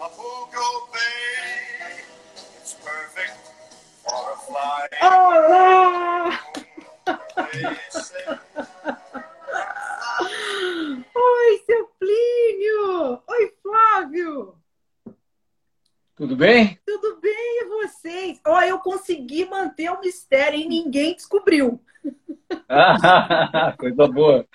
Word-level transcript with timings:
of 0.00 0.12
Hugo 0.16 0.88
Bay. 0.92 2.02
It's 2.60 2.74
perfect 2.74 3.36
for 4.04 4.32
a 4.32 4.36
fly. 4.36 4.88
Olá! 5.02 6.40
Oi, 11.14 11.62
seu 11.66 11.88
Plínio! 11.98 13.22
Oi, 13.28 13.52
Flávio! 13.62 14.54
Tudo 16.14 16.36
bem? 16.36 16.78
Tudo 16.86 17.20
bem 17.20 17.32
e 17.34 17.64
vocês? 17.64 18.40
Ó, 18.46 18.60
eu 18.62 18.78
consegui 18.78 19.44
manter 19.46 19.90
o 19.90 20.00
mistério 20.00 20.58
e 20.58 20.68
ninguém 20.68 21.16
descobriu. 21.16 21.80
Ah, 22.68 23.74
coisa 23.78 24.06
boa. 24.06 24.46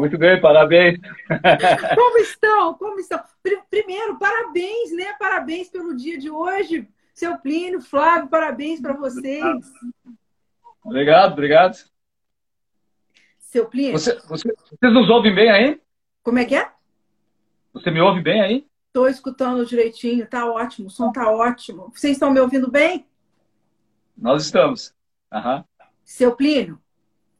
Muito 0.00 0.16
bem, 0.16 0.40
parabéns. 0.40 0.98
Como 1.94 2.18
estão? 2.20 2.72
Como 2.72 2.98
estão? 2.98 3.22
Primeiro, 3.68 4.18
parabéns, 4.18 4.96
né? 4.96 5.12
Parabéns 5.18 5.68
pelo 5.68 5.94
dia 5.94 6.16
de 6.16 6.30
hoje. 6.30 6.88
Seu 7.12 7.36
Plínio, 7.36 7.82
Flávio, 7.82 8.30
parabéns 8.30 8.80
para 8.80 8.94
vocês. 8.94 9.44
Obrigado, 10.82 11.32
obrigado. 11.32 11.76
Seu 13.38 13.66
Plínio. 13.66 13.92
Você, 13.92 14.18
você, 14.20 14.48
vocês 14.54 14.94
nos 14.94 15.10
ouvem 15.10 15.34
bem 15.34 15.50
aí? 15.50 15.78
Como 16.22 16.38
é 16.38 16.46
que 16.46 16.54
é? 16.54 16.72
Você 17.74 17.90
me 17.90 18.00
ouve 18.00 18.22
bem 18.22 18.40
aí? 18.40 18.66
Estou 18.86 19.06
escutando 19.06 19.66
direitinho, 19.66 20.26
tá 20.26 20.50
ótimo, 20.50 20.86
o 20.86 20.90
som 20.90 21.12
tá 21.12 21.30
ótimo. 21.30 21.92
Vocês 21.94 22.14
estão 22.14 22.32
me 22.32 22.40
ouvindo 22.40 22.70
bem? 22.70 23.06
Nós 24.16 24.46
estamos. 24.46 24.94
Uhum. 25.30 25.62
Seu 26.02 26.34
Plínio, 26.34 26.80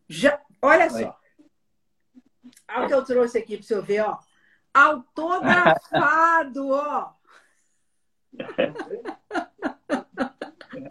já, 0.07 0.39
olha 0.61 0.91
só. 0.91 1.20
Olha 2.75 2.85
o 2.85 2.89
que 2.89 2.95
eu 2.95 3.05
trouxe 3.05 3.39
aqui 3.39 3.57
para 3.57 3.67
você 3.67 3.81
ver, 3.81 4.01
ó. 4.01 4.19
Autografado, 4.73 6.69
ó. 6.71 7.13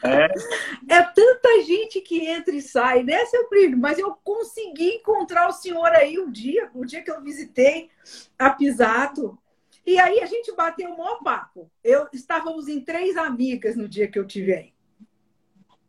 É. 0.03 0.93
é. 0.93 1.03
tanta 1.03 1.63
gente 1.63 2.01
que 2.01 2.25
entra 2.25 2.53
e 2.53 2.61
sai, 2.61 3.03
né, 3.03 3.25
seu 3.25 3.47
primo? 3.47 3.77
Mas 3.77 3.97
eu 3.97 4.13
consegui 4.23 4.95
encontrar 4.95 5.47
o 5.47 5.53
senhor 5.53 5.87
aí 5.87 6.19
um 6.19 6.29
dia, 6.29 6.69
o 6.73 6.81
um 6.81 6.85
dia 6.85 7.01
que 7.01 7.09
eu 7.09 7.21
visitei 7.21 7.89
a 8.37 8.49
Pisato. 8.49 9.37
E 9.85 9.97
aí 9.97 10.19
a 10.19 10.25
gente 10.25 10.53
bateu 10.55 10.89
um 10.89 10.97
maior 10.97 11.23
papo. 11.23 11.71
Eu, 11.83 12.07
estávamos 12.13 12.67
em 12.67 12.81
três 12.81 13.17
amigas 13.17 13.75
no 13.75 13.87
dia 13.87 14.07
que 14.07 14.19
eu 14.19 14.27
tive 14.27 14.53
aí. 14.53 14.73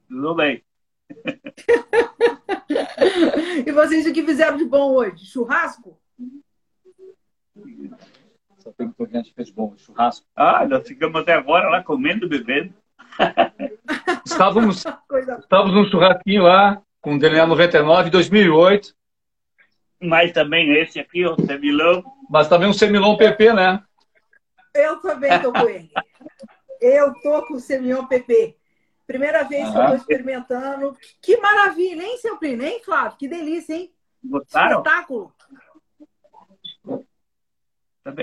Tudo 0.08 0.34
bem. 0.34 0.64
e 3.66 3.72
vocês 3.72 4.06
o 4.06 4.12
que 4.12 4.24
fizeram 4.24 4.56
de 4.56 4.64
bom 4.64 4.94
hoje? 4.94 5.26
Churrasco? 5.26 5.98
Só 8.58 8.72
tem 8.72 8.90
que 8.90 9.02
a 9.02 9.06
gente 9.06 9.34
fez 9.34 9.50
bom, 9.50 9.74
churrasco. 9.76 10.26
Ah, 10.36 10.66
nós 10.66 10.86
ficamos 10.86 11.20
até 11.20 11.32
agora 11.32 11.68
lá 11.68 11.82
comendo, 11.82 12.28
bebendo. 12.28 12.74
estávamos, 14.24 14.84
estávamos 15.38 15.74
num 15.74 15.90
churrasquinho 15.90 16.42
lá 16.42 16.80
com 17.00 17.14
o 17.14 17.18
DNA 17.18 17.46
99 17.46 18.10
2008. 18.10 18.94
Mas 20.02 20.32
também 20.32 20.78
esse 20.78 20.98
aqui, 20.98 21.26
o 21.26 21.36
Semilão. 21.44 22.02
Mas 22.28 22.48
também 22.48 22.68
um 22.68 22.72
Semilão 22.72 23.16
PP, 23.16 23.52
né? 23.52 23.82
Eu 24.74 25.00
também 25.00 25.32
estou 25.32 25.52
com 25.52 25.68
ele. 25.68 25.90
Eu 26.80 27.12
tô 27.22 27.46
com 27.46 27.54
o 27.54 27.60
Semilão 27.60 28.06
PP. 28.06 28.56
Primeira 29.10 29.42
vez 29.42 29.68
que 29.68 29.76
eu 29.76 29.82
estou 29.82 29.96
experimentando. 29.96 30.96
Que 31.20 31.36
maravilha, 31.38 32.00
hein, 32.00 32.16
seu 32.18 32.36
primo? 32.36 32.62
Hein, 32.62 32.80
Flávio? 32.84 33.18
Que 33.18 33.26
delícia, 33.26 33.74
hein? 33.74 33.92
Gostaram? 34.22 34.78
Espetáculo. 34.78 35.34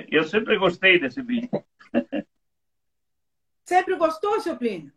Eu 0.10 0.24
sempre 0.24 0.58
gostei 0.58 0.98
desse 0.98 1.22
vinho. 1.22 1.50
Sempre 3.66 3.98
gostou, 3.98 4.40
seu 4.40 4.56
Plínio? 4.56 4.94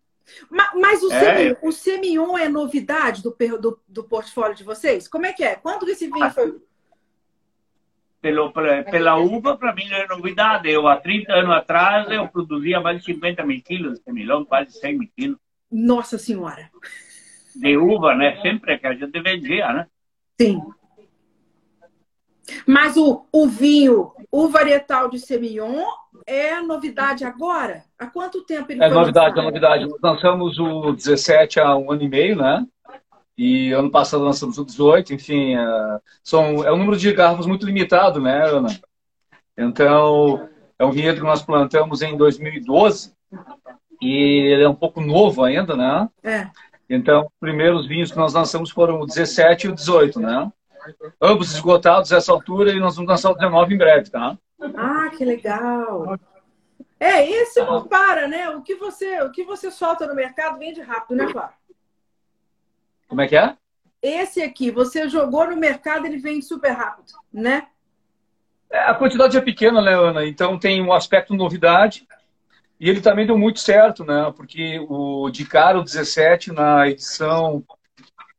Mas, 0.49 0.71
mas 0.75 1.03
o, 1.03 1.13
é. 1.13 1.19
Semillon, 1.19 1.57
o 1.61 1.73
Semillon 1.73 2.39
é 2.39 2.49
novidade 2.49 3.21
do, 3.21 3.37
do, 3.59 3.81
do, 3.89 4.05
portfólio 4.05 4.55
de 4.55 4.63
vocês? 4.63 5.09
Como 5.09 5.27
é 5.27 5.33
que 5.33 5.43
é? 5.43 5.57
Quando 5.57 5.89
esse 5.89 6.07
vinho 6.07 6.31
foi... 6.31 6.57
Pelo, 8.21 8.53
pela 8.53 9.17
uva, 9.17 9.57
para 9.57 9.75
mim 9.75 9.89
não 9.89 9.97
é 9.97 10.07
novidade. 10.07 10.71
Eu, 10.71 10.87
há 10.87 11.01
30 11.01 11.33
anos 11.33 11.51
atrás, 11.51 12.09
eu 12.13 12.29
produzia 12.29 12.81
mais 12.81 13.01
de 13.01 13.07
50 13.07 13.45
mil 13.45 13.61
quilos 13.61 13.99
de 13.99 14.05
Semillon, 14.05 14.45
quase 14.45 14.79
100 14.79 14.97
mil 14.97 15.11
quilos. 15.17 15.41
Nossa 15.71 16.19
Senhora! 16.19 16.71
De 17.55 17.77
uva, 17.77 18.15
né? 18.15 18.41
Sempre 18.43 18.79
que 18.79 18.87
a 18.87 18.95
gente 18.95 19.21
vendia, 19.21 19.73
né? 19.73 19.87
Sim. 20.41 20.61
Mas 22.67 22.97
o, 22.97 23.27
o 23.33 23.47
vinho, 23.47 24.13
o 24.31 24.49
varietal 24.49 25.09
de 25.09 25.19
Semillon 25.19 25.85
é 26.27 26.61
novidade 26.61 27.25
agora? 27.25 27.85
Há 27.99 28.07
quanto 28.07 28.45
tempo 28.45 28.73
ele 28.73 28.83
É 28.83 28.89
novidade, 28.89 29.37
lançado? 29.37 29.41
é 29.41 29.45
novidade. 29.45 29.87
Nós 29.89 30.01
lançamos 30.03 30.59
o 30.59 30.93
17 30.93 31.61
há 31.61 31.77
um 31.77 31.91
ano 31.91 32.03
e 32.03 32.09
meio, 32.09 32.37
né? 32.37 32.67
E 33.37 33.73
ano 33.73 33.91
passado 33.91 34.25
lançamos 34.25 34.59
o 34.59 34.65
18, 34.65 35.15
enfim, 35.15 35.57
é, 35.57 35.99
são, 36.23 36.65
é 36.65 36.73
um 36.73 36.77
número 36.77 36.97
de 36.97 37.13
garrafas 37.13 37.47
muito 37.47 37.65
limitado, 37.65 38.21
né, 38.21 38.47
Ana? 38.47 38.69
Então, 39.57 40.49
é 40.79 40.85
um 40.85 40.91
vinhedo 40.91 41.21
que 41.21 41.27
nós 41.27 41.43
plantamos 41.43 42.03
em 42.03 42.17
2012 42.17 43.13
e 44.01 44.53
ele 44.53 44.63
é 44.63 44.69
um 44.69 44.75
pouco 44.75 45.01
novo 45.01 45.45
ainda, 45.45 45.77
né? 45.77 46.09
É. 46.23 46.49
Então, 46.89 47.27
os 47.27 47.39
primeiros 47.39 47.87
vinhos 47.87 48.11
que 48.11 48.19
nós 48.19 48.33
lançamos 48.33 48.71
foram 48.71 49.01
o 49.01 49.07
17 49.07 49.67
e 49.67 49.71
o 49.71 49.75
18, 49.75 50.19
né? 50.21 50.51
Ambos 51.21 51.53
esgotados 51.53 52.11
essa 52.11 52.33
altura 52.33 52.73
e 52.73 52.81
nós 52.81 52.97
vamos 52.97 53.11
lançar 53.11 53.31
o 53.31 53.35
19 53.35 53.75
em 53.75 53.79
breve, 53.79 54.11
tá? 54.11 54.37
Ah, 54.77 55.11
que 55.17 55.25
legal! 55.25 56.19
É, 56.99 57.27
esse 57.29 57.63
não 57.63 57.87
para, 57.87 58.27
né? 58.27 58.51
O 58.51 58.63
que 58.63 58.75
você, 58.75 59.23
o 59.23 59.31
que 59.31 59.45
você 59.45 59.71
solta 59.71 60.07
no 60.07 60.15
mercado 60.15 60.59
vende 60.59 60.81
rápido, 60.81 61.17
né, 61.17 61.29
Flávio? 61.29 61.55
Como 63.09 63.21
é 63.21 63.29
que 63.29 63.37
é? 63.37 63.57
Esse 64.03 64.43
aqui, 64.43 64.71
você 64.71 65.09
jogou 65.09 65.49
no 65.49 65.57
mercado, 65.57 66.07
ele 66.07 66.19
vende 66.19 66.45
super 66.45 66.73
rápido, 66.73 67.13
né? 67.33 67.67
É, 68.71 68.79
a 68.81 68.95
quantidade 68.95 69.37
é 69.37 69.41
pequena, 69.41 69.83
né, 69.83 69.95
Ana? 69.95 70.27
Então 70.27 70.59
tem 70.59 70.83
um 70.83 70.93
aspecto 70.93 71.35
novidade. 71.35 72.07
E 72.81 72.89
ele 72.89 73.01
também 73.01 73.27
deu 73.27 73.37
muito 73.37 73.61
certo, 73.61 74.05
né? 74.05 74.33
Porque 74.35 74.81
o 74.89 75.29
de 75.31 75.45
cara, 75.45 75.79
o 75.79 75.85
17, 75.85 76.51
na 76.51 76.89
edição 76.89 77.63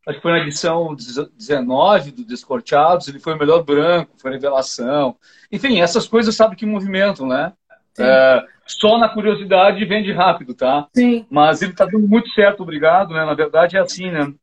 acho 0.07 0.17
que 0.17 0.21
foi 0.23 0.31
na 0.31 0.39
edição 0.39 0.95
19 0.95 2.11
do 2.11 2.25
Descorteados, 2.25 3.07
ele 3.07 3.19
foi 3.19 3.35
o 3.35 3.37
melhor 3.37 3.63
branco, 3.63 4.15
foi 4.17 4.31
revelação. 4.31 5.15
Enfim, 5.51 5.79
essas 5.79 6.07
coisas 6.07 6.35
sabe 6.35 6.55
que 6.55 6.65
movimentam, 6.65 7.27
né? 7.27 7.53
É, 7.99 8.43
só 8.65 8.97
na 8.97 9.09
curiosidade 9.09 9.85
vende 9.85 10.11
rápido, 10.11 10.53
tá? 10.53 10.87
Sim. 10.93 11.25
Mas 11.29 11.61
ele 11.61 11.71
está 11.71 11.85
dando 11.85 12.07
muito 12.07 12.29
certo, 12.31 12.63
obrigado, 12.63 13.13
né? 13.13 13.25
Na 13.25 13.33
verdade 13.33 13.77
é 13.77 13.79
assim, 13.79 14.09
né? 14.09 14.33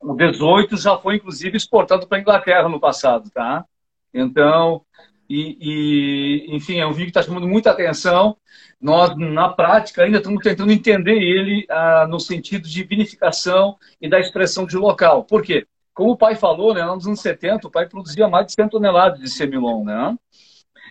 O 0.00 0.14
18 0.14 0.76
já 0.76 0.96
foi, 0.96 1.16
inclusive, 1.16 1.56
exportado 1.56 2.06
para 2.06 2.18
a 2.18 2.20
Inglaterra 2.20 2.68
no 2.68 2.80
passado, 2.80 3.30
tá? 3.30 3.64
Então, 4.12 4.82
e, 5.28 5.58
e, 5.60 6.56
enfim, 6.56 6.78
é 6.78 6.86
um 6.86 6.92
vinho 6.92 7.06
que 7.06 7.10
está 7.10 7.22
chamando 7.22 7.46
muita 7.46 7.70
atenção. 7.70 8.36
Nós, 8.80 9.16
na 9.16 9.48
prática, 9.48 10.02
ainda 10.02 10.18
estamos 10.18 10.42
tentando 10.42 10.72
entender 10.72 11.20
ele 11.20 11.66
ah, 11.68 12.06
no 12.08 12.18
sentido 12.18 12.66
de 12.66 12.82
vinificação 12.84 13.76
e 14.00 14.08
da 14.08 14.18
expressão 14.18 14.64
de 14.64 14.76
local. 14.76 15.24
Por 15.24 15.42
quê? 15.42 15.66
Como 15.92 16.12
o 16.12 16.16
pai 16.16 16.36
falou, 16.36 16.72
né, 16.72 16.84
nos 16.84 17.06
anos 17.06 17.20
70, 17.20 17.66
o 17.66 17.70
pai 17.70 17.88
produzia 17.88 18.28
mais 18.28 18.46
de 18.46 18.52
100 18.52 18.68
toneladas 18.68 19.18
de 19.18 19.28
semilon, 19.28 19.84
né? 19.84 20.16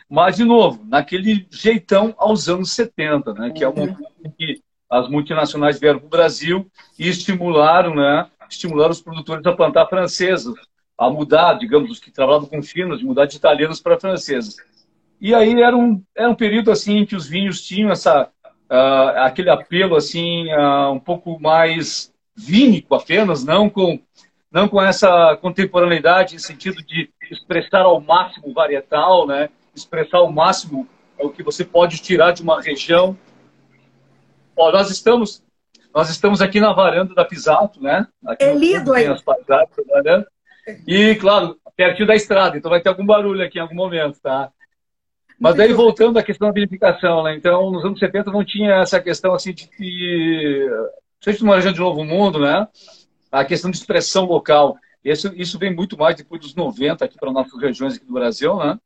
Mas, 0.09 0.36
de 0.36 0.44
novo, 0.44 0.86
naquele 0.86 1.48
jeitão 1.50 2.14
aos 2.18 2.48
anos 2.48 2.72
70, 2.72 3.34
né, 3.34 3.52
que 3.52 3.64
é 3.64 3.68
o 3.69 3.75
momento 3.75 4.04
que 4.38 4.62
as 4.90 5.09
multinacionais 5.09 5.80
vieram 5.80 6.00
para 6.00 6.08
o 6.08 6.09
Brasil 6.09 6.69
e 7.00 7.08
estimularam, 7.08 7.96
né, 7.96 8.30
estimularam 8.50 8.92
os 8.92 9.02
produtores 9.02 9.46
a 9.46 9.54
plantar 9.54 9.88
francesas, 9.88 10.54
a 10.97 11.09
mudar, 11.09 11.53
digamos, 11.56 11.91
os 11.91 12.00
que 12.00 12.09
trabalhavam 12.09 12.47
com 12.47 12.63
finos, 12.63 13.00
de 13.00 13.06
mudar 13.06 13.25
de 13.25 13.38
italianos 13.38 13.80
para 13.80 14.00
franceses. 14.00 14.56
E 15.22 15.34
aí 15.34 15.62
era 15.62 15.75
um, 15.75 16.02
era 16.16 16.30
um 16.30 16.35
período 16.35 16.72
assim 16.72 17.06
que 17.06 17.16
os 17.16 17.28
vinhos 17.28 17.62
tinham 17.62 17.91
essa, 17.91 18.30
uh, 18.69 19.19
aquele 19.19 19.50
apelo 19.50 19.95
assim 19.95 20.51
uh, 20.54 20.92
um 20.92 21.00
pouco 21.00 21.39
mais 21.39 22.12
vínico 22.36 22.95
apenas, 22.95 23.44
não 23.44 23.69
com, 23.69 24.00
não 24.51 24.68
com 24.68 24.81
essa 24.81 25.36
contemporaneidade 25.38 26.36
em 26.36 26.39
sentido 26.39 26.83
de 26.83 27.10
expressar 27.31 27.81
ao 27.81 28.00
máximo 28.00 28.54
varietal, 28.54 29.27
né? 29.27 29.50
expressar 29.75 30.18
ao 30.18 30.31
máximo 30.31 30.88
o 31.19 31.30
que 31.30 31.44
você 31.44 31.63
pode 31.63 32.00
tirar 32.00 32.31
de 32.31 32.42
uma 32.42 32.62
região. 32.62 33.18
Ó, 34.56 34.72
nós 34.72 34.89
estamos 34.89 35.44
nós 35.94 36.10
estamos 36.10 36.42
aqui 36.42 36.60
na 36.60 36.74
varanda 36.74 37.16
da 37.16 37.25
Pisato, 37.25 37.81
né? 37.81 38.07
Aqui 38.24 38.44
é 38.44 38.54
lindo 38.54 38.94
aí. 38.94 39.07
As 39.07 39.22
paisagens, 39.22 39.88
né? 40.04 40.25
E, 40.86 41.16
claro, 41.16 41.58
pertinho 41.75 42.08
da 42.08 42.16
estrada, 42.16 42.58
então 42.58 42.69
vai 42.69 42.81
ter 42.81 42.90
algum 42.90 43.06
barulho 43.06 43.44
aqui 43.44 43.58
em 43.58 43.62
algum 43.62 43.75
momento, 43.75 44.19
tá? 44.19 44.52
Mas 45.40 45.56
daí, 45.56 45.72
voltando 45.72 46.18
à 46.18 46.24
questão 46.24 46.48
da 46.48 46.54
vinificação, 46.54 47.24
né? 47.24 47.36
Então, 47.36 47.69
nos 47.72 47.86
anos 47.86 48.00
70 48.00 48.31
não 48.31 48.44
tinha 48.44 48.75
essa 48.75 49.00
questão, 49.00 49.34
assim, 49.34 49.54
de 49.54 49.68
que... 49.69 50.68
Seja 51.22 51.40
numa 51.44 51.56
região 51.56 51.74
de 51.74 51.80
Novo 51.80 52.04
Mundo, 52.04 52.40
né? 52.40 52.68
A 53.31 53.46
questão 53.46 53.69
de 53.69 53.78
expressão 53.78 54.25
local. 54.25 54.78
Isso, 55.04 55.31
isso 55.36 55.60
vem 55.60 55.74
muito 55.74 55.98
mais 55.98 56.16
depois 56.16 56.42
dos 56.42 56.56
90 56.56 57.06
aqui 57.06 57.18
para 57.20 57.31
nossas 57.31 57.60
regiões 57.62 57.96
aqui 57.96 58.06
do 58.06 58.13
Brasil, 58.13 58.58
né? 58.58 58.80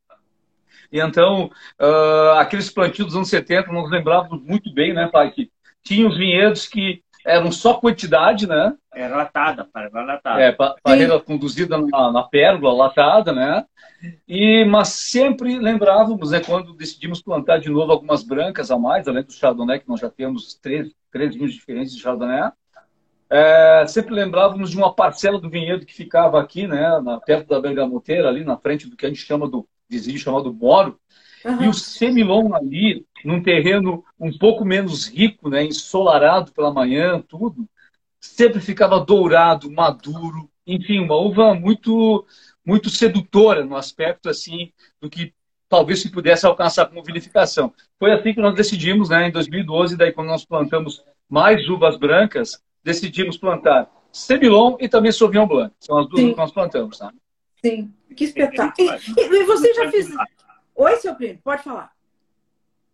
E 0.92 1.00
então, 1.00 1.50
uh, 1.80 2.32
aqueles 2.38 2.70
plantios 2.70 3.08
dos 3.08 3.16
anos 3.16 3.30
70, 3.30 3.72
nós 3.72 3.90
lembrávamos 3.90 4.44
muito 4.44 4.74
bem, 4.74 4.94
né, 4.94 5.08
pai, 5.08 5.32
que 5.32 5.50
tinha 5.82 6.06
os 6.06 6.18
vinhedos 6.18 6.68
que 6.68 7.02
eram 7.26 7.52
só 7.52 7.76
quantidade, 7.76 8.48
né? 8.48 8.74
Era 8.94 9.16
latada, 9.16 9.66
parreira 9.66 10.02
latada. 10.02 10.42
É, 10.42 10.52
parreira 10.84 11.20
conduzida 11.20 11.78
na, 11.78 12.12
na 12.12 12.24
pérola 12.24 12.74
latada, 12.74 13.32
né? 13.32 13.66
E, 14.28 14.66
mas 14.66 14.90
sempre 14.90 15.60
lembrávamos, 15.60 16.32
né, 16.32 16.40
quando 16.40 16.74
decidimos 16.74 17.22
plantar 17.22 17.60
de 17.60 17.70
novo 17.70 17.92
algumas 17.92 18.24
brancas 18.24 18.72
a 18.72 18.78
mais, 18.78 19.08
além 19.08 19.24
do 19.24 19.32
Chardonnay, 19.32 19.80
que 19.80 19.88
nós 19.88 20.00
já 20.00 20.10
temos 20.10 20.56
três, 20.56 20.92
três 21.12 21.36
vinhos 21.36 21.54
diferentes 21.54 21.94
de 21.94 22.02
Chardonnay, 22.02 22.52
é, 23.30 23.86
sempre 23.88 24.14
lembrávamos 24.14 24.72
de 24.72 24.78
uma 24.78 24.94
parcela 24.94 25.40
do 25.40 25.50
vinhedo 25.50 25.86
que 25.86 25.94
ficava 25.94 26.42
aqui, 26.42 26.68
né, 26.68 27.00
na, 27.00 27.20
perto 27.20 27.48
da 27.48 27.62
Bergamoteira, 27.62 28.28
ali 28.28 28.44
na 28.44 28.58
frente 28.58 28.90
do 28.90 28.98
que 28.98 29.06
a 29.06 29.10
gente 29.10 29.22
chama 29.22 29.48
do 29.48 29.68
vizinho 29.88 30.18
chamado 30.18 30.54
Moro, 30.54 31.00
uhum. 31.46 31.64
e 31.64 31.68
o 31.68 31.74
semilon 31.74 32.54
ali, 32.54 33.06
num 33.24 33.42
terreno 33.42 34.04
um 34.20 34.36
pouco 34.38 34.66
menos 34.66 35.08
rico, 35.08 35.50
né, 35.50 35.64
ensolarado 35.64 36.52
pela 36.52 36.74
manhã, 36.74 37.22
tudo, 37.28 37.68
sempre 38.20 38.60
ficava 38.60 39.00
dourado, 39.00 39.72
maduro, 39.72 40.50
enfim, 40.66 41.00
uma 41.00 41.16
uva 41.16 41.54
muito 41.54 42.26
muito 42.64 42.92
sedutora 42.92 43.66
no 43.66 43.76
aspecto 43.76 44.30
assim 44.30 44.72
do 45.02 45.10
que 45.10 45.34
talvez 45.68 46.02
se 46.02 46.12
pudesse 46.12 46.46
alcançar 46.46 46.86
como 46.86 47.04
vinificação. 47.04 47.74
Foi 47.98 48.12
assim 48.12 48.34
que 48.34 48.42
nós 48.42 48.54
decidimos, 48.54 49.10
né, 49.10 49.30
em 49.30 49.32
2012, 49.32 49.98
daí 49.98 50.12
quando 50.12 50.28
nós 50.28 50.46
plantamos 50.46 51.04
mais 51.30 51.68
uvas 51.70 51.98
brancas, 51.98 52.62
decidimos 52.84 53.38
plantar 53.38 53.90
Semilon 54.12 54.76
e 54.80 54.90
também 54.90 55.12
Sauvignon 55.12 55.48
Blanc. 55.48 55.74
São 55.80 55.98
as 55.98 56.10
duas 56.10 56.22
Sim. 56.22 56.32
que 56.32 56.38
nós 56.38 56.52
plantamos, 56.52 56.98
tá? 56.98 57.14
Sim, 57.64 57.94
que 58.16 58.26
espetáculo. 58.26 58.90
E, 59.18 59.22
e, 59.22 59.44
você 59.46 59.74
já 59.74 59.90
fez... 59.90 60.10
Oi, 60.76 60.96
seu 60.98 61.16
primo, 61.16 61.40
pode 61.44 61.64
falar. 61.64 61.92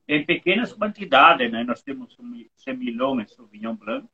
Em 0.08 0.26
pequenas 0.26 0.74
quantidades, 0.74 1.52
né? 1.52 1.64
Nós 1.64 1.82
temos 1.82 2.18
Semilon 2.56 3.20
e 3.22 3.28
Sauvignon 3.28 3.76
Blanc. 3.76 4.08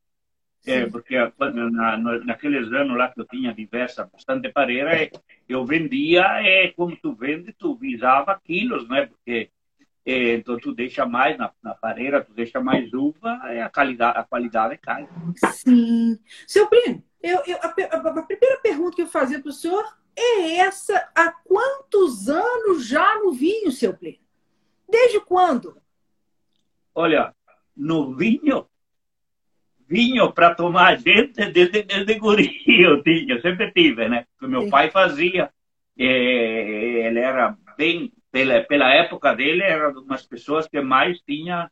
É, 0.65 0.85
porque 0.85 1.17
na, 1.37 1.97
naqueles 1.97 2.71
anos 2.71 2.97
lá 2.97 3.09
que 3.09 3.19
eu 3.19 3.25
tinha 3.25 3.53
diversa, 3.53 4.09
bastante 4.11 4.47
pareira, 4.49 5.11
eu 5.47 5.65
vendia, 5.65 6.23
é, 6.41 6.69
como 6.69 6.95
tu 6.95 7.13
vende, 7.13 7.51
tu 7.51 7.75
visava 7.75 8.39
quilos, 8.41 8.87
né? 8.87 9.05
Porque 9.05 9.49
é, 10.05 10.35
então 10.35 10.57
tu 10.57 10.73
deixa 10.73 11.05
mais 11.05 11.37
na, 11.37 11.51
na 11.61 11.73
pareira, 11.75 12.23
tu 12.23 12.33
deixa 12.33 12.61
mais 12.61 12.93
uva, 12.93 13.41
é, 13.45 13.61
a 13.61 13.69
qualidade, 13.69 14.17
a 14.17 14.23
qualidade 14.23 14.77
cai. 14.77 15.07
Sim. 15.51 16.17
Seu 16.47 16.67
primo, 16.67 17.03
eu, 17.21 17.41
eu, 17.45 17.57
a, 17.57 17.67
a, 17.67 18.19
a 18.19 18.23
primeira 18.23 18.57
pergunta 18.61 18.95
que 18.95 19.01
eu 19.01 19.07
fazia 19.07 19.41
para 19.41 19.49
o 19.49 19.53
senhor 19.53 19.83
é 20.15 20.57
essa: 20.57 21.09
há 21.15 21.31
quantos 21.31 22.29
anos 22.29 22.87
já 22.87 23.19
no 23.19 23.31
vinho, 23.31 23.71
seu 23.71 23.93
primo? 23.93 24.23
Desde 24.89 25.19
quando? 25.19 25.77
Olha, 26.93 27.33
no 27.75 28.15
vinho, 28.15 28.67
vinho 29.87 30.31
para 30.31 30.53
tomar 30.53 30.97
gente 30.97 31.45
desde, 31.51 31.83
desde 31.83 32.15
guri 32.15 32.61
eu 32.67 33.01
tinha, 33.01 33.41
sempre 33.41 33.71
tive, 33.71 34.07
né? 34.07 34.25
O 34.41 34.47
meu 34.47 34.63
Sim. 34.63 34.69
pai 34.69 34.91
fazia, 34.91 35.51
é, 35.97 37.07
ele 37.07 37.19
era 37.19 37.57
bem, 37.77 38.13
pela, 38.31 38.61
pela 38.61 38.93
época 38.93 39.35
dele, 39.35 39.63
era 39.63 39.89
uma 39.89 40.05
das 40.05 40.25
pessoas 40.25 40.67
que 40.67 40.81
mais 40.81 41.19
tinha 41.21 41.71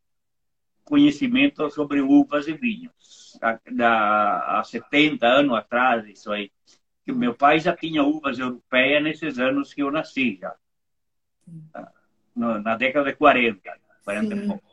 conhecimento 0.84 1.70
sobre 1.70 2.02
uvas 2.02 2.48
e 2.48 2.54
vinhos. 2.54 3.40
Da, 3.72 4.60
há 4.60 4.64
70 4.64 5.26
anos 5.26 5.56
atrás, 5.56 6.06
isso 6.08 6.32
aí. 6.32 6.52
Que 7.12 7.18
meu 7.18 7.34
pai 7.34 7.60
já 7.60 7.76
tinha 7.76 8.04
uvas 8.04 8.40
europeias 8.40 9.04
nesses 9.04 9.38
anos 9.38 9.74
que 9.74 9.82
eu 9.84 9.92
nasci, 9.92 10.40
já. 10.40 10.56
Na 12.34 12.78
década 12.78 13.12
de 13.12 13.18
40, 13.18 13.60
40 14.06 14.36
Sim. 14.36 14.42
e 14.42 14.48
pouco. 14.48 14.72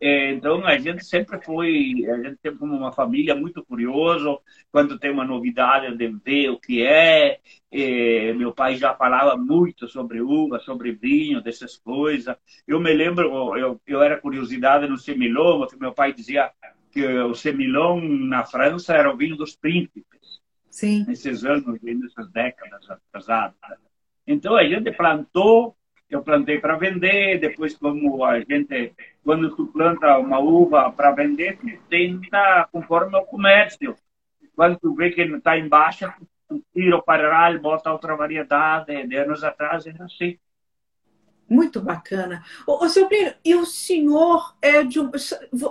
É, 0.00 0.32
então 0.32 0.64
a 0.64 0.76
gente 0.78 1.04
sempre 1.04 1.40
foi, 1.40 2.04
a 2.08 2.16
gente 2.16 2.36
tem 2.36 2.56
como 2.56 2.76
uma 2.76 2.92
família 2.92 3.34
muito 3.34 3.64
curioso 3.64 4.40
quando 4.70 4.98
tem 4.98 5.10
uma 5.10 5.24
novidade 5.24 5.96
de 5.96 6.08
ver 6.08 6.50
o 6.50 6.58
que 6.58 6.84
é. 6.84 7.38
é 7.70 8.32
meu 8.32 8.52
pai 8.52 8.76
já 8.76 8.94
falava 8.94 9.36
muito 9.36 9.88
sobre 9.88 10.20
uva, 10.20 10.58
sobre 10.58 10.92
vinho, 10.92 11.40
dessas 11.40 11.76
coisas. 11.76 12.36
Eu 12.66 12.80
me 12.80 12.92
lembro, 12.92 13.56
eu, 13.56 13.80
eu 13.86 14.02
era 14.02 14.20
curiosidade 14.20 14.88
no 14.88 14.98
semilon, 14.98 15.66
que 15.66 15.76
meu 15.76 15.92
pai 15.92 16.12
dizia 16.12 16.50
que 16.90 17.06
o 17.06 17.34
semilon 17.34 18.00
na 18.00 18.44
França 18.44 18.94
era 18.94 19.12
o 19.12 19.16
vinho 19.16 19.36
dos 19.36 19.54
príncipes. 19.54 20.40
Sim. 20.70 21.04
Nesses 21.06 21.44
anos, 21.44 21.80
nessas 21.82 22.30
décadas 22.30 22.88
atrasadas. 22.90 23.78
Então 24.26 24.54
a 24.56 24.64
gente 24.64 24.92
plantou 24.92 25.76
eu 26.08 26.22
plantei 26.22 26.58
para 26.58 26.76
vender, 26.76 27.38
depois 27.38 27.76
como 27.76 28.24
a 28.24 28.40
gente, 28.40 28.94
quando 29.22 29.54
tu 29.54 29.66
planta 29.66 30.16
uma 30.18 30.38
uva 30.38 30.90
para 30.90 31.12
vender, 31.12 31.58
tu 31.58 31.66
tenta 31.88 32.66
conforme 32.72 33.16
o 33.18 33.26
comércio. 33.26 33.94
Quando 34.56 34.78
tu 34.78 34.94
vê 34.94 35.10
que 35.10 35.20
está 35.20 35.58
em 35.58 35.68
baixa, 35.68 36.14
tu 36.48 36.64
tira 36.72 36.96
o 36.96 37.02
parral, 37.02 37.58
bota 37.58 37.92
outra 37.92 38.16
variedade, 38.16 39.06
de 39.06 39.16
anos 39.16 39.44
atrás 39.44 39.86
era 39.86 40.04
assim. 40.04 40.38
Muito 41.46 41.80
bacana. 41.80 42.42
O, 42.66 42.84
o 42.84 42.88
seu 42.88 43.06
Plínio, 43.06 43.34
e 43.44 43.54
o 43.54 43.66
senhor 43.66 44.56
é 44.62 44.82
de 44.82 45.00
um... 45.00 45.10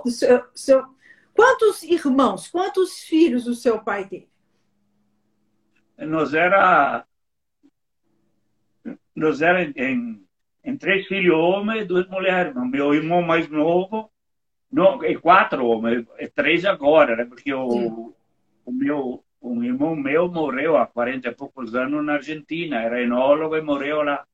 Seu, 0.05 0.45
seu, 0.53 0.85
quantos 1.33 1.81
irmãos, 1.81 2.47
quantos 2.47 2.99
filhos 2.99 3.47
o 3.47 3.55
seu 3.55 3.79
pai 3.79 4.07
teve? 4.07 4.29
Nós 5.97 6.33
era... 6.33 7.05
Nós 9.15 9.41
era 9.41 9.63
em 9.63 10.27
em 10.67 10.75
três 10.75 11.07
filhos 11.07 11.33
homens 11.33 11.83
e 11.83 11.85
duas 11.85 12.05
mulheres. 12.09 12.53
Meu 12.53 12.93
irmão 12.93 13.21
mais 13.21 13.47
novo, 13.49 14.11
não, 14.69 15.01
é 15.01 15.15
quatro 15.15 15.65
homens, 15.65 16.05
é 16.17 16.27
três 16.27 16.65
agora, 16.65 17.15
né? 17.15 17.23
Porque 17.23 17.53
o, 17.53 18.13
o 18.65 18.71
meu 18.71 19.23
um 19.41 19.63
irmão 19.63 19.95
meu 19.95 20.27
morreu 20.27 20.75
há 20.75 20.85
40 20.85 21.29
e 21.29 21.33
poucos 21.33 21.73
anos 21.73 22.03
na 22.03 22.15
Argentina, 22.15 22.81
era 22.81 23.01
enólogo 23.01 23.55
e 23.55 23.61
morreu 23.61 24.01
lá. 24.01 24.25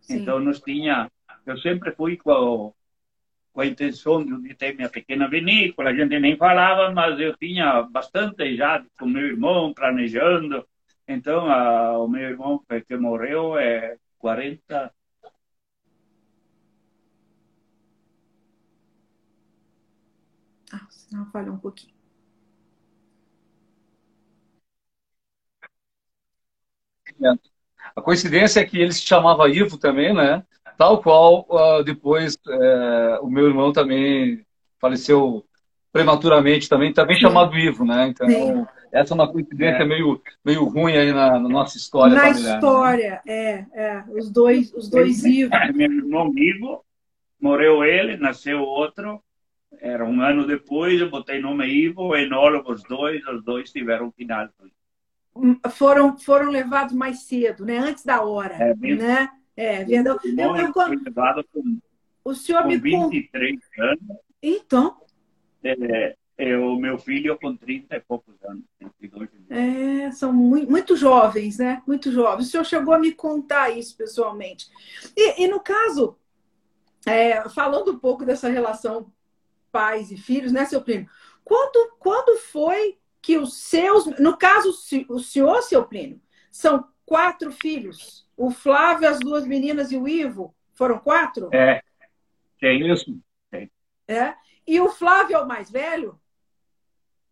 Sim. 0.00 0.18
Então 0.18 0.38
nós 0.38 0.60
tinha, 0.60 1.10
eu 1.46 1.56
sempre 1.58 1.92
fui 1.92 2.18
com, 2.18 2.74
com 3.52 3.60
a 3.60 3.66
intenção 3.66 4.24
de 4.24 4.54
ter 4.54 4.74
minha 4.74 4.88
pequena 4.88 5.28
vinícola, 5.28 5.90
a 5.90 5.94
gente 5.94 6.18
nem 6.18 6.36
falava, 6.36 6.90
mas 6.92 7.18
eu 7.20 7.36
tinha 7.36 7.82
bastante 7.82 8.56
já 8.56 8.82
com 8.98 9.06
meu 9.06 9.26
irmão 9.26 9.72
planejando. 9.74 10.66
Então 11.06 11.50
a, 11.50 11.98
o 11.98 12.08
meu 12.08 12.22
irmão 12.22 12.62
que 12.88 12.96
morreu 12.96 13.56
é 13.58 13.96
40 14.18 14.92
Não, 21.12 21.30
falhou 21.30 21.54
um 21.54 21.58
pouquinho. 21.58 21.94
A 27.94 28.00
coincidência 28.00 28.60
é 28.60 28.64
que 28.64 28.78
ele 28.78 28.92
se 28.92 29.02
chamava 29.02 29.48
Ivo 29.48 29.78
também, 29.78 30.14
né? 30.14 30.44
Tal 30.76 31.02
qual 31.02 31.46
uh, 31.48 31.82
depois 31.84 32.34
uh, 32.46 33.22
o 33.24 33.30
meu 33.30 33.46
irmão 33.46 33.72
também 33.72 34.44
faleceu 34.80 35.44
prematuramente 35.92 36.68
também, 36.68 36.92
também 36.92 37.16
Sim. 37.16 37.22
chamado 37.22 37.56
Ivo, 37.56 37.84
né? 37.84 38.08
Então, 38.08 38.26
Sim. 38.26 38.66
essa 38.90 39.12
é 39.12 39.14
uma 39.14 39.30
coincidência 39.30 39.82
é. 39.82 39.84
meio, 39.84 40.20
meio 40.44 40.64
ruim 40.64 40.96
aí 40.96 41.12
na, 41.12 41.38
na 41.38 41.48
nossa 41.48 41.76
história. 41.76 42.14
Na 42.14 42.22
familiar, 42.22 42.42
né? 42.44 42.54
história, 42.54 43.10
né? 43.10 43.20
é, 43.26 43.66
é. 43.74 44.04
Os 44.08 44.30
dois, 44.30 44.72
os 44.72 44.88
dois 44.88 45.24
Ivo. 45.24 45.52
Meu 45.74 45.92
irmão 45.92 46.32
Ivo, 46.34 46.84
morreu 47.38 47.84
ele, 47.84 48.16
nasceu 48.16 48.60
outro, 48.62 49.22
era 49.80 50.04
um 50.04 50.20
ano 50.22 50.46
depois, 50.46 51.00
eu 51.00 51.10
botei 51.10 51.40
nome 51.40 51.66
Ivo, 51.66 52.16
enólogo 52.16 52.72
os 52.72 52.82
dois, 52.84 53.24
os 53.26 53.44
dois 53.44 53.70
tiveram 53.70 54.10
final. 54.12 54.48
Hum, 55.34 55.58
foram, 55.70 56.18
foram 56.18 56.50
levados 56.50 56.94
mais 56.94 57.24
cedo, 57.24 57.64
né? 57.64 57.78
Antes 57.78 58.04
da 58.04 58.22
hora, 58.22 58.54
é, 58.54 58.74
né? 58.74 59.28
É, 59.56 59.84
vendo... 59.84 60.08
eu, 60.08 60.18
eu, 60.24 60.56
eu, 60.56 60.72
com, 60.72 61.78
o 62.24 62.34
senhor 62.34 62.62
com 62.62 62.68
me 62.68 62.76
23 62.78 63.60
com... 63.74 63.82
anos. 63.82 64.16
Então? 64.42 65.00
É, 65.62 66.16
é, 66.38 66.56
o 66.56 66.76
meu 66.76 66.98
filho 66.98 67.38
com 67.38 67.56
30 67.56 67.96
e 67.96 68.00
poucos 68.00 68.34
anos. 68.42 68.64
32 68.78 69.28
anos. 69.34 69.46
É, 69.50 70.10
são 70.12 70.32
muito, 70.32 70.70
muito 70.70 70.96
jovens, 70.96 71.58
né? 71.58 71.82
Muito 71.86 72.10
jovens. 72.10 72.48
O 72.48 72.50
senhor 72.50 72.64
chegou 72.64 72.94
a 72.94 72.98
me 72.98 73.12
contar 73.12 73.70
isso 73.70 73.96
pessoalmente. 73.96 74.68
E, 75.16 75.44
e 75.44 75.48
no 75.48 75.60
caso, 75.60 76.16
é, 77.06 77.48
falando 77.48 77.92
um 77.92 77.98
pouco 77.98 78.24
dessa 78.24 78.48
relação 78.48 79.12
pais 79.70 80.10
e 80.10 80.16
filhos, 80.16 80.52
né, 80.52 80.64
seu 80.64 80.82
primo? 80.82 81.08
Quando, 81.44 81.96
quando 81.98 82.38
foi 82.38 82.98
que 83.20 83.38
os 83.38 83.54
seus, 83.54 84.06
no 84.18 84.36
caso, 84.36 84.70
o 85.08 85.18
senhor, 85.20 85.62
seu 85.62 85.84
primo, 85.84 86.20
são 86.50 86.86
quatro 87.12 87.52
filhos? 87.52 88.26
O 88.34 88.50
Flávio, 88.50 89.06
as 89.06 89.20
duas 89.20 89.46
meninas 89.46 89.92
e 89.92 89.98
o 89.98 90.08
Ivo 90.08 90.54
foram 90.72 90.98
quatro? 90.98 91.50
É, 91.52 91.82
é 92.62 92.72
isso. 92.72 93.20
É. 93.52 93.68
é. 94.08 94.34
E 94.66 94.80
o 94.80 94.88
Flávio 94.88 95.36
é 95.36 95.38
o 95.42 95.46
mais 95.46 95.70
velho? 95.70 96.18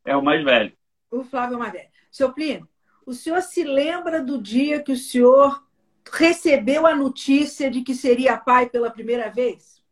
É 0.04 0.14
o 0.14 0.22
mais 0.22 0.44
velho. 0.44 0.76
O 1.10 1.24
Flávio 1.24 1.54
é 1.54 1.56
o 1.56 1.58
mais 1.58 1.72
velho. 1.72 1.88
Seu 2.10 2.30
Plínio, 2.30 2.68
o 3.06 3.14
senhor 3.14 3.40
se 3.40 3.64
lembra 3.64 4.22
do 4.22 4.36
dia 4.42 4.82
que 4.82 4.92
o 4.92 4.96
senhor 4.96 5.64
recebeu 6.12 6.86
a 6.86 6.94
notícia 6.94 7.70
de 7.70 7.80
que 7.80 7.94
seria 7.94 8.36
pai 8.36 8.68
pela 8.68 8.90
primeira 8.90 9.30
vez? 9.30 9.82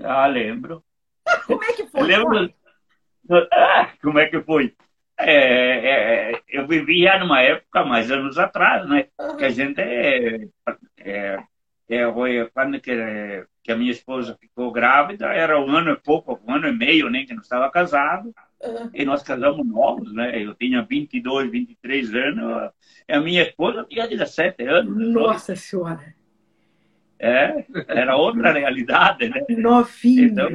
Ah, 0.00 0.26
lembro. 0.26 0.82
Como 1.46 1.62
é 1.62 1.72
que 1.74 1.86
foi? 1.86 2.02
Lembro. 2.02 2.52
Ah, 3.52 3.92
como 4.02 4.18
é 4.18 4.26
que 4.26 4.42
foi? 4.42 4.74
É, 5.22 6.32
é, 6.32 6.40
eu 6.48 6.66
vivia 6.66 7.18
numa 7.18 7.40
época, 7.42 7.84
mais 7.84 8.10
anos 8.10 8.38
atrás, 8.38 8.88
né? 8.88 9.06
Que 9.38 9.44
a 9.44 9.50
gente 9.50 9.80
é, 9.80 10.48
é, 10.98 11.38
é, 11.88 12.12
foi 12.12 12.48
quando 12.52 12.80
que, 12.80 12.92
que, 13.62 13.72
a 13.72 13.76
minha 13.76 13.90
esposa 13.90 14.36
ficou 14.40 14.72
grávida, 14.72 15.26
era 15.26 15.60
um 15.60 15.70
ano 15.70 15.92
e 15.92 15.96
pouco, 15.96 16.40
um 16.46 16.54
ano 16.54 16.68
e 16.68 16.72
meio, 16.72 17.10
nem 17.10 17.22
né, 17.22 17.26
que 17.26 17.34
não 17.34 17.42
estava 17.42 17.70
casado. 17.70 18.32
Uhum. 18.62 18.90
E 18.92 19.04
nós 19.04 19.22
casamos 19.22 19.66
novos, 19.66 20.12
né? 20.12 20.42
Eu 20.42 20.54
tinha 20.54 20.82
22, 20.82 21.50
23 21.50 22.14
anos, 22.14 22.70
e 23.08 23.12
a 23.12 23.20
minha 23.20 23.42
esposa 23.42 23.86
tinha 23.88 24.06
17 24.06 24.62
anos. 24.64 25.12
Nossa 25.12 25.56
Senhora! 25.56 26.14
É, 27.18 27.64
era 27.86 28.16
outra 28.16 28.52
realidade, 28.52 29.28
né? 29.28 29.44
Novinho. 29.50 30.24
Então, 30.24 30.48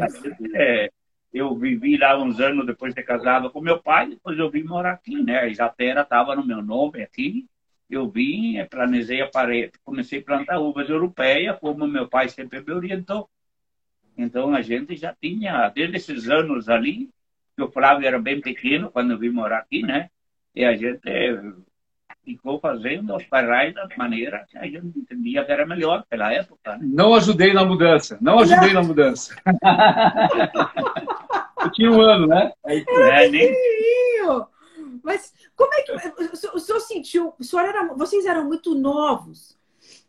é, 0.55 0.89
eu 1.35 1.53
vivi 1.53 1.97
lá 1.97 2.17
uns 2.17 2.39
anos 2.39 2.65
depois 2.65 2.95
de 2.95 3.03
casado 3.03 3.49
com 3.51 3.59
meu 3.59 3.77
pai, 3.77 4.07
depois 4.07 4.39
eu 4.39 4.49
vim 4.49 4.63
morar 4.63 4.93
aqui, 4.93 5.21
né? 5.21 5.53
Já 5.53 5.67
terra 5.67 6.01
estava 6.01 6.33
no 6.33 6.45
meu 6.45 6.61
nome 6.61 7.03
aqui. 7.03 7.45
Eu 7.89 8.09
vim, 8.09 8.55
planejei 8.69 9.21
a 9.21 9.27
parede, 9.27 9.73
comecei 9.83 10.19
a 10.19 10.23
plantar 10.23 10.59
uvas 10.59 10.89
europeias, 10.89 11.59
como 11.59 11.85
meu 11.85 12.07
pai 12.07 12.29
sempre 12.29 12.61
me 12.61 12.71
orientou. 12.71 13.29
Então 14.17 14.55
a 14.55 14.61
gente 14.61 14.95
já 14.95 15.13
tinha, 15.13 15.67
desde 15.67 15.97
esses 15.97 16.29
anos 16.29 16.69
ali, 16.69 17.09
que 17.53 17.61
o 17.61 17.69
Flávio 17.69 18.07
era 18.07 18.17
bem 18.17 18.39
pequeno 18.39 18.89
quando 18.89 19.11
eu 19.11 19.19
vim 19.19 19.29
morar 19.29 19.57
aqui, 19.57 19.83
né? 19.83 20.09
E 20.55 20.63
a 20.63 20.73
gente 20.73 21.01
ficou 22.23 22.61
fazendo 22.61 23.13
os 23.13 23.25
parrais 23.25 23.73
da 23.73 23.89
maneira 23.97 24.45
que 24.49 24.57
a 24.57 24.63
gente 24.63 24.97
entendia 24.97 25.43
que 25.43 25.51
era 25.51 25.65
melhor 25.65 26.05
pela 26.09 26.31
época. 26.31 26.77
Né? 26.77 26.87
Não 26.93 27.13
ajudei 27.13 27.53
na 27.53 27.65
mudança, 27.65 28.17
não 28.21 28.39
ajudei 28.39 28.71
na 28.71 28.81
mudança. 28.81 29.35
Tinha 31.75 31.91
um 31.91 32.01
ano, 32.01 32.27
né? 32.27 32.51
É, 32.65 33.29
nem... 33.29 33.53
Mas 35.03 35.34
como 35.55 35.74
é 35.74 35.82
que 35.82 35.91
o 36.53 36.60
senhor 36.60 36.79
sentiu? 36.79 37.34
O 37.39 37.44
senhor 37.44 37.63
era, 37.65 37.94
vocês 37.94 38.25
eram 38.25 38.46
muito 38.46 38.74
novos. 38.74 39.58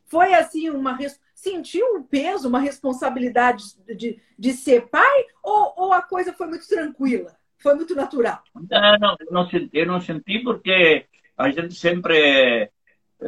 Foi 0.07 0.33
assim 0.33 0.71
uma 0.71 0.97
sentiu 1.35 1.87
um 1.95 2.03
peso, 2.03 2.49
uma 2.49 2.59
responsabilidade 2.59 3.65
de, 3.95 4.19
de 4.39 4.53
ser 4.53 4.89
pai 4.89 5.27
ou, 5.43 5.75
ou 5.77 5.93
a 5.93 6.01
coisa 6.01 6.33
foi 6.33 6.47
muito 6.47 6.67
tranquila? 6.67 7.37
Foi 7.59 7.75
muito 7.75 7.95
natural? 7.95 8.43
Não, 8.55 8.99
não, 8.99 9.17
eu 9.21 9.33
não 9.33 9.49
senti, 9.49 9.71
eu 9.73 9.87
não 9.87 10.01
senti 10.01 10.39
porque 10.41 11.07
a 11.37 11.51
gente 11.51 11.75
sempre, 11.75 12.71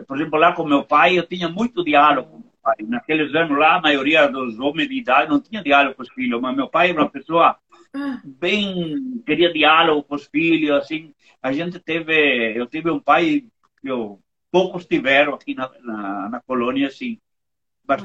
por 0.07 0.17
exemplo, 0.17 0.39
lá 0.39 0.53
com 0.53 0.65
meu 0.65 0.85
pai, 0.85 1.19
eu 1.19 1.27
tinha 1.27 1.49
muito 1.49 1.85
diálogo 1.85 2.31
com 2.31 2.39
meu 2.39 2.53
pai. 2.63 2.77
Naqueles 2.81 3.35
anos 3.35 3.59
lá, 3.59 3.77
a 3.77 3.81
maioria 3.81 4.27
dos 4.27 4.59
homens 4.59 4.89
de 4.89 4.99
idade 4.99 5.31
não 5.31 5.41
tinha 5.41 5.63
diálogo 5.63 5.95
com 5.95 6.03
os 6.03 6.13
filhos, 6.13 6.41
mas 6.41 6.57
meu 6.57 6.69
pai 6.69 6.91
era 6.91 7.01
uma 7.01 7.11
pessoa 7.11 7.57
bem 8.25 9.23
queria 9.25 9.53
diálogo 9.53 10.03
com 10.05 10.15
os 10.15 10.27
filhos 10.27 10.77
assim. 10.77 11.15
A 11.43 11.53
gente 11.53 11.79
teve 11.79 12.57
eu 12.57 12.67
tive 12.67 12.91
um 12.91 13.01
pai 13.01 13.45
que 13.81 13.89
eu, 13.89 14.21
poucos 14.51 14.87
tiveram 14.87 15.35
aqui 15.35 15.55
na, 15.55 15.71
na, 15.83 16.29
na 16.29 16.41
colônia 16.41 16.89
assim. 16.89 17.19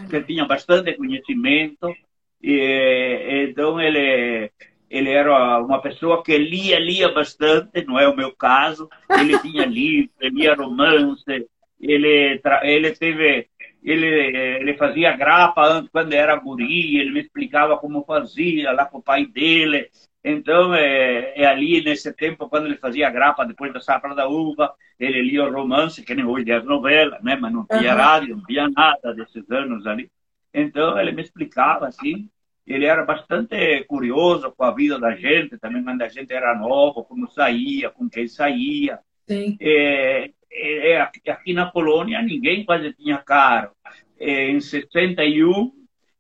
Que 0.10 0.22
tinha 0.24 0.46
bastante 0.46 0.94
conhecimento. 0.94 1.94
E 2.42 3.48
então 3.50 3.80
ele 3.82 4.52
ele 4.90 5.10
era 5.10 5.60
uma 5.60 5.82
pessoa 5.82 6.24
que 6.24 6.38
lia 6.38 6.80
lia 6.80 7.10
bastante 7.10 7.84
não 7.86 8.00
é 8.00 8.08
o 8.08 8.16
meu 8.16 8.32
caso. 8.36 8.90
Ele 9.10 9.38
tinha 9.40 9.66
livro 9.68 10.12
ele 10.22 10.42
lia 10.42 10.56
romance. 10.56 11.48
Ele 11.80 12.42
ele 12.64 12.92
teve 12.92 13.50
ele, 13.84 14.08
ele 14.08 14.78
fazia 14.78 15.16
grapa 15.16 15.86
quando 15.92 16.14
era 16.14 16.36
guri, 16.36 16.98
ele 16.98 17.12
me 17.12 17.20
explicava 17.20 17.78
como 17.78 18.06
fazia 18.06 18.72
lá 18.72 18.86
com 18.86 19.00
o 19.00 19.04
pai 19.04 19.26
dele. 19.26 19.90
Então, 20.24 20.74
é, 20.74 21.34
é, 21.36 21.46
ali 21.46 21.84
nesse 21.84 22.14
tempo, 22.14 22.48
quando 22.48 22.68
ele 22.68 22.78
fazia 22.78 23.10
grapa 23.10 23.46
depois 23.46 23.74
da 23.74 23.82
safra 23.82 24.16
da 24.16 24.28
uva, 24.28 24.74
ele 24.98 25.22
lia 25.22 25.44
o 25.44 25.52
romance, 25.52 26.02
que 26.02 26.16
nem 26.16 26.24
hoje 26.24 26.50
é 26.50 26.56
as 26.56 26.64
novelas, 26.64 27.22
né? 27.22 27.36
mas 27.36 27.52
não 27.52 27.66
tinha 27.66 27.92
uhum. 27.94 28.02
rádio, 28.02 28.38
não 28.38 28.46
tinha 28.46 28.70
nada 28.70 29.14
desses 29.14 29.50
anos 29.52 29.86
ali. 29.86 30.10
Então, 30.54 30.98
ele 30.98 31.12
me 31.12 31.22
explicava 31.22 31.88
assim. 31.88 32.30
Ele 32.66 32.86
era 32.86 33.04
bastante 33.04 33.84
curioso 33.84 34.50
com 34.56 34.64
a 34.64 34.72
vida 34.72 34.98
da 34.98 35.14
gente, 35.14 35.58
também 35.58 35.84
quando 35.84 36.02
a 36.02 36.08
gente 36.08 36.32
era 36.32 36.58
novo, 36.58 37.04
como 37.04 37.30
saía, 37.30 37.90
com 37.90 38.10
quem 38.10 38.26
saía. 38.26 39.00
Sim. 39.28 39.58
É, 39.60 40.32
é, 40.54 40.92
é, 40.92 41.02
aqui 41.02 41.54
na 41.54 41.70
colônia 41.70 42.22
ninguém 42.22 42.64
quase 42.64 42.94
tinha 42.94 43.18
carro. 43.18 43.72
É, 44.20 44.50
em 44.50 44.62
61, 44.62 45.72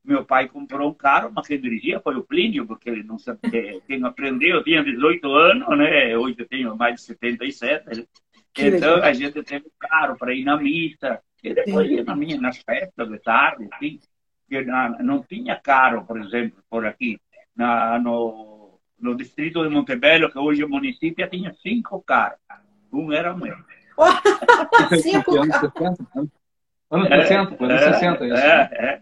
meu 0.03 0.25
pai 0.25 0.49
comprou 0.49 0.89
um 0.89 0.93
carro, 0.93 1.31
mas 1.33 1.47
quem 1.47 1.59
dirigia 1.59 1.99
foi 1.99 2.15
o 2.15 2.23
Plínio, 2.23 2.65
porque 2.65 2.89
ele 2.89 3.03
não 3.03 3.17
sabia, 3.17 3.79
quem 3.87 4.03
aprendeu, 4.03 4.57
eu 4.57 4.63
tinha 4.63 4.83
18 4.83 5.31
anos, 5.31 5.77
né? 5.77 6.17
hoje 6.17 6.35
eu 6.39 6.47
tenho 6.47 6.75
mais 6.75 6.95
de 6.95 7.01
77. 7.03 7.85
Né? 7.85 8.05
Então 8.57 9.01
a 9.01 9.13
gente 9.13 9.41
teve 9.43 9.67
um 9.67 9.71
carro 9.79 10.17
para 10.17 10.33
ir 10.33 10.43
na 10.43 10.57
missa, 10.57 11.21
e 11.43 11.53
depois 11.53 11.89
ia 11.89 12.03
na 12.03 12.15
minha, 12.15 12.39
nas 12.39 12.57
festas 12.57 13.09
de 13.09 13.19
tarde, 13.19 13.67
assim, 13.71 13.99
não 14.99 15.23
tinha 15.23 15.55
carro, 15.55 16.05
por 16.05 16.19
exemplo, 16.19 16.61
por 16.69 16.85
aqui, 16.85 17.19
na, 17.55 17.97
no, 17.99 18.79
no 18.99 19.15
distrito 19.15 19.63
de 19.63 19.69
Montebello, 19.69 20.31
que 20.31 20.37
hoje 20.37 20.63
é 20.63 20.65
município, 20.65 21.29
tinha 21.29 21.53
cinco 21.61 22.01
carros. 22.01 22.39
Um 22.91 23.11
era 23.11 23.35
meu. 23.35 23.55
Cinco 25.01 25.39
anos 25.39 25.55
60, 25.55 26.07
anos 26.91 27.07
60, 27.07 27.63
anos 27.63 27.81
60, 27.81 28.25
isso. 28.25 28.35
É, 28.35 28.69
é. 28.73 29.01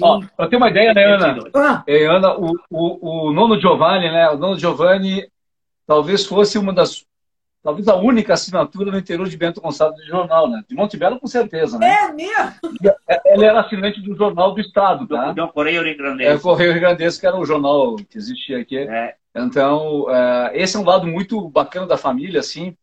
Ó, 0.00 0.20
pra 0.36 0.48
ter 0.48 0.56
uma 0.56 0.70
ideia, 0.70 0.94
né, 0.94 1.04
Ana? 1.04 1.38
Ah. 1.54 1.84
É, 1.86 2.06
Ana, 2.06 2.36
o, 2.36 2.52
o, 2.70 3.28
o 3.28 3.32
nono 3.32 3.60
Giovanni, 3.60 4.10
né? 4.10 4.28
O 4.30 4.36
nono 4.36 4.58
Giovanni 4.58 5.28
talvez 5.86 6.24
fosse 6.24 6.58
uma 6.58 6.72
das. 6.72 7.04
Talvez 7.62 7.88
a 7.88 7.96
única 7.96 8.32
assinatura 8.32 8.92
no 8.92 8.98
interior 8.98 9.28
de 9.28 9.36
Bento 9.36 9.60
Gonçalves 9.60 10.00
de 10.00 10.08
jornal, 10.08 10.48
né? 10.48 10.62
De 10.68 10.76
Montebello, 10.76 11.18
com 11.18 11.26
certeza, 11.26 11.76
né? 11.80 12.04
É 12.04 12.12
mesmo? 12.12 12.54
Ele 13.24 13.44
era 13.44 13.60
assinante 13.60 14.00
do 14.00 14.14
Jornal 14.14 14.54
do 14.54 14.60
Estado, 14.60 15.04
tá? 15.08 15.32
Do, 15.32 15.46
do 15.46 15.52
Correio 15.52 15.82
Rio. 15.82 16.22
É, 16.22 16.36
o 16.36 16.40
Correio 16.40 16.72
Rio 16.72 16.96
que 16.96 17.26
era 17.26 17.36
o 17.36 17.44
jornal 17.44 17.96
que 17.96 18.18
existia 18.18 18.60
aqui. 18.60 18.78
É. 18.78 19.16
Então, 19.34 20.02
uh, 20.02 20.50
esse 20.52 20.76
é 20.76 20.80
um 20.80 20.84
lado 20.84 21.08
muito 21.08 21.48
bacana 21.48 21.88
da 21.88 21.96
família, 21.96 22.38
assim, 22.38 22.76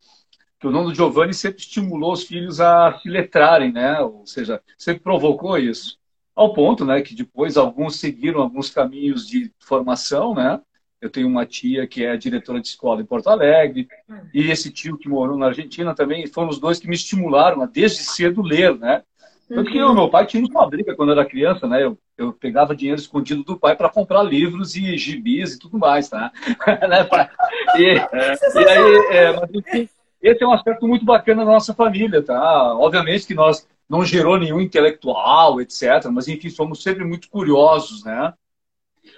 que 0.63 0.67
o 0.67 0.71
Nono 0.71 0.95
Giovanni 0.95 1.33
sempre 1.33 1.59
estimulou 1.59 2.13
os 2.13 2.23
filhos 2.23 2.61
a 2.61 2.97
se 3.01 3.09
letrarem, 3.09 3.73
né? 3.73 3.99
Ou 3.99 4.25
seja, 4.25 4.61
sempre 4.77 5.03
provocou 5.03 5.57
isso. 5.57 5.97
Ao 6.33 6.53
ponto, 6.53 6.85
né, 6.85 7.01
que 7.01 7.13
depois 7.13 7.57
alguns 7.57 7.97
seguiram 7.97 8.41
alguns 8.41 8.69
caminhos 8.69 9.27
de 9.27 9.51
formação, 9.59 10.33
né? 10.33 10.61
Eu 11.01 11.09
tenho 11.09 11.27
uma 11.27 11.45
tia 11.45 11.85
que 11.85 12.05
é 12.05 12.15
diretora 12.15 12.61
de 12.61 12.69
escola 12.69 13.01
em 13.01 13.05
Porto 13.05 13.27
Alegre, 13.27 13.89
e 14.33 14.49
esse 14.49 14.71
tio 14.71 14.97
que 14.97 15.09
morou 15.09 15.37
na 15.37 15.47
Argentina 15.47 15.93
também, 15.93 16.25
foram 16.27 16.47
os 16.47 16.59
dois 16.59 16.79
que 16.79 16.87
me 16.87 16.95
estimularam 16.95 17.61
a 17.61 17.65
desde 17.65 18.01
cedo 18.01 18.41
ler, 18.41 18.73
né? 18.79 19.03
Tanto 19.49 19.69
que 19.69 19.83
o 19.83 19.93
meu 19.93 20.09
pai 20.09 20.25
tinha 20.25 20.45
uma 20.45 20.69
briga 20.69 20.95
quando 20.95 21.09
eu 21.09 21.19
era 21.19 21.29
criança, 21.29 21.67
né? 21.67 21.83
Eu, 21.83 21.99
eu 22.17 22.31
pegava 22.31 22.73
dinheiro 22.73 23.01
escondido 23.01 23.43
do 23.43 23.59
pai 23.59 23.75
para 23.75 23.89
comprar 23.89 24.23
livros 24.23 24.77
e 24.77 24.97
gibis 24.97 25.55
e 25.55 25.59
tudo 25.59 25.77
mais, 25.77 26.07
tá? 26.07 26.31
Né, 26.87 27.05
e, 27.75 27.89
é, 27.89 28.35
e 28.55 28.69
aí, 28.69 29.17
é, 29.17 29.33
mas 29.33 29.53
enfim, 29.53 29.89
esse 30.23 30.41
é 30.41 30.47
um 30.47 30.53
aspecto 30.53 30.87
muito 30.87 31.03
bacana 31.05 31.43
da 31.45 31.51
nossa 31.51 31.73
família, 31.73 32.23
tá? 32.23 32.73
Obviamente 32.77 33.27
que 33.27 33.33
nós 33.33 33.67
não 33.89 34.05
gerou 34.05 34.39
nenhum 34.39 34.61
intelectual, 34.61 35.59
etc. 35.59 36.05
Mas, 36.11 36.29
enfim, 36.29 36.49
somos 36.49 36.81
sempre 36.81 37.03
muito 37.03 37.29
curiosos, 37.29 38.05
né? 38.05 38.33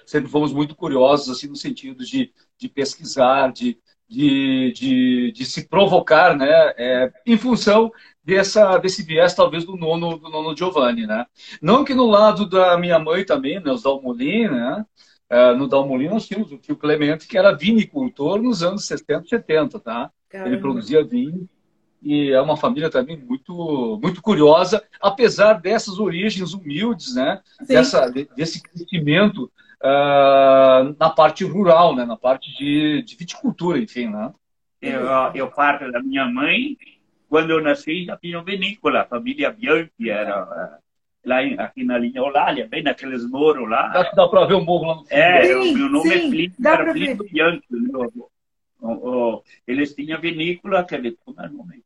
Sempre 0.04 0.28
fomos 0.28 0.52
muito 0.52 0.74
curiosos, 0.74 1.30
assim, 1.30 1.46
no 1.46 1.56
sentido 1.56 2.04
de, 2.04 2.32
de 2.58 2.68
pesquisar, 2.68 3.52
de, 3.52 3.78
de, 4.08 4.72
de, 4.72 5.32
de 5.32 5.44
se 5.44 5.68
provocar, 5.68 6.36
né? 6.36 6.50
É, 6.76 7.12
em 7.24 7.38
função 7.38 7.92
dessa, 8.24 8.76
desse 8.78 9.04
viés, 9.04 9.32
talvez, 9.32 9.64
do 9.64 9.76
nono, 9.76 10.18
do 10.18 10.28
nono 10.28 10.56
Giovanni, 10.56 11.06
né? 11.06 11.24
Não 11.62 11.84
que 11.84 11.94
no 11.94 12.06
lado 12.06 12.48
da 12.48 12.76
minha 12.76 12.98
mãe 12.98 13.24
também, 13.24 13.60
né? 13.60 13.70
Os 13.70 13.84
Dalmolin, 13.84 14.48
né? 14.48 14.84
É, 15.28 15.54
no 15.54 15.68
Dalmolin 15.68 16.08
nós 16.08 16.26
tínhamos 16.26 16.50
o 16.52 16.58
tio 16.58 16.76
Clemente, 16.76 17.26
que 17.28 17.38
era 17.38 17.54
vinicultor 17.54 18.42
nos 18.42 18.62
anos 18.62 18.84
70 18.86 19.26
e 19.26 19.28
70, 19.28 19.78
tá? 19.80 20.10
Caramba. 20.36 20.48
Ele 20.48 20.60
produzia 20.60 21.04
vinho 21.04 21.48
e 22.02 22.30
é 22.30 22.40
uma 22.40 22.56
família 22.56 22.90
também 22.90 23.16
muito 23.16 23.98
muito 24.02 24.20
curiosa, 24.20 24.82
apesar 25.00 25.54
dessas 25.54 25.98
origens 25.98 26.52
humildes, 26.52 27.14
né? 27.14 27.40
Dessa, 27.66 28.10
desse 28.36 28.62
crescimento 28.62 29.50
uh, 29.82 30.94
na 30.98 31.10
parte 31.10 31.44
rural, 31.44 31.96
né? 31.96 32.04
Na 32.04 32.16
parte 32.16 32.54
de, 32.56 33.02
de 33.02 33.16
viticultura, 33.16 33.78
enfim, 33.78 34.08
né? 34.08 34.32
Eu, 34.80 35.06
eu 35.34 35.50
parto 35.50 35.90
da 35.90 36.00
minha 36.02 36.26
mãe, 36.26 36.76
quando 37.28 37.50
eu 37.50 37.62
nasci 37.62 38.04
já 38.04 38.16
tinha 38.16 38.42
vinícola, 38.42 39.00
a 39.00 39.06
família 39.06 39.50
Bianchi 39.50 40.10
era 40.10 40.44
uh, 40.44 41.28
lá 41.28 41.42
em, 41.42 41.58
aqui 41.58 41.82
na 41.82 41.98
linha 41.98 42.22
Olália, 42.22 42.68
bem 42.68 42.82
naqueles 42.82 43.28
morros 43.28 43.68
lá. 43.68 43.90
Acho 43.94 44.10
que 44.10 44.16
dá 44.16 44.28
para 44.28 44.44
ver 44.44 44.54
o 44.54 44.64
morro 44.64 44.86
lá 44.86 44.94
no 44.96 45.00
fundo. 45.00 45.12
É, 45.12 45.44
sim, 45.44 45.74
o 45.74 45.78
meu 45.78 45.88
nome 45.88 46.10
é 46.10 46.18
sim, 46.18 46.26
é 46.26 46.30
Plínio, 46.30 46.54
era 46.64 46.92
Plínio 46.92 47.16
Bianchi, 47.16 47.64
meu 47.70 48.02
avô 48.02 48.30
eles 49.66 49.94
tinham 49.94 50.20
vinícola, 50.20 50.80
aquele, 50.80 51.16
como 51.24 51.40
é 51.40 51.46
o 51.48 51.52
nome? 51.52 51.84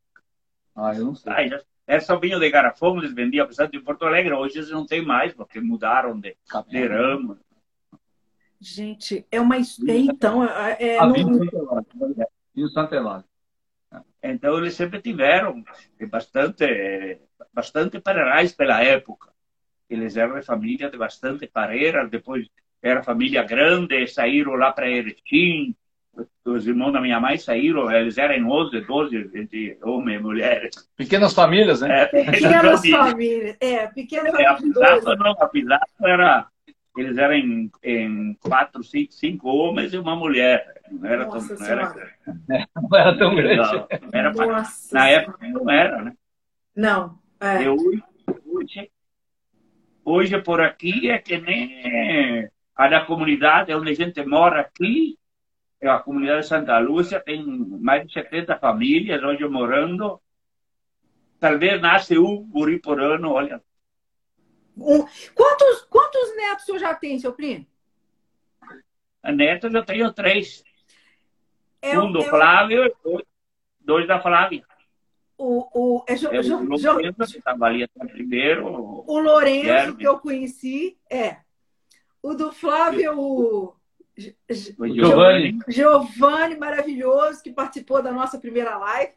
Ah, 0.74 0.94
eu 0.94 1.04
não 1.04 1.14
sei. 1.14 1.32
Ah, 1.32 1.46
já, 1.46 1.62
Essa 1.86 2.18
vinho 2.18 2.38
de 2.38 2.50
garrafão 2.50 2.98
eles 2.98 3.14
vendiam 3.14 3.46
bastante 3.46 3.76
em 3.76 3.82
Porto 3.82 4.04
Alegre, 4.04 4.32
hoje 4.32 4.58
eles 4.58 4.70
não 4.70 4.86
tem 4.86 5.04
mais, 5.04 5.32
porque 5.32 5.60
mudaram 5.60 6.18
de, 6.18 6.36
de 6.68 6.86
ramo. 6.86 7.38
Gente, 8.60 9.26
é 9.30 9.40
uma. 9.40 9.56
Então, 9.88 10.44
é, 10.44 10.76
é, 10.80 10.98
A 11.00 11.06
não- 11.06 11.14
vinho 11.14 12.68
Santa 12.68 12.96
Elália. 12.96 13.24
Então 14.22 14.58
eles 14.58 14.74
sempre 14.74 15.00
tiveram 15.00 15.64
bastante, 16.10 16.66
bastante 17.52 18.00
pareirais 18.00 18.52
pela 18.52 18.82
época. 18.82 19.32
Eles 19.88 20.16
eram 20.16 20.38
de 20.38 20.44
família 20.46 20.90
de 20.90 20.98
bastante 20.98 21.46
pareiras, 21.48 22.10
depois 22.10 22.46
era 22.82 23.02
família 23.02 23.42
grande, 23.42 24.06
saíram 24.06 24.52
lá 24.54 24.72
para 24.72 24.88
Erechim. 24.90 25.74
Os 26.44 26.66
irmãos 26.66 26.92
da 26.92 27.00
minha 27.00 27.20
mãe 27.20 27.36
saíram, 27.38 27.90
eles 27.90 28.18
eram 28.18 28.48
11, 28.50 28.80
12, 28.82 29.30
entre 29.34 29.78
homens 29.82 30.18
e 30.20 30.22
mulheres. 30.22 30.90
Pequenas 30.96 31.32
famílias, 31.34 31.80
né? 31.80 32.02
É, 32.02 32.06
Pequenas 32.06 32.86
famílias. 32.88 33.56
É, 33.60 33.86
pequenas 33.88 34.34
É, 34.34 34.46
a 34.46 34.56
famílias. 34.56 34.74
Pisato 35.00 35.16
não, 35.16 35.30
a 35.32 35.48
Pisato 35.48 36.06
era. 36.06 36.46
Eles 36.96 37.16
eram 37.18 37.34
em, 37.34 37.70
em 37.84 38.34
quatro, 38.40 38.82
cinco, 38.82 39.12
cinco 39.12 39.48
homens 39.48 39.92
e 39.94 39.98
uma 39.98 40.16
mulher. 40.16 40.80
Não 40.90 41.08
era 41.08 41.24
tão. 41.24 41.34
Nossa 41.34 41.54
Não 41.56 41.66
era, 41.66 41.86
Senhora. 41.86 42.10
Não 42.76 42.98
era 42.98 43.18
tão 43.18 43.34
grande. 43.36 43.84
era 44.12 44.32
pra- 44.32 44.64
na 44.92 45.08
época 45.08 45.48
não 45.48 45.70
era, 45.70 46.02
né? 46.02 46.12
Não. 46.74 47.18
É. 47.40 47.62
E 47.62 47.68
hoje, 47.68 48.90
hoje, 50.04 50.40
por 50.42 50.60
aqui 50.60 51.10
é 51.10 51.18
que 51.18 51.38
nem 51.38 52.48
a 52.76 52.88
da 52.88 53.00
comunidade 53.04 53.72
onde 53.74 53.90
a 53.90 53.94
gente 53.94 54.24
mora 54.24 54.60
aqui, 54.60 55.16
é 55.16 55.19
a 55.88 55.98
comunidade 55.98 56.42
de 56.42 56.48
Santa 56.48 56.78
Lúcia, 56.78 57.20
tem 57.20 57.44
mais 57.46 58.06
de 58.06 58.12
70 58.12 58.58
famílias 58.58 59.22
hoje 59.22 59.46
morando. 59.48 60.20
Talvez 61.38 61.80
nasce 61.80 62.18
um 62.18 62.44
guri 62.48 62.78
por 62.78 63.00
ano, 63.00 63.30
olha. 63.32 63.62
Um- 64.76 65.06
quantos, 65.34 65.82
quantos 65.88 66.36
netos 66.36 66.62
o 66.64 66.66
senhor 66.66 66.78
já 66.78 66.94
tem, 66.94 67.18
seu 67.18 67.32
primo? 67.32 67.66
Neta 69.24 69.68
eu 69.68 69.84
tenho 69.84 70.12
três. 70.12 70.62
É 71.82 71.98
um 71.98 72.10
do 72.12 72.20
é 72.20 72.24
Flávio 72.24 72.84
e 72.86 72.94
dois- 73.02 73.24
dois 73.80 74.06
da 74.06 74.20
Flávia. 74.20 74.64
o, 75.38 75.66
o, 76.00 76.04
é 76.06 76.16
Jo- 76.16 76.28
É 76.30 76.42
Jo- 76.42 76.58
o 76.58 76.64
Lourenço, 76.76 77.40
que 77.94 78.06
primeiro. 78.08 78.66
o 78.66 79.18
Lourenço, 79.18 79.62
Guilherme. 79.62 79.96
que 79.96 80.06
eu 80.06 80.18
conheci, 80.18 80.98
é. 81.08 81.38
O 82.22 82.34
do 82.34 82.52
Flávio, 82.52 83.18
o 83.18 83.64
o 83.68 83.79
Giovanni. 84.94 85.58
Giovanni, 85.68 86.56
maravilhoso, 86.56 87.42
que 87.42 87.52
participou 87.52 88.02
da 88.02 88.12
nossa 88.12 88.38
primeira 88.38 88.76
live. 88.76 89.12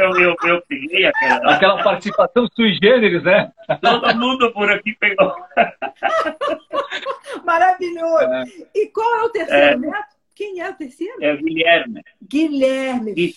Eu, 0.00 0.16
eu, 0.16 0.36
eu 0.44 0.62
peguei 0.68 1.06
aquela. 1.06 1.54
Aquela 1.54 1.82
participação 1.82 2.46
sui 2.54 2.74
generis, 2.74 3.22
né? 3.22 3.52
Todo 3.80 4.16
mundo 4.16 4.52
por 4.52 4.70
aqui 4.70 4.94
pegou. 4.98 5.34
Maravilhoso. 7.44 8.24
É. 8.24 8.44
E 8.74 8.86
qual 8.88 9.16
é 9.16 9.22
o 9.24 9.28
terceiro 9.30 9.80
neto? 9.80 10.14
Quem 10.34 10.60
é 10.60 10.70
o 10.70 10.74
terceiro? 10.74 11.22
É 11.22 11.36
Guilherme. 11.36 12.02
Guilherme. 12.28 13.14
Gui. 13.14 13.34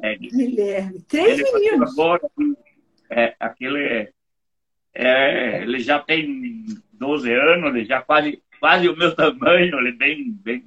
É, 0.00 0.16
Gui. 0.16 0.28
Guilherme. 0.28 1.02
Três 1.08 1.40
Ele 1.40 1.52
meninos. 1.52 1.92
agora, 1.92 2.20
é, 3.10 3.34
aquele, 3.40 4.12
é, 4.94 5.62
ele 5.62 5.80
já 5.80 5.98
tem 5.98 6.64
12 6.92 7.32
anos, 7.32 7.74
ele 7.74 7.84
já 7.84 8.00
quase, 8.00 8.42
quase 8.64 8.88
o 8.88 8.96
meu 8.96 9.14
tamanho, 9.14 9.78
ele 9.78 9.90
é 9.90 9.92
bem, 9.92 10.32
bem, 10.42 10.64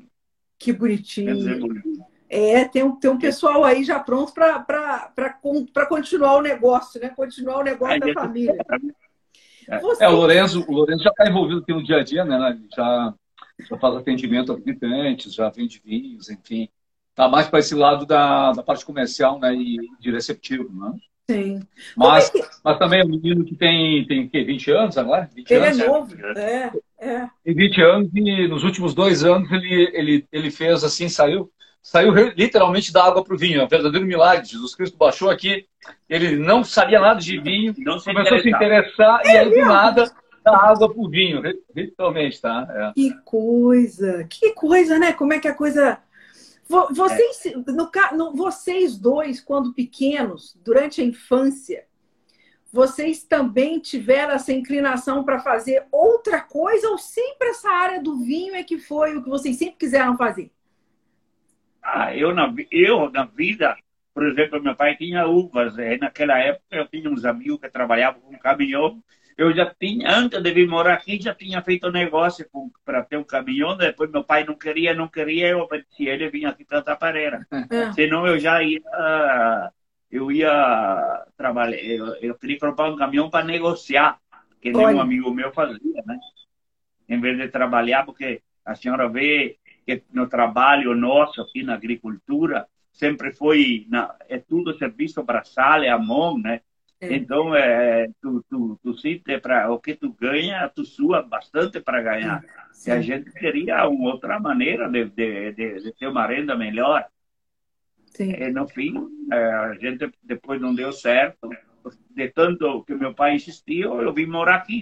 Que 0.59 0.71
bonitinho. 0.71 1.35
desenvolvido. 1.35 2.05
É, 2.29 2.63
tem 2.65 2.83
um, 2.83 2.95
tem 2.95 3.09
um 3.09 3.17
pessoal 3.17 3.63
aí 3.63 3.83
já 3.83 3.99
pronto 3.99 4.33
para 4.33 5.85
continuar 5.89 6.35
o 6.37 6.41
negócio, 6.43 7.01
né? 7.01 7.09
Continuar 7.09 7.57
o 7.57 7.63
negócio 7.63 7.95
Aí 7.95 7.99
da 7.99 8.07
eu- 8.09 8.13
família. 8.13 8.55
É. 9.67 9.79
Você, 9.79 10.03
É, 10.03 10.07
o 10.09 10.11
Lourenço, 10.11 10.63
o 10.67 10.71
Lourenço 10.71 11.03
já 11.03 11.09
está 11.09 11.27
envolvido 11.27 11.61
aqui 11.61 11.73
no 11.73 11.83
dia 11.83 11.97
a 11.97 12.03
dia, 12.03 12.23
né? 12.23 12.59
Já, 12.75 13.13
já 13.67 13.77
faz 13.79 13.95
atendimento 13.95 14.51
a 14.51 14.55
visitantes, 14.55 15.33
já 15.33 15.49
vende 15.49 15.81
vinhos, 15.83 16.29
enfim. 16.29 16.69
Está 17.09 17.27
mais 17.27 17.47
para 17.47 17.57
esse 17.59 17.73
lado 17.73 18.05
da, 18.05 18.51
da 18.51 18.61
parte 18.61 18.85
comercial 18.85 19.39
né? 19.39 19.55
e 19.55 19.77
de 19.99 20.11
receptivo, 20.11 20.71
né? 20.71 20.93
Sim. 21.31 21.59
Mas, 21.95 22.29
é 22.29 22.31
que- 22.31 22.47
mas 22.63 22.77
também 22.77 23.01
é 23.01 23.03
um 23.05 23.09
menino 23.09 23.43
que 23.43 23.55
tem, 23.55 24.05
tem 24.05 24.25
o 24.25 24.29
quê? 24.29 24.43
20 24.43 24.69
anos 24.71 24.97
agora? 24.99 25.27
20 25.33 25.49
Ele 25.49 25.65
é 25.65 25.69
anos? 25.69 25.87
novo. 25.87 26.15
É, 26.37 26.71
é. 26.99 27.27
Tem 27.43 27.53
20 27.55 27.81
anos 27.81 28.09
e 28.15 28.47
nos 28.47 28.63
últimos 28.63 28.93
dois 28.93 29.23
anos 29.23 29.51
ele, 29.51 29.89
ele, 29.93 30.25
ele 30.31 30.51
fez 30.51 30.83
assim, 30.83 31.07
saiu, 31.09 31.51
saiu 31.81 32.11
literalmente 32.35 32.91
da 32.91 33.03
água 33.05 33.23
para 33.23 33.33
o 33.35 33.37
vinho. 33.37 33.61
É 33.61 33.63
um 33.65 33.67
verdadeiro 33.67 34.05
milagre. 34.05 34.45
Jesus 34.47 34.75
Cristo 34.75 34.97
baixou 34.97 35.29
aqui, 35.29 35.65
ele 36.09 36.35
não 36.37 36.63
sabia 36.63 36.99
nada 36.99 37.19
de 37.19 37.39
vinho, 37.39 37.73
Não 37.77 37.99
se 37.99 38.05
começou 38.05 38.37
a 38.37 38.41
se 38.41 38.49
interessar 38.49 39.21
e 39.25 39.29
aí 39.29 39.49
do 39.49 39.65
nada 39.65 40.11
da 40.43 40.57
água 40.57 40.91
para 40.91 41.01
o 41.01 41.09
vinho, 41.09 41.41
literalmente, 41.75 42.39
tá? 42.41 42.65
É. 42.69 42.93
Que 42.93 43.13
coisa, 43.25 44.25
que 44.29 44.53
coisa, 44.53 44.97
né? 44.97 45.11
Como 45.13 45.33
é 45.33 45.39
que 45.39 45.47
a 45.47 45.53
coisa. 45.53 45.99
Vo- 46.69 46.87
Vocês, 46.93 47.43
no, 47.67 47.89
ca- 47.91 48.13
no- 48.13 48.33
vocês 48.33 48.97
dois, 48.97 49.39
quando 49.41 49.73
pequenos, 49.73 50.57
durante 50.63 51.01
a 51.01 51.03
infância, 51.03 51.83
vocês 52.77 53.23
também 53.23 53.79
tiveram 53.79 54.33
essa 54.33 54.53
inclinação 54.53 55.23
para 55.23 55.39
fazer 55.39 55.87
outra 55.91 56.39
coisa 56.39 56.87
ou 56.89 56.97
sempre 56.99 57.49
essa 57.49 57.71
área 57.71 57.99
do 57.99 58.19
vinho 58.19 58.53
é 58.53 58.63
que 58.63 58.77
foi 58.77 59.17
o 59.17 59.23
que 59.23 59.29
vocês 59.29 59.57
sempre 59.57 59.77
quiseram 59.77 60.15
fazer? 60.15 60.51
Ah, 61.81 62.15
eu, 62.15 62.35
na, 62.35 62.53
eu, 62.69 63.09
na 63.09 63.25
vida, 63.25 63.75
por 64.13 64.27
exemplo, 64.27 64.61
meu 64.61 64.75
pai 64.75 64.95
tinha 64.95 65.25
uvas. 65.25 65.75
eh, 65.79 65.97
naquela 65.97 66.37
época, 66.37 66.75
eu 66.75 66.87
tinha 66.87 67.09
uns 67.09 67.25
amigos 67.25 67.59
que 67.59 67.67
trabalhavam 67.67 68.21
com 68.21 68.37
caminhão. 68.37 69.01
Eu 69.35 69.51
já 69.55 69.65
tinha, 69.73 70.15
antes 70.15 70.39
de 70.39 70.51
vir 70.51 70.67
morar 70.67 70.93
aqui, 70.93 71.19
já 71.19 71.33
tinha 71.33 71.63
feito 71.63 71.91
negócio 71.91 72.47
para 72.85 73.03
ter 73.03 73.17
um 73.17 73.23
caminhão. 73.23 73.75
Depois, 73.75 74.11
meu 74.11 74.23
pai 74.23 74.43
não 74.43 74.55
queria, 74.55 74.93
não 74.93 75.07
queria. 75.07 75.47
Eu 75.49 75.59
obedeci 75.61 76.07
ele 76.07 76.29
vim 76.29 76.45
aqui 76.45 76.63
plantar 76.63 76.95
pareira. 76.97 77.47
É. 77.71 77.91
Senão, 77.93 78.27
eu 78.27 78.37
já 78.39 78.61
ia. 78.61 78.81
Eu 80.11 80.31
ia 80.31 81.26
trabalhar. 81.37 81.77
Eu, 81.83 82.15
eu 82.17 82.35
queria 82.35 82.59
comprar 82.59 82.89
um 82.91 82.97
caminhão 82.97 83.29
para 83.29 83.45
negociar, 83.45 84.19
que 84.61 84.73
nem 84.73 84.87
um 84.87 84.99
amigo 84.99 85.31
meu 85.33 85.53
fazia, 85.53 86.03
né? 86.05 86.19
Em 87.09 87.19
vez 87.19 87.37
de 87.37 87.47
trabalhar, 87.49 88.05
porque 88.05 88.41
a 88.65 88.75
senhora 88.75 89.07
vê 89.09 89.57
que 89.85 90.03
no 90.11 90.27
trabalho 90.27 90.95
nosso 90.95 91.41
aqui 91.41 91.63
na 91.63 91.75
agricultura 91.75 92.67
sempre 92.91 93.31
foi 93.33 93.85
na, 93.89 94.15
é 94.27 94.39
tudo 94.39 94.77
serviço 94.77 95.23
braçal, 95.23 95.83
é 95.83 95.89
a 95.89 95.97
mão, 95.99 96.37
né? 96.37 96.61
É. 96.99 97.07
Então 97.09 97.55
é 97.55 98.07
tu 98.21 98.43
tu, 98.49 98.79
tu 98.83 98.93
sente 98.97 99.39
para 99.39 99.71
o 99.71 99.79
que 99.79 99.95
tu 99.95 100.11
ganha, 100.13 100.69
tu 100.69 100.83
sua 100.85 101.21
bastante 101.21 101.79
para 101.81 102.01
ganhar. 102.01 102.45
E 102.85 102.91
a 102.91 102.99
Sim, 102.99 103.01
gente 103.01 103.31
queria 103.33 103.87
uma 103.87 104.11
outra 104.13 104.39
maneira 104.39 104.89
de, 104.89 105.05
de, 105.05 105.53
de, 105.53 105.81
de 105.83 105.93
ter 105.93 106.07
uma 106.07 106.27
renda 106.27 106.55
melhor. 106.55 107.05
Sim. 108.17 108.31
E 108.31 108.49
no 108.49 108.67
fim, 108.67 108.93
eh, 109.31 109.53
a 109.53 109.73
gente 109.75 110.11
depois 110.23 110.59
não 110.59 110.73
deu 110.73 110.91
certo. 110.91 111.49
De 112.09 112.29
tanto 112.29 112.83
que 112.83 112.95
meu 112.95 113.13
pai 113.13 113.35
insistiu, 113.35 114.01
eu 114.01 114.13
vim 114.13 114.25
morar 114.25 114.55
aqui. 114.55 114.81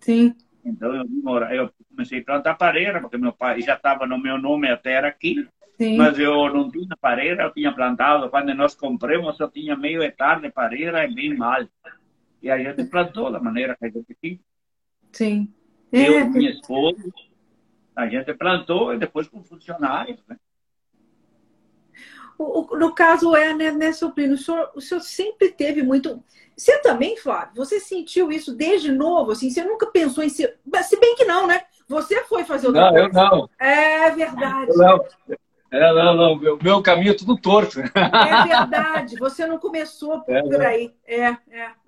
sim. 0.00 0.34
Então 0.64 0.94
eu 0.94 1.06
vim 1.06 1.20
morar, 1.20 1.54
eu 1.54 1.70
comecei 1.90 2.20
a 2.20 2.24
plantar 2.24 2.54
pareira, 2.54 3.00
porque 3.00 3.18
meu 3.18 3.32
pai 3.32 3.60
já 3.60 3.74
estava 3.74 4.06
no 4.06 4.18
meu 4.18 4.38
nome 4.38 4.68
a 4.68 4.76
terra 4.76 5.08
aqui, 5.08 5.46
sim. 5.78 5.96
mas 5.96 6.18
eu 6.18 6.52
não 6.52 6.70
tinha 6.70 6.96
pareira, 7.00 7.44
eu 7.44 7.52
tinha 7.52 7.72
plantado. 7.72 8.30
Quando 8.30 8.52
nós 8.54 8.74
compramos, 8.74 9.36
só 9.36 9.48
tinha 9.48 9.76
meio 9.76 10.02
hectare 10.02 10.40
de 10.40 10.50
pareira 10.50 11.04
e 11.04 11.14
bem 11.14 11.36
mal. 11.36 11.66
E 12.42 12.50
a 12.50 12.58
gente 12.58 12.84
plantou 12.90 13.30
da 13.30 13.38
maneira 13.38 13.76
que 13.76 13.86
a 13.86 13.90
gente 13.90 14.16
quis. 14.20 14.38
sim. 15.12 15.52
Eu 15.92 16.18
É, 16.18 16.20
e 16.22 16.28
minha 16.28 16.50
esposa, 16.50 17.04
a 17.94 18.08
gente 18.08 18.34
plantou 18.34 18.92
e 18.92 18.98
depois 18.98 19.28
com 19.28 19.44
funcionários. 19.44 20.20
Né? 20.26 20.36
O- 22.38 22.74
o- 22.74 22.78
no 22.78 22.94
caso 22.94 23.34
é, 23.36 23.54
né, 23.54 23.70
né 23.70 23.92
seu 23.92 24.10
primo, 24.10 24.34
o 24.34 24.38
senhor, 24.38 24.70
o 24.74 24.80
senhor 24.80 25.00
sempre 25.00 25.50
teve 25.50 25.82
muito. 25.82 26.22
Você 26.56 26.78
também, 26.78 27.16
Flávio, 27.16 27.54
você 27.56 27.80
sentiu 27.80 28.30
isso 28.30 28.54
desde 28.54 28.92
novo, 28.92 29.32
assim, 29.32 29.50
você 29.50 29.64
nunca 29.64 29.86
pensou 29.86 30.22
em 30.22 30.28
ser. 30.28 30.56
Se 30.84 30.98
bem 30.98 31.14
que 31.16 31.24
não, 31.24 31.46
né? 31.46 31.62
Você 31.88 32.24
foi 32.24 32.44
fazer 32.44 32.68
outra 32.68 32.90
Não, 32.90 32.98
eu 32.98 33.08
não. 33.12 33.50
É 33.58 34.10
verdade. 34.10 34.70
Eu 34.70 34.76
não. 34.78 35.04
É, 35.70 35.92
não, 35.92 36.14
não. 36.14 36.36
Meu, 36.36 36.58
meu 36.62 36.82
caminho 36.82 37.10
é 37.10 37.16
tudo 37.16 37.36
torto. 37.36 37.80
É 37.80 38.42
verdade. 38.46 39.16
Você 39.16 39.44
não 39.44 39.58
começou 39.58 40.20
por, 40.20 40.34
É, 40.34 40.42
por 40.42 40.52
não. 40.58 40.66
aí. 40.66 40.94
É, 41.06 41.20
é, 41.22 41.36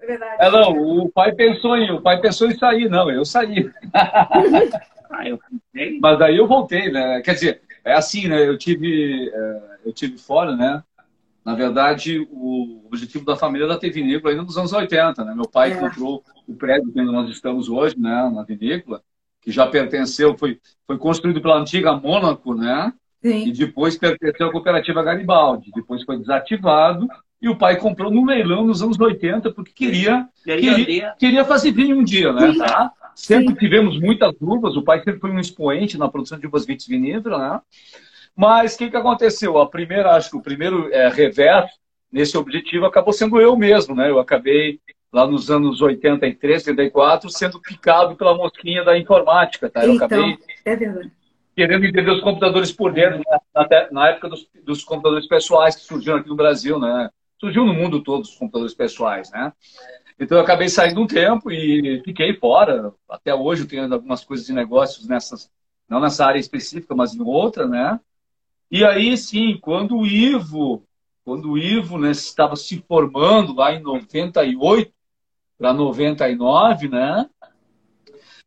é 0.00 0.06
verdade. 0.06 0.36
É, 0.40 0.50
não, 0.50 0.72
o 1.04 1.08
pai 1.08 1.32
pensou 1.32 1.76
em, 1.76 1.92
o 1.92 2.00
pai 2.02 2.20
pensou 2.20 2.48
em 2.48 2.58
sair, 2.58 2.88
não, 2.88 3.08
eu 3.10 3.24
saí. 3.24 3.70
Ah, 5.08 5.28
eu 5.28 5.38
Mas 6.00 6.18
daí 6.18 6.36
eu 6.36 6.48
voltei, 6.48 6.90
né? 6.90 7.20
Quer 7.22 7.34
dizer, 7.34 7.62
é 7.86 7.94
assim, 7.94 8.28
né? 8.28 8.46
Eu 8.46 8.58
tive, 8.58 9.30
é, 9.32 9.62
eu 9.86 9.92
tive 9.92 10.18
fora, 10.18 10.54
né? 10.56 10.82
Na 11.44 11.54
verdade, 11.54 12.26
o 12.30 12.82
objetivo 12.86 13.24
da 13.24 13.36
família 13.36 13.66
era 13.66 13.78
ter 13.78 13.90
vinícola 13.90 14.32
ainda 14.32 14.42
nos 14.42 14.58
anos 14.58 14.72
80, 14.72 15.24
né? 15.24 15.32
Meu 15.34 15.48
pai 15.48 15.72
É. 15.72 15.76
comprou 15.76 16.22
o 16.46 16.54
prédio 16.54 16.88
onde 16.88 17.04
nós 17.12 17.30
estamos 17.30 17.68
hoje, 17.68 17.96
né? 17.98 18.28
Na 18.34 18.42
vinícola, 18.42 19.00
que 19.40 19.52
já 19.52 19.64
pertenceu, 19.66 20.36
foi, 20.36 20.58
foi 20.86 20.98
construído 20.98 21.40
pela 21.40 21.58
antiga 21.58 21.92
Mônaco, 21.92 22.52
né? 22.54 22.92
E 23.22 23.28
Sim. 23.30 23.52
depois 23.52 23.96
pertenceu 23.96 24.48
à 24.48 24.52
cooperativa 24.52 25.02
Garibaldi. 25.02 25.70
Depois 25.74 26.02
foi 26.02 26.18
desativado 26.18 27.08
E 27.40 27.48
o 27.48 27.56
pai 27.56 27.76
comprou 27.76 28.10
no 28.10 28.24
leilão 28.24 28.66
nos 28.66 28.82
anos 28.82 28.98
80, 28.98 29.52
porque 29.52 29.72
queria, 29.72 30.26
Queria 30.42 31.14
queria, 31.18 31.44
fazer 31.44 31.70
vinho 31.70 31.98
um 31.98 32.02
dia, 32.04 32.32
né? 32.32 32.52
Tá? 32.58 32.90
Sempre 33.16 33.54
Sim. 33.54 33.54
tivemos 33.54 33.98
muitas 33.98 34.34
uvas, 34.42 34.76
o 34.76 34.82
pai 34.82 34.98
sempre 35.02 35.18
foi 35.20 35.30
um 35.30 35.40
expoente 35.40 35.96
na 35.96 36.06
produção 36.06 36.38
de 36.38 36.46
uvas 36.46 36.66
vitivinícolas, 36.66 37.40
né? 37.40 37.60
Mas 38.36 38.74
o 38.74 38.78
que, 38.78 38.90
que 38.90 38.96
aconteceu? 38.96 39.58
A 39.58 39.66
primeira, 39.66 40.14
acho 40.14 40.28
que 40.30 40.36
o 40.36 40.42
primeiro 40.42 40.92
é, 40.92 41.08
revés 41.08 41.64
nesse 42.12 42.36
objetivo 42.36 42.84
acabou 42.84 43.14
sendo 43.14 43.40
eu 43.40 43.56
mesmo, 43.56 43.94
né? 43.94 44.10
Eu 44.10 44.18
acabei 44.18 44.78
lá 45.10 45.26
nos 45.26 45.50
anos 45.50 45.80
83, 45.80 46.66
84, 46.66 47.30
sendo 47.30 47.58
picado 47.58 48.14
pela 48.16 48.36
mosquinha 48.36 48.84
da 48.84 48.98
informática, 48.98 49.70
tá? 49.70 49.86
Eu 49.86 49.94
Então, 49.94 50.06
acabei 50.06 50.38
é 50.66 50.76
verdade. 50.76 51.10
querendo 51.56 51.86
entender 51.86 52.10
os 52.10 52.20
computadores 52.20 52.70
por 52.70 52.92
dentro, 52.92 53.18
né? 53.18 53.38
na, 53.54 53.88
na 53.90 54.08
época 54.10 54.28
dos, 54.28 54.46
dos 54.62 54.84
computadores 54.84 55.26
pessoais 55.26 55.74
que 55.74 55.82
surgiram 55.82 56.18
aqui 56.18 56.28
no 56.28 56.36
Brasil, 56.36 56.78
né? 56.78 57.08
Surgiu 57.40 57.64
no 57.64 57.72
mundo 57.72 58.02
todo 58.02 58.22
os 58.22 58.34
computadores 58.34 58.74
pessoais, 58.74 59.30
né? 59.30 59.50
Então 60.18 60.38
eu 60.38 60.44
acabei 60.44 60.68
saindo 60.68 61.00
um 61.02 61.06
tempo 61.06 61.50
e 61.50 62.02
fiquei 62.04 62.34
fora. 62.34 62.92
Até 63.08 63.34
hoje 63.34 63.62
eu 63.62 63.68
tenho 63.68 63.92
algumas 63.92 64.24
coisas 64.24 64.46
de 64.46 64.52
negócios 64.52 65.06
nessas, 65.06 65.50
não 65.88 66.00
nessa 66.00 66.24
área 66.24 66.38
específica, 66.38 66.94
mas 66.94 67.14
em 67.14 67.22
outra, 67.22 67.68
né? 67.68 68.00
E 68.70 68.84
aí 68.84 69.16
sim, 69.16 69.58
quando 69.60 69.98
o 69.98 70.06
Ivo, 70.06 70.82
quando 71.24 71.52
o 71.52 71.58
Ivo 71.58 71.98
né, 71.98 72.10
estava 72.10 72.56
se 72.56 72.82
formando 72.88 73.54
lá 73.54 73.72
em 73.72 73.82
98 73.82 74.92
para 75.58 75.72
99, 75.72 76.88
né? 76.88 77.28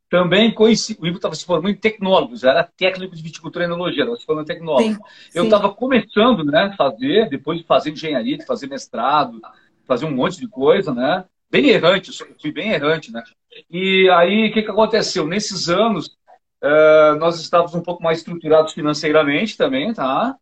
Também 0.09 0.51
conheci, 0.51 0.97
o 0.99 1.05
Ivo 1.05 1.17
estava 1.17 1.35
se 1.35 1.45
formando 1.45 1.69
em 1.69 1.75
tecnólogo, 1.75 2.35
já 2.35 2.49
era 2.49 2.63
técnico 2.63 3.15
de 3.15 3.21
viticultura 3.21 3.63
e 3.63 3.67
enologia, 3.67 4.01
estava 4.01 4.17
se 4.17 4.25
formando 4.25 4.45
em 4.45 4.53
tecnólogo. 4.53 4.83
Sim, 4.83 4.99
Eu 5.35 5.43
estava 5.43 5.71
começando, 5.71 6.43
né, 6.43 6.73
fazer, 6.75 7.29
depois 7.29 7.59
de 7.59 7.65
fazer 7.65 7.91
engenharia, 7.91 8.39
de 8.39 8.45
fazer 8.45 8.65
mestrado, 8.65 9.39
fazer 9.85 10.05
um 10.05 10.15
monte 10.15 10.39
de 10.39 10.47
coisa, 10.47 10.95
né? 10.95 11.25
Bem 11.51 11.69
errante, 11.69 12.11
fui 12.39 12.51
bem 12.51 12.71
errante, 12.73 13.11
né? 13.11 13.23
E 13.69 14.09
aí, 14.11 14.49
o 14.49 14.53
que, 14.53 14.61
que 14.61 14.69
aconteceu? 14.69 15.25
Nesses 15.27 15.67
anos, 15.69 16.15
eh, 16.61 17.15
nós 17.19 17.39
estávamos 17.39 17.73
um 17.73 17.81
pouco 17.81 18.03
mais 18.03 18.19
estruturados 18.19 18.73
financeiramente 18.73 19.57
também, 19.57 19.93
tá? 19.93 20.37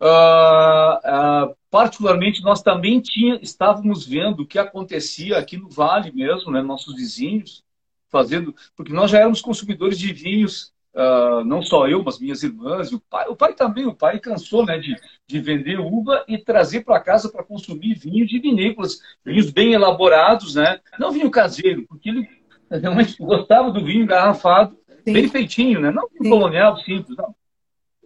Ah, 0.00 1.00
ah, 1.04 1.54
particularmente, 1.70 2.42
nós 2.42 2.62
também 2.62 3.00
tinha, 3.00 3.38
estávamos 3.42 4.06
vendo 4.06 4.42
o 4.42 4.46
que 4.46 4.58
acontecia 4.58 5.38
aqui 5.38 5.56
no 5.56 5.70
Vale 5.70 6.12
mesmo, 6.12 6.52
né? 6.52 6.62
Nossos 6.62 6.94
vizinhos, 6.96 7.64
fazendo, 8.10 8.54
porque 8.76 8.92
nós 8.92 9.10
já 9.10 9.20
éramos 9.20 9.40
consumidores 9.42 9.98
de 9.98 10.12
vinhos, 10.12 10.73
ah, 10.94 11.42
não 11.44 11.62
só 11.62 11.88
eu, 11.88 12.02
mas 12.04 12.18
minhas 12.18 12.42
irmãs, 12.42 12.92
o 12.92 13.00
pai, 13.00 13.26
o 13.28 13.36
pai 13.36 13.54
também, 13.54 13.86
o 13.86 13.94
pai 13.94 14.18
cansou, 14.18 14.64
né, 14.64 14.78
de, 14.78 14.94
de 15.26 15.40
vender 15.40 15.80
uva 15.80 16.24
e 16.28 16.38
trazer 16.38 16.84
para 16.84 17.00
casa 17.00 17.28
para 17.30 17.42
consumir 17.44 17.94
vinho 17.94 18.26
de 18.26 18.38
vinícolas, 18.38 19.00
vinhos 19.24 19.50
bem 19.50 19.72
elaborados, 19.72 20.54
né? 20.54 20.80
Não 20.98 21.10
vinho 21.10 21.30
caseiro, 21.30 21.84
porque 21.88 22.08
ele 22.08 22.28
realmente 22.70 23.16
gostava 23.18 23.70
do 23.70 23.84
vinho 23.84 24.04
engarrafado, 24.04 24.76
Sim. 25.04 25.12
bem 25.12 25.28
feitinho, 25.28 25.80
né? 25.80 25.90
Não 25.90 26.08
vinho 26.08 26.24
Sim. 26.24 26.30
colonial 26.30 26.76
simples, 26.78 27.16
não. 27.16 27.34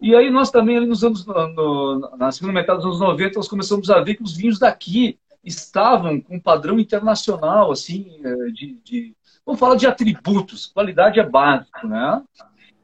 E 0.01 0.15
aí 0.15 0.29
nós 0.29 0.49
também, 0.49 0.77
ali 0.77 0.85
nos 0.85 1.03
anos, 1.03 1.25
no- 1.25 1.47
no- 1.49 2.17
na 2.17 2.31
segunda 2.31 2.53
metade 2.53 2.77
dos 2.77 2.85
anos 2.87 2.99
90, 2.99 3.35
nós 3.37 3.47
começamos 3.49 3.89
a 3.89 3.99
ver 3.99 4.15
que 4.15 4.23
os 4.23 4.35
vinhos 4.35 4.57
daqui 4.57 5.19
estavam 5.43 6.19
com 6.21 6.35
um 6.35 6.39
padrão 6.39 6.79
internacional, 6.79 7.71
assim, 7.71 8.19
eh, 8.23 8.51
de, 8.51 8.79
de- 8.83 9.15
vamos 9.45 9.59
falar 9.59 9.75
de 9.75 9.87
atributos, 9.87 10.67
qualidade 10.67 11.19
é 11.19 11.23
básico, 11.29 11.85
né? 11.87 12.21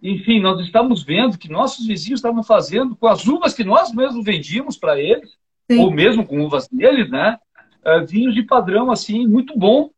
Enfim, 0.01 0.39
nós 0.39 0.59
estamos 0.61 1.03
vendo 1.03 1.37
que 1.37 1.49
nossos 1.49 1.85
vizinhos 1.87 2.19
estavam 2.19 2.43
fazendo 2.43 2.95
com 2.95 3.07
as 3.07 3.25
uvas 3.25 3.53
que 3.53 3.63
nós 3.63 3.91
mesmos 3.91 4.23
vendíamos 4.23 4.77
para 4.77 4.99
eles, 4.99 5.31
Sim. 5.71 5.79
ou 5.79 5.91
mesmo 5.91 6.25
com 6.25 6.41
uvas 6.41 6.67
deles, 6.67 7.09
né? 7.09 7.37
eh, 7.85 7.99
vinhos 8.01 8.33
de 8.33 8.43
padrão, 8.43 8.91
assim, 8.91 9.27
muito 9.27 9.57
bom, 9.57 9.91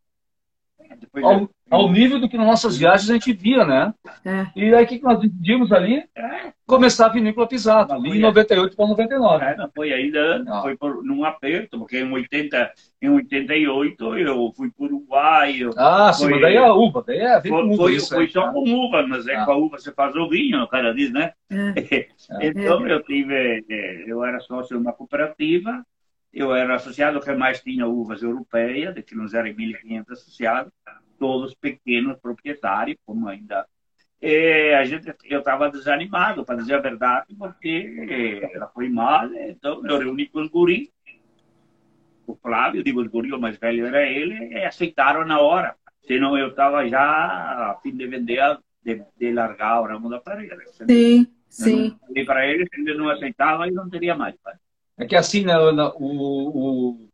Depois 1.00 1.24
ao, 1.24 1.50
ao 1.70 1.92
nível 1.92 2.20
do 2.20 2.28
que 2.30 2.38
nas 2.38 2.48
nossas 2.48 2.78
viagens 2.78 3.10
a 3.10 3.14
gente 3.14 3.34
via, 3.34 3.66
né? 3.66 3.94
É. 4.26 4.48
E 4.56 4.74
aí 4.74 4.84
o 4.84 4.88
que 4.88 5.02
nós 5.02 5.20
decidimos 5.20 5.72
ali? 5.72 6.04
É, 6.16 6.52
Começar 6.66 7.06
a 7.06 7.10
vinícola 7.10 7.48
pisada, 7.48 7.94
ali 7.94 8.18
em 8.18 8.20
98 8.20 8.76
para 8.76 8.88
99. 8.88 9.46
é, 9.46 9.56
não 9.56 9.70
foi 9.74 9.94
ainda, 9.94 10.40
Não. 10.40 10.62
foi 10.62 10.76
por, 10.76 11.02
num 11.04 11.24
aperto, 11.24 11.80
porque 11.80 12.00
em, 12.00 12.12
80, 12.12 12.72
em 13.02 13.10
88 13.10 14.18
eu 14.18 14.52
fui 14.56 14.70
para 14.72 14.84
o 14.84 14.86
Uruguai, 14.88 15.56
eu, 15.60 15.72
Ah, 15.78 16.12
sim, 16.12 16.24
Foi- 16.24 16.32
mas 16.34 16.42
daí 16.42 16.56
é 16.56 16.66
a 16.66 16.74
uva, 16.74 17.04
daí 17.08 17.20
é 17.20 17.40
vem 17.40 17.52
com 17.52 17.58
foi, 17.60 17.66
uva 17.68 17.78
foi, 17.84 17.96
isso. 17.96 18.14
foi 18.14 18.24
aí, 18.26 18.30
só 18.32 18.42
tá? 18.42 18.52
com 18.52 18.60
uva, 18.70 19.08
mas 19.08 19.28
é 19.28 19.36
Ah. 19.36 19.46
com 19.46 19.52
a 19.52 19.56
uva 19.58 19.78
você 19.78 19.94
faz 19.94 20.14
o 20.16 20.28
vinho, 20.30 20.62
o 20.62 20.68
cara 20.68 20.94
diz, 20.94 21.12
né? 21.12 21.32
É. 21.50 22.08
Então 22.42 22.86
eu 22.88 23.02
tive, 23.04 23.64
eu 24.06 24.24
era 24.26 24.40
sócio 24.42 24.76
de 24.76 24.82
uma 24.82 24.92
cooperativa, 24.94 25.86
eu 26.34 26.54
era 26.54 26.76
associado 26.76 27.20
que 27.20 27.32
mais 27.34 27.62
tinha 27.62 27.88
uvas 27.88 28.22
europeias, 28.22 28.94
de 28.94 29.02
que 29.02 29.16
nós 29.16 29.34
eram 29.34 29.50
1.500 29.50 30.12
associados, 30.12 30.72
todos 31.18 31.56
pequenos 31.56 32.20
proprietários, 32.20 32.98
como 33.06 33.28
ainda. 33.28 33.66
E 34.22 34.74
a 34.74 34.84
gente, 34.84 35.14
eu 35.26 35.40
estava 35.40 35.70
desanimado, 35.70 36.44
para 36.44 36.58
dizer 36.58 36.76
a 36.76 36.82
verdade, 36.82 37.36
porque 37.38 38.50
ela 38.54 38.68
foi 38.68 38.90
mal, 38.90 39.32
então 39.34 39.86
eu 39.86 40.00
reuni 40.00 40.28
com 40.28 40.42
os 40.42 40.50
guris, 40.50 40.90
o 42.26 42.36
Flávio, 42.36 42.84
digo, 42.84 43.02
os 43.02 43.08
guris, 43.08 43.32
o 43.32 43.40
mais 43.40 43.58
velho 43.58 43.86
era 43.86 44.04
ele, 44.04 44.54
e 44.54 44.66
aceitaram 44.66 45.26
na 45.26 45.40
hora. 45.40 45.76
Senão 46.06 46.38
eu 46.38 46.50
estava 46.50 46.88
já 46.88 47.02
a 47.02 47.80
fim 47.82 47.96
de 47.96 48.08
vender, 48.08 48.42
de, 48.84 49.04
de 49.18 49.32
largar 49.32 49.82
o 49.82 49.86
ramo 49.86 50.10
da 50.10 50.20
parede. 50.20 50.56
Sim, 50.88 51.28
sim. 51.48 51.98
E 52.16 52.26
para 52.26 52.48
eles, 52.48 52.68
se 52.74 52.82
ele 52.82 52.96
não 52.96 53.10
aceitava, 53.10 53.66
ele 53.66 53.76
não 53.76 53.90
teria 53.90 54.16
mais. 54.16 54.36
pai. 54.38 54.56
É 54.98 55.06
que 55.06 55.16
assim, 55.16 55.44
né, 55.46 55.54
Ana, 55.54 55.92
o, 55.96 56.92
o- 57.04 57.10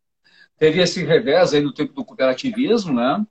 teve 0.57 0.81
esse 0.81 1.03
revés 1.03 1.53
aí 1.53 1.61
no 1.61 1.73
tempo 1.73 1.93
do 1.93 2.05
cooperativismo, 2.05 2.93
né? 2.93 3.25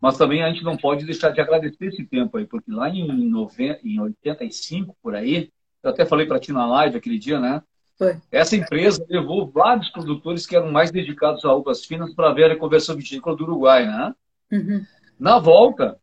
Mas 0.00 0.18
também 0.18 0.42
a 0.42 0.48
gente 0.50 0.64
não 0.64 0.76
pode 0.76 1.04
deixar 1.04 1.30
de 1.30 1.40
agradecer 1.40 1.86
esse 1.86 2.04
tempo 2.06 2.36
aí, 2.38 2.46
porque 2.46 2.70
lá 2.70 2.88
em, 2.88 3.06
90, 3.28 3.80
em 3.86 4.00
85, 4.00 4.96
por 5.02 5.14
aí, 5.14 5.50
eu 5.82 5.90
até 5.90 6.06
falei 6.06 6.26
para 6.26 6.40
ti 6.40 6.52
na 6.52 6.66
live 6.66 6.96
aquele 6.96 7.18
dia, 7.18 7.40
né? 7.40 7.62
Foi. 7.98 8.18
Essa 8.32 8.56
empresa 8.56 9.04
levou 9.08 9.50
vários 9.50 9.90
produtores 9.90 10.46
que 10.46 10.56
eram 10.56 10.72
mais 10.72 10.90
dedicados 10.90 11.44
a 11.44 11.54
uvas 11.54 11.84
finas 11.84 12.14
para 12.14 12.32
ver 12.32 12.50
a 12.50 12.56
conversão 12.58 12.96
vitícola 12.96 13.36
do 13.36 13.44
Uruguai, 13.44 13.86
né? 13.86 14.14
Uhum. 14.52 14.84
Na 15.18 15.38
volta, 15.38 15.98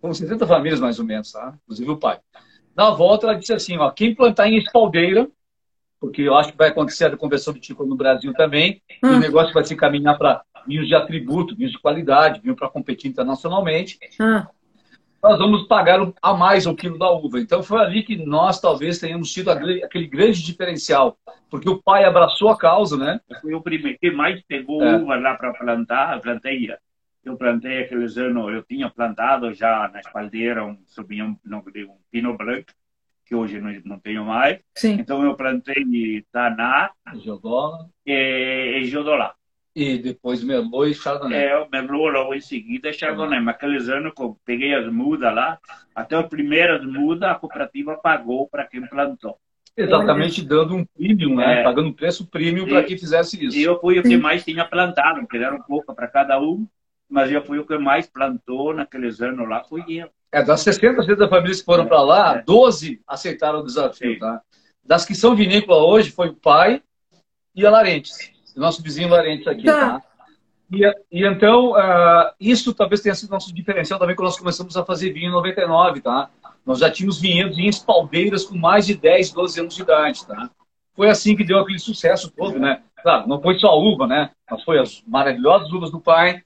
foram 0.00 0.14
70 0.14 0.46
famílias 0.46 0.80
mais 0.80 0.98
ou 0.98 1.04
menos, 1.04 1.32
tá? 1.32 1.58
Inclusive 1.64 1.90
o 1.90 1.98
pai. 1.98 2.20
Na 2.74 2.90
volta, 2.90 3.26
ela 3.26 3.38
disse 3.38 3.52
assim: 3.52 3.76
ó, 3.78 3.90
quem 3.90 4.14
plantar 4.14 4.48
em 4.48 4.58
espaldeira, 4.58 5.30
porque 6.02 6.22
eu 6.22 6.34
acho 6.34 6.50
que 6.50 6.58
vai 6.58 6.68
acontecer 6.70 7.04
a 7.04 7.16
conversão 7.16 7.54
vitícola 7.54 7.88
no 7.88 7.94
Brasil 7.94 8.32
também, 8.34 8.82
e 8.90 9.06
Ah. 9.06 9.10
o 9.12 9.20
negócio 9.20 9.54
vai 9.54 9.64
se 9.64 9.72
encaminhar 9.72 10.18
para 10.18 10.42
vinhos 10.66 10.88
de 10.88 10.96
atributo, 10.96 11.54
vinhos 11.54 11.70
de 11.70 11.78
qualidade, 11.78 12.40
vinho 12.40 12.56
para 12.56 12.68
competir 12.68 13.08
internacionalmente, 13.08 14.00
Ah, 14.20 14.48
nós 15.22 15.38
vamos 15.38 15.68
pagar 15.68 16.00
a 16.20 16.34
mais 16.34 16.66
o 16.66 16.74
quilo 16.74 16.98
da 16.98 17.08
uva. 17.08 17.38
Então 17.38 17.62
foi 17.62 17.80
ali 17.80 18.02
que 18.02 18.16
nós 18.16 18.60
talvez 18.60 18.98
tenhamos 18.98 19.32
tido 19.32 19.50
aquele 19.52 20.08
grande 20.08 20.42
diferencial, 20.42 21.16
porque 21.48 21.68
o 21.70 21.80
pai 21.80 22.02
abraçou 22.04 22.48
a 22.48 22.58
causa, 22.58 22.96
né? 22.96 23.20
Eu 23.30 23.40
fui 23.40 23.54
o 23.54 23.62
primeiro 23.62 23.96
que 24.00 24.10
mais 24.10 24.42
pegou 24.42 24.82
É. 24.82 24.96
uva 24.96 25.14
lá 25.14 25.34
para 25.36 25.52
plantar. 25.54 26.16
Eu 26.16 26.20
plantei, 26.20 26.68
eu 27.24 27.36
plantei 27.36 27.84
aqueles 27.84 28.16
anos, 28.18 28.52
eu 28.52 28.64
tinha 28.64 28.90
plantado 28.90 29.54
já 29.54 29.88
na 29.92 30.00
espaldeira 30.00 30.64
um 30.64 30.76
Sauvignon, 30.88 31.36
não, 31.44 31.58
um 31.60 31.96
Pinot 32.10 32.36
Blanc, 32.36 32.64
que 33.32 33.36
hoje 33.36 33.58
não, 33.62 33.72
não 33.86 33.98
tenho 33.98 34.24
mais. 34.26 34.60
sim. 34.76 34.92
Então 34.92 35.24
eu 35.24 35.34
plantei 35.34 36.22
Taná 36.30 36.90
Jodola, 37.24 37.88
e, 38.04 38.80
e 38.82 38.84
Jodolá. 38.84 39.34
e 39.74 39.96
depois 39.96 40.44
Merlot 40.44 40.90
e 40.90 40.94
Chardonnay. 40.94 41.46
É, 41.46 41.68
Merlot 41.72 42.12
logo 42.12 42.34
em 42.34 42.42
seguida 42.42 42.90
é 42.90 42.92
Chardonnay. 42.92 43.40
Mas 43.40 43.54
aqueles 43.54 43.88
anos 43.88 44.12
que 44.14 44.20
eu 44.22 44.36
peguei 44.44 44.74
as 44.74 44.86
mudas 44.92 45.34
lá, 45.34 45.58
até 45.94 46.14
as 46.14 46.28
primeiras 46.28 46.84
mudas 46.84 47.30
a 47.30 47.34
cooperativa 47.34 47.96
pagou 47.96 48.48
para 48.50 48.66
quem 48.66 48.86
plantou. 48.86 49.38
Exatamente 49.74 50.44
dando 50.44 50.74
um 50.74 50.84
premium, 50.84 51.36
né? 51.36 51.60
É. 51.60 51.62
Pagando 51.62 51.88
um 51.88 51.92
preço 51.94 52.26
premium 52.26 52.66
para 52.66 52.80
E- 52.80 52.84
quem 52.84 52.98
fizesse 52.98 53.42
isso. 53.42 53.56
E 53.56 53.62
eu 53.62 53.80
fui 53.80 53.98
o 53.98 54.02
que 54.02 54.18
mais 54.18 54.44
tinha 54.44 54.66
plantado, 54.66 55.20
porque 55.20 55.38
deram 55.38 55.62
pouco 55.62 55.94
para 55.94 56.06
cada 56.06 56.38
um, 56.38 56.66
mas 57.08 57.32
eu 57.32 57.42
fui 57.42 57.58
o 57.58 57.64
que 57.66 57.78
mais 57.78 58.06
plantou 58.06 58.74
naqueles 58.74 59.22
anos 59.22 59.48
lá, 59.48 59.64
fui 59.64 59.82
eu. 59.88 60.10
É, 60.32 60.42
das 60.42 60.60
60 60.62 61.04
das 61.14 61.28
famílias 61.28 61.60
que 61.60 61.66
foram 61.66 61.86
para 61.86 62.00
lá, 62.00 62.36
É. 62.38 62.42
12 62.42 63.00
aceitaram 63.06 63.60
o 63.60 63.64
desafio, 63.64 64.14
Sim. 64.14 64.18
tá? 64.18 64.40
Das 64.84 65.04
que 65.04 65.14
são 65.14 65.36
vinícola 65.36 65.84
hoje, 65.84 66.10
foi 66.10 66.28
o 66.30 66.34
pai 66.34 66.82
e 67.54 67.66
a 67.66 67.70
Larentes, 67.70 68.32
o 68.56 68.60
nosso 68.60 68.82
vizinho 68.82 69.08
Larentes 69.10 69.46
aqui, 69.46 69.64
Tá. 69.64 70.00
tá? 70.00 70.02
E, 70.70 70.82
e 71.12 71.26
então, 71.26 71.74
ah, 71.74 72.32
isso 72.40 72.72
talvez 72.72 73.02
tenha 73.02 73.14
sido 73.14 73.30
nosso 73.30 73.54
diferencial 73.54 73.98
também 73.98 74.16
quando 74.16 74.28
nós 74.28 74.38
começamos 74.38 74.74
a 74.74 74.82
fazer 74.84 75.12
vinho 75.12 75.28
em 75.28 75.32
99, 75.32 76.00
tá? 76.00 76.30
Nós 76.64 76.78
já 76.78 76.90
tínhamos 76.90 77.20
vinhedos 77.20 77.58
em 77.58 77.66
espaldeiras 77.68 78.44
com 78.44 78.56
mais 78.56 78.86
de 78.86 78.94
10, 78.94 79.32
12 79.32 79.60
anos 79.60 79.74
de 79.76 79.82
idade, 79.82 80.26
tá? 80.26 80.48
Foi 80.94 81.10
assim 81.10 81.36
que 81.36 81.44
deu 81.44 81.58
aquele 81.58 81.78
sucesso 81.78 82.30
todo, 82.30 82.58
né? 82.58 82.82
Claro, 83.02 83.28
não 83.28 83.40
foi 83.42 83.58
só 83.58 83.66
a 83.68 83.76
uva, 83.76 84.06
né? 84.06 84.30
Mas 84.50 84.62
foi 84.62 84.78
as 84.78 85.02
maravilhosas 85.06 85.70
uvas 85.72 85.90
do 85.90 86.00
pai, 86.00 86.42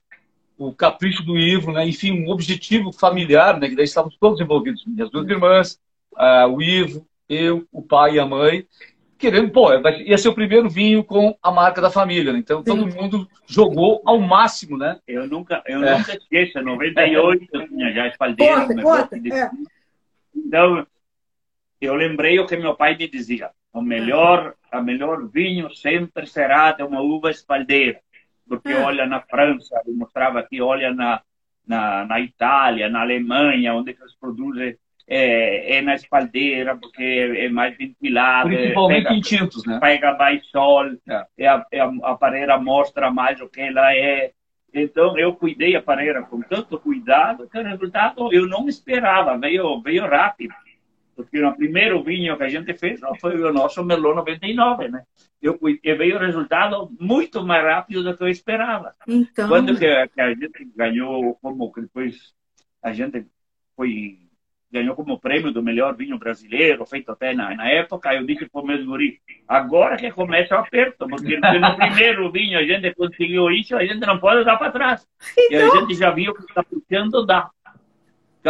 o 0.57 0.73
capricho 0.73 1.23
do 1.23 1.37
Ivo, 1.37 1.71
né? 1.71 1.87
Enfim, 1.87 2.23
um 2.23 2.29
objetivo 2.29 2.91
familiar, 2.91 3.59
né? 3.59 3.69
Que 3.69 3.75
daí 3.75 3.85
estávamos 3.85 4.17
todos 4.17 4.39
envolvidos, 4.41 4.83
minhas 4.85 5.09
duas 5.11 5.27
irmãs, 5.27 5.79
ah, 6.15 6.47
o 6.47 6.61
Ivo, 6.61 7.05
eu, 7.29 7.65
o 7.71 7.81
pai 7.81 8.15
e 8.15 8.19
a 8.19 8.25
mãe. 8.25 8.65
querendo, 9.17 9.51
pô, 9.51 9.69
ia 9.73 10.17
ser 10.17 10.29
o 10.29 10.35
primeiro 10.35 10.69
vinho 10.69 11.03
com 11.03 11.35
a 11.41 11.51
marca 11.51 11.81
da 11.81 11.89
família, 11.89 12.31
né? 12.31 12.39
então 12.39 12.63
todo 12.63 12.87
mundo 12.87 13.27
jogou 13.47 14.01
ao 14.05 14.19
máximo, 14.19 14.77
né? 14.77 14.99
Eu 15.07 15.27
nunca, 15.27 15.63
eu 15.65 15.83
é. 15.83 15.97
nunca 15.97 16.15
esqueço, 16.15 16.61
98 16.61 17.47
eu 17.51 17.67
tinha 17.67 17.93
já 17.93 18.07
espaldeira. 18.07 18.67
Conta. 18.81 19.15
É. 19.15 19.49
Então, 20.35 20.85
eu 21.81 21.95
lembrei 21.95 22.39
o 22.39 22.45
que 22.45 22.55
meu 22.57 22.75
pai 22.75 22.95
me 22.95 23.07
dizia, 23.07 23.51
o 23.73 23.81
melhor, 23.81 24.55
a 24.71 24.81
melhor 24.81 25.27
vinho 25.27 25.73
sempre 25.73 26.25
será 26.25 26.71
de 26.71 26.83
uma 26.83 27.01
uva 27.01 27.29
espaldeira, 27.29 27.99
porque 28.47 28.73
ah. 28.73 28.85
olha 28.85 29.05
na 29.05 29.21
França, 29.21 29.81
eu 29.85 29.93
mostrava 29.93 30.39
aqui, 30.39 30.61
olha 30.61 30.93
na, 30.93 31.21
na, 31.65 32.05
na 32.05 32.19
Itália, 32.19 32.89
na 32.89 33.01
Alemanha, 33.01 33.73
onde 33.73 33.91
eles 33.91 34.15
produzem 34.19 34.77
é, 35.07 35.77
é, 35.77 35.81
na 35.81 35.95
espaldeira, 35.95 36.75
porque 36.75 37.03
é 37.37 37.49
mais 37.49 37.77
ventilado. 37.77 38.49
Principalmente 38.49 39.03
pega, 39.03 39.15
em 39.15 39.21
tintos, 39.21 39.65
né? 39.65 39.79
Pega 39.79 40.17
mais 40.17 40.45
sol, 40.47 40.85
é. 41.37 41.47
a, 41.47 41.65
é 41.71 41.79
a, 41.79 41.91
a 42.03 42.15
pareira 42.15 42.57
mostra 42.59 43.09
mais 43.09 43.39
o 43.39 43.47
que 43.47 43.61
ela 43.61 43.95
é. 43.95 44.31
Então, 44.73 45.17
eu 45.17 45.33
cuidei 45.33 45.75
a 45.75 45.81
pareira 45.81 46.21
com 46.23 46.41
tanto 46.41 46.77
cuidado 46.77 47.47
que 47.49 47.57
o 47.57 47.63
resultado 47.63 48.33
eu 48.33 48.45
não 48.47 48.67
esperava, 48.67 49.37
veio, 49.37 49.81
veio 49.81 50.05
rápido. 50.05 50.53
Porque 51.17 51.41
no 51.41 51.55
primeiro 51.55 52.03
vinho 52.03 52.37
que 52.37 52.43
a 52.43 52.47
gente 52.47 52.75
fez 52.75 52.99
foi 53.19 53.41
o 53.41 53.51
nosso 53.51 53.83
Merlot 53.83 54.17
99, 54.17 54.87
né? 54.89 55.01
Eu, 55.41 55.59
eu 55.83 55.97
veio 55.97 56.15
o 56.15 56.19
resultado 56.19 56.95
muito 56.99 57.43
mais 57.43 57.63
rápido 57.63 58.03
do 58.03 58.15
que 58.15 58.23
eu 58.23 58.29
esperava. 58.29 58.93
Então... 59.07 59.49
Quando 59.49 59.75
que, 59.75 59.87
a 59.87 60.29
gente 60.35 60.71
ganhou, 60.75 61.33
como 61.41 61.73
que 61.73 61.81
depois 61.81 62.33
a 62.83 62.93
gente 62.93 63.25
foi 63.75 64.27
ganhou 64.71 64.95
como 64.95 65.19
prêmio 65.19 65.51
do 65.51 65.63
melhor 65.63 65.95
vinho 65.95 66.19
brasileiro, 66.19 66.85
feito 66.85 67.11
até 67.11 67.33
na, 67.33 67.55
na 67.55 67.69
época, 67.69 68.13
eu 68.13 68.25
disse 68.25 68.47
para 68.49 68.61
o 68.61 68.65
meu 68.65 68.85
guri, 68.85 69.19
agora 69.47 69.97
que 69.97 70.11
começa 70.11 70.55
o 70.55 70.59
aperto, 70.59 71.07
porque 71.07 71.39
no 71.39 71.41
primeiro 71.77 72.31
vinho 72.31 72.59
a 72.59 72.63
gente 72.63 72.93
conseguiu 72.93 73.49
isso, 73.49 73.75
a 73.75 73.85
gente 73.85 74.05
não 74.05 74.19
pode 74.19 74.43
dar 74.43 74.57
para 74.57 74.71
trás. 74.71 75.07
Então... 75.37 75.45
E 75.49 75.55
a 75.55 75.67
então? 75.67 75.79
gente 75.87 75.95
já 75.95 76.11
viu 76.11 76.33
que 76.33 76.53
caprichando 76.53 77.25
dá. 77.25 77.49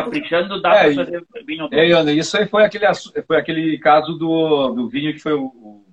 Caprichando 0.03 0.61
dá 0.61 0.75
é, 0.75 0.93
para 0.93 1.05
fazer 1.05 1.25
vinho. 1.45 1.69
É, 1.71 2.13
isso 2.13 2.37
aí 2.37 2.47
foi 2.47 2.63
aquele, 2.63 2.85
foi 3.25 3.37
aquele 3.37 3.77
caso 3.79 4.13
do, 4.13 4.73
do 4.73 4.89
vinho 4.89 5.13
que 5.13 5.19
foi 5.19 5.33
o, 5.33 5.85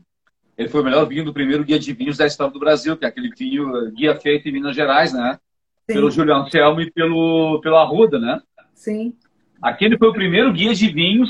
ele 0.56 0.68
foi 0.68 0.80
o 0.80 0.84
melhor 0.84 1.04
vinho 1.06 1.24
do 1.24 1.32
primeiro 1.32 1.64
guia 1.64 1.78
de 1.78 1.92
vinhos 1.92 2.16
da 2.16 2.26
história 2.26 2.52
do 2.52 2.60
Brasil, 2.60 2.96
que 2.96 3.04
é 3.04 3.08
aquele 3.08 3.30
vinho 3.30 3.90
guia 3.92 4.14
feito 4.14 4.48
em 4.48 4.52
Minas 4.52 4.74
Gerais, 4.74 5.12
né? 5.12 5.38
Sim. 5.86 5.94
Pelo 5.94 6.10
Julião 6.10 6.42
Anselmo 6.42 6.80
e 6.80 6.90
pelo, 6.90 7.60
pelo 7.60 7.76
Arruda, 7.76 8.18
né? 8.18 8.40
Sim. 8.72 9.14
Aquele 9.60 9.98
foi 9.98 10.08
o 10.08 10.12
primeiro 10.12 10.52
guia 10.52 10.74
de 10.74 10.88
vinhos 10.88 11.28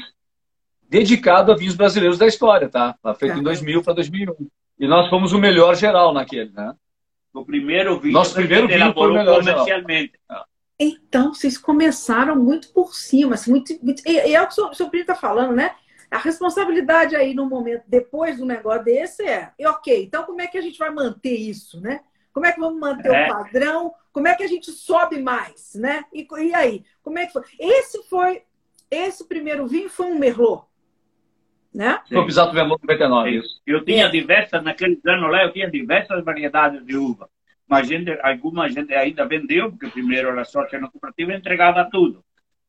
dedicado 0.88 1.50
a 1.50 1.56
vinhos 1.56 1.74
brasileiros 1.74 2.18
da 2.18 2.26
história, 2.26 2.68
tá? 2.68 2.94
Feito 3.18 3.38
em 3.38 3.42
2000 3.42 3.82
para 3.82 3.94
2001. 3.94 4.34
E 4.78 4.86
nós 4.86 5.08
fomos 5.08 5.32
o 5.32 5.38
melhor 5.38 5.74
geral 5.74 6.12
naquele, 6.12 6.52
né? 6.52 6.74
O 7.32 7.44
primeiro 7.44 7.98
vinho 7.98 8.12
Nosso 8.12 8.34
primeiro 8.34 8.68
vinho 8.68 8.92
foi 8.92 9.10
o 9.10 9.14
melhor 9.14 9.38
comercialmente. 9.38 10.12
Geral. 10.28 10.46
Então, 10.78 11.32
vocês 11.32 11.56
começaram 11.56 12.36
muito 12.36 12.72
por 12.72 12.94
cima. 12.94 13.34
Assim, 13.34 13.50
muito, 13.50 13.74
muito, 13.82 14.02
e, 14.06 14.34
é 14.34 14.42
o 14.42 14.48
que 14.48 14.60
o 14.60 14.74
seu 14.74 14.88
Primo 14.88 15.02
está 15.02 15.14
falando, 15.14 15.54
né? 15.54 15.74
A 16.10 16.18
responsabilidade 16.18 17.16
aí 17.16 17.34
no 17.34 17.48
momento, 17.48 17.82
depois 17.86 18.38
do 18.38 18.44
negócio 18.44 18.84
desse, 18.84 19.24
é, 19.24 19.52
e 19.58 19.66
ok, 19.66 20.04
então 20.04 20.24
como 20.24 20.40
é 20.40 20.46
que 20.46 20.56
a 20.56 20.60
gente 20.60 20.78
vai 20.78 20.90
manter 20.90 21.34
isso, 21.34 21.80
né? 21.80 22.00
Como 22.32 22.46
é 22.46 22.52
que 22.52 22.60
vamos 22.60 22.78
manter 22.78 23.12
é. 23.12 23.24
o 23.24 23.28
padrão? 23.28 23.94
Como 24.12 24.28
é 24.28 24.34
que 24.34 24.42
a 24.42 24.46
gente 24.46 24.70
sobe 24.70 25.20
mais, 25.20 25.74
né? 25.74 26.04
E, 26.12 26.26
e 26.38 26.54
aí, 26.54 26.84
como 27.02 27.18
é 27.18 27.26
que 27.26 27.32
foi? 27.32 27.42
Esse 27.58 28.02
foi, 28.04 28.42
esse 28.90 29.26
primeiro 29.26 29.66
vinho 29.66 29.88
foi 29.88 30.06
um 30.06 30.18
Merlot, 30.18 30.64
né? 31.72 32.00
Foi 32.08 32.18
o 32.18 32.26
Pisato 32.26 32.54
Merlot 32.54 32.80
99, 32.82 33.30
isso. 33.30 33.60
Eu 33.66 33.84
tinha 33.84 34.06
é. 34.06 34.10
diversas, 34.10 34.62
naqueles 34.62 35.04
anos 35.06 35.30
lá, 35.30 35.44
eu 35.44 35.52
tinha 35.52 35.70
diversas 35.70 36.24
variedades 36.24 36.84
de 36.84 36.96
uva. 36.96 37.28
Mas 37.68 37.88
gente, 37.88 38.10
alguma 38.22 38.68
gente 38.68 38.92
ainda 38.94 39.26
vendeu, 39.26 39.70
porque 39.70 39.88
primeiro 39.88 40.28
era 40.28 40.44
sorte 40.44 40.76
no 40.78 40.90
cooperativo 40.90 41.32
e 41.32 41.36
entregava 41.36 41.88
tudo. 41.90 42.22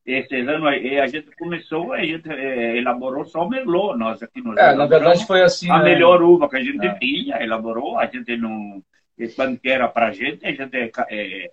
Esse 0.04 0.36
ano 0.36 0.68
a 0.68 1.06
gente 1.08 1.34
começou, 1.36 1.92
a 1.92 2.04
gente 2.04 2.30
é, 2.30 2.76
elaborou 2.76 3.24
só 3.24 3.48
Merlot, 3.48 3.98
nós 3.98 4.22
aqui 4.22 4.40
no 4.40 4.56
É, 4.56 4.74
na 4.74 4.86
verdade 4.86 5.26
foi 5.26 5.42
assim. 5.42 5.70
A 5.70 5.80
é... 5.80 5.82
melhor 5.82 6.22
uva 6.22 6.48
que 6.48 6.56
a 6.56 6.62
gente 6.62 6.86
é. 6.86 6.94
tinha, 6.94 7.42
elaborou, 7.42 7.98
a 7.98 8.06
gente 8.06 8.36
não 8.36 8.82
quando 9.34 9.58
era 9.64 9.88
para 9.88 10.08
a 10.08 10.12
gente, 10.12 10.46
a 10.46 10.52
gente 10.52 10.92
é, 11.10 11.50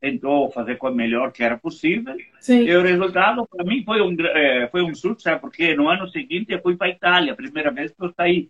tentou 0.00 0.50
fazer 0.50 0.76
o 0.80 0.90
melhor 0.90 1.32
que 1.32 1.42
era 1.42 1.56
possível. 1.56 2.14
Sim. 2.40 2.64
E 2.64 2.76
o 2.76 2.82
resultado, 2.82 3.46
para 3.46 3.64
mim, 3.64 3.82
foi 3.84 4.02
um, 4.02 4.14
é, 4.20 4.68
foi 4.68 4.82
um 4.82 4.94
sucesso, 4.94 5.40
porque 5.40 5.74
no 5.74 5.88
ano 5.88 6.08
seguinte 6.08 6.52
eu 6.52 6.60
fui 6.60 6.76
para 6.76 6.88
a 6.88 6.90
Itália, 6.90 7.32
a 7.32 7.36
primeira 7.36 7.70
vez 7.70 7.92
que 7.92 8.04
eu 8.04 8.12
saí. 8.16 8.48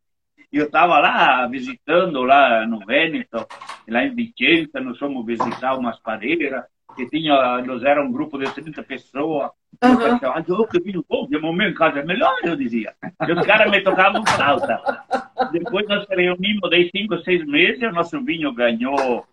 E 0.53 0.57
eu 0.57 0.67
estava 0.67 0.99
lá 0.99 1.47
visitando, 1.47 2.23
lá 2.23 2.67
no 2.67 2.85
Vêneto, 2.85 3.47
lá 3.89 4.05
em 4.05 4.15
Vicenza, 4.15 4.81
nós 4.81 4.99
fomos 4.99 5.25
visitar 5.25 5.77
umas 5.79 5.99
padeiras, 6.01 6.65
que 6.97 7.09
tinha, 7.09 7.63
nós 7.63 7.85
era 7.85 8.03
um 8.03 8.11
grupo 8.11 8.37
de 8.37 8.53
30 8.53 8.83
pessoas. 8.83 9.51
Uhum. 9.83 9.91
Eu 9.93 9.99
pensava, 9.99 10.39
ah, 10.39 10.69
que 10.69 10.81
vinho 10.81 11.05
bom, 11.09 11.29
de 11.29 11.39
momento 11.39 11.71
em 11.71 11.75
casa 11.75 12.01
é 12.01 12.05
melhor, 12.05 12.35
eu 12.43 12.57
dizia. 12.57 12.93
E 13.27 13.33
os 13.33 13.47
caras 13.47 13.71
me 13.71 13.81
tocavam 13.81 14.25
flauta. 14.27 14.83
Depois 15.53 15.87
nós 15.87 16.05
reunimos, 16.11 16.69
de 16.69 16.91
cinco, 16.91 17.17
seis 17.19 17.47
meses, 17.47 17.83
o 17.83 17.93
nosso 17.93 18.21
vinho 18.25 18.53
ganhou 18.53 19.25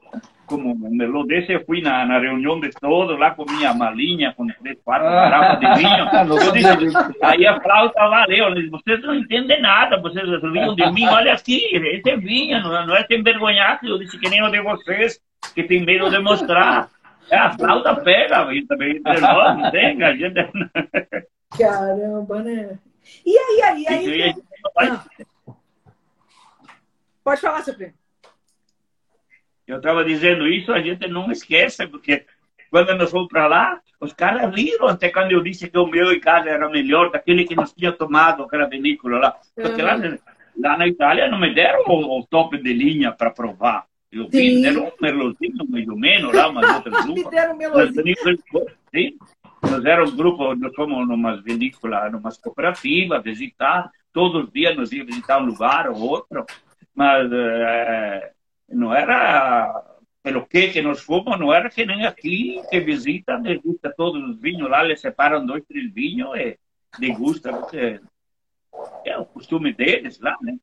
como 0.47 0.71
um 0.71 0.95
melô 0.95 1.23
desse, 1.23 1.51
eu 1.51 1.63
fui 1.65 1.81
na, 1.81 2.05
na 2.05 2.19
reunião 2.19 2.59
de 2.59 2.69
todos, 2.71 3.19
lá 3.19 3.31
com 3.31 3.45
minha 3.45 3.73
malinha, 3.73 4.33
com 4.35 4.47
três, 4.47 4.77
quatro 4.83 5.07
ah. 5.07 5.29
garrafas 5.29 5.59
de 5.59 5.75
vinho. 5.75 6.45
Eu 6.45 6.51
disse, 6.79 6.97
aí 7.21 7.45
a 7.45 7.59
flauta 7.59 7.99
valeu. 8.07 8.55
Disse, 8.55 8.69
vocês 8.69 9.01
não 9.03 9.13
entendem 9.13 9.61
nada, 9.61 10.01
vocês 10.01 10.25
vinham 10.41 10.73
de 10.73 10.91
mim, 10.91 11.05
olha 11.07 11.33
aqui, 11.33 11.63
esse 11.75 12.09
é 12.09 12.17
vinho, 12.17 12.59
não, 12.61 12.87
não 12.87 12.95
é 12.95 13.03
se 13.05 13.15
envergonhar, 13.15 13.79
eu 13.83 13.99
disse 13.99 14.17
que 14.17 14.29
nem 14.29 14.41
o 14.41 14.49
de 14.49 14.61
vocês, 14.61 15.19
que 15.53 15.63
tem 15.63 15.85
medo 15.85 16.09
de 16.09 16.19
mostrar. 16.19 16.89
É, 17.29 17.37
a 17.37 17.51
flauta 17.51 17.93
pega, 17.93 18.53
e 18.53 18.65
também 18.65 18.97
entre 18.97 19.19
nós, 19.19 19.57
não 19.57 19.69
tem, 19.69 20.01
a 20.01 20.15
gente... 20.15 20.49
Caramba, 21.57 22.41
né? 22.41 22.79
E 23.25 23.37
aí, 23.37 23.61
aí, 23.61 23.87
aí... 23.87 24.23
aí 24.23 24.35
ah. 24.77 25.03
Pode 27.21 27.41
falar, 27.41 27.61
seu 27.63 27.73
primo. 27.73 27.93
Eu 29.67 29.77
estava 29.77 30.03
dizendo 30.05 30.47
isso, 30.47 30.71
a 30.71 30.79
gente 30.79 31.07
não 31.07 31.29
esquece, 31.29 31.85
porque 31.87 32.25
quando 32.71 32.95
nós 32.95 33.11
fomos 33.11 33.27
para 33.27 33.47
lá, 33.47 33.79
os 33.99 34.13
caras 34.13 34.53
riram 34.55 34.87
até 34.87 35.09
quando 35.09 35.31
eu 35.31 35.43
disse 35.43 35.69
que 35.69 35.77
o 35.77 35.87
meu 35.87 36.11
em 36.13 36.19
casa 36.19 36.49
era 36.49 36.69
melhor 36.69 37.11
daquele 37.11 37.45
que 37.45 37.55
nós 37.55 37.73
tínhamos 37.73 37.97
tomado, 37.97 38.43
aquela 38.43 38.67
vinícola 38.67 39.19
lá. 39.19 39.35
Porque 39.53 39.81
uhum. 39.81 39.87
lá, 39.87 40.17
lá 40.57 40.77
na 40.77 40.87
Itália 40.87 41.29
não 41.29 41.39
me 41.39 41.53
deram 41.53 41.83
o, 41.85 42.19
o 42.19 42.25
top 42.25 42.57
de 42.57 42.73
linha 42.73 43.11
para 43.11 43.31
provar. 43.31 43.85
Eu 44.11 44.29
vi, 44.29 44.61
deram 44.61 44.85
um 44.85 44.91
merlotinho 45.01 45.69
mais 45.69 45.87
ou 45.87 45.97
menos 45.97 46.33
lá, 46.33 46.47
umas 46.47 46.69
outras 46.75 47.05
uvas. 47.05 47.23
me 47.23 47.29
deram 47.29 47.55
um. 48.53 48.65
Sim, 48.93 49.17
nós 49.63 49.83
éramos 49.83 50.13
um 50.13 50.17
grupo, 50.17 50.55
nós 50.55 50.73
fomos 50.75 51.07
numa 51.07 51.41
vinícola, 51.41 52.09
numa 52.09 52.29
cooperativa, 52.31 53.19
visitar, 53.19 53.91
todos 54.13 54.45
os 54.45 54.51
dias 54.51 54.75
nós 54.77 54.91
íamos 54.91 55.07
visitar 55.07 55.41
um 55.41 55.45
lugar 55.45 55.89
ou 55.89 55.99
outro, 55.99 56.45
mas 56.95 57.29
é, 57.31 58.31
não 58.69 58.93
era 58.93 59.83
pelo 60.23 60.45
que 60.45 60.69
que 60.69 60.81
nós 60.81 60.99
fomos, 60.99 61.39
não 61.39 61.53
era 61.53 61.69
que 61.69 61.85
nem 61.85 62.05
aqui, 62.05 62.61
que 62.69 62.79
visita, 62.81 63.37
degusta 63.37 63.93
todos 63.95 64.21
os 64.29 64.41
vinhos 64.41 64.69
lá, 64.69 64.83
eles 64.83 64.99
separam 64.99 65.45
dois, 65.45 65.63
três 65.65 65.91
vinhos 65.93 66.37
e 66.37 66.57
degusta, 66.99 67.53
porque 67.53 68.01
é 69.05 69.17
o 69.17 69.25
costume 69.25 69.73
deles 69.73 70.19
lá, 70.19 70.37
né? 70.41 70.57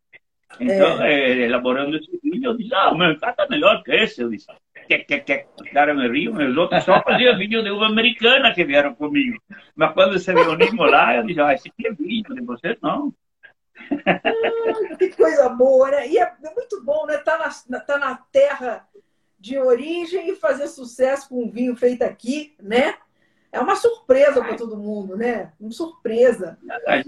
Então, 0.61 1.03
é. 1.03 1.13
É, 1.13 1.39
elaborando 1.47 1.97
esse 1.97 2.21
vinho, 2.23 2.45
eu 2.45 2.57
disse, 2.57 2.75
ah, 2.75 2.91
o 2.91 2.97
meu 2.97 3.19
tá 3.19 3.35
melhor 3.51 3.83
que 3.83 3.93
esse, 3.93 4.23
eu 4.23 4.29
disse, 4.29 4.47
que, 4.87 4.99
que, 4.99 5.21
que, 5.21 5.47
os 5.61 5.71
caras 5.71 5.97
me 5.97 6.09
riam, 6.09 6.35
os 6.35 6.57
outros 6.57 6.85
só 6.85 7.03
faziam 7.03 7.37
vinho 7.39 7.63
de 7.63 7.71
uva 7.71 7.87
americana 7.87 8.53
que 8.55 8.65
vieram 8.65 8.95
comigo. 8.95 9.41
Mas 9.75 9.93
quando 9.95 10.19
se 10.19 10.33
reunimos 10.33 10.91
lá, 10.91 11.17
eu 11.17 11.25
disse, 11.25 11.41
ah, 11.41 11.55
esse 11.55 11.69
aqui 11.69 11.87
é 11.87 11.93
vinho, 11.93 12.35
de 12.35 12.41
vocês 12.43 12.77
não. 12.83 13.13
Ah, 14.07 14.97
que 14.97 15.11
coisa 15.11 15.49
boa, 15.49 15.91
né? 15.91 16.09
E 16.09 16.19
é 16.19 16.33
muito 16.55 16.83
bom, 16.83 17.07
né? 17.07 17.19
Tá 17.19 17.53
na, 17.69 17.81
tá 17.81 17.99
na 17.99 18.17
terra 18.17 18.87
de 19.39 19.59
origem 19.59 20.31
e 20.31 20.37
fazer 20.37 20.69
sucesso 20.69 21.29
com 21.29 21.45
um 21.45 21.51
vinho 21.51 21.77
feito 21.77 22.03
aqui, 22.03 22.55
né? 22.61 22.95
É 23.53 23.61
uma 23.61 23.77
surpresa 23.77 24.43
para 24.43 24.57
todo 24.57 24.77
mundo, 24.77 25.17
né? 25.17 25.53
Uma 25.61 25.71
surpresa. 25.71 26.59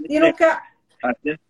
E 0.07 0.19
nunca. 0.19 0.63
A 1.03 1.13
gente, 1.23 1.41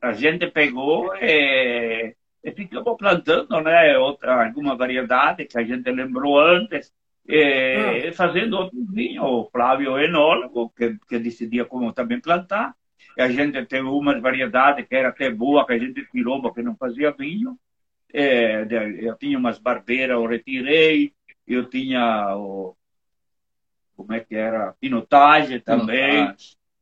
a 0.00 0.12
gente 0.12 0.46
pegou 0.46 1.14
e, 1.16 2.14
e 2.42 2.52
ficamos 2.52 2.96
plantando, 2.96 3.60
né? 3.60 3.98
Outra, 3.98 4.46
alguma 4.46 4.76
variedade 4.76 5.44
que 5.44 5.58
a 5.58 5.64
gente 5.64 5.90
lembrou 5.90 6.38
antes. 6.38 6.92
E, 7.26 8.08
ah. 8.08 8.12
fazendo 8.12 8.56
outro 8.56 8.78
vinho, 8.90 9.24
o 9.24 9.50
Flávio 9.50 9.98
enólogo, 9.98 10.70
que, 10.70 10.96
que 11.08 11.18
decidia 11.18 11.64
como 11.64 11.92
também 11.92 12.20
plantar. 12.20 12.74
E 13.16 13.22
a 13.22 13.28
gente 13.28 13.64
teve 13.66 13.86
umas 13.86 14.20
variedades 14.20 14.86
que 14.86 14.94
era 14.94 15.08
até 15.08 15.30
boa, 15.30 15.66
que 15.66 15.72
a 15.72 15.78
gente 15.78 16.04
tirou 16.10 16.42
porque 16.42 16.62
não 16.62 16.76
fazia 16.76 17.12
vinho. 17.12 17.58
É, 18.12 18.66
eu 19.00 19.16
tinha 19.16 19.38
umas 19.38 19.58
barbeiras, 19.58 20.16
eu 20.16 20.26
retirei. 20.26 21.12
Eu 21.46 21.68
tinha 21.68 22.36
o. 22.36 22.76
Como 23.96 24.12
é 24.12 24.20
que 24.20 24.34
era? 24.34 24.74
Pinotage 24.80 25.60
também. 25.60 26.34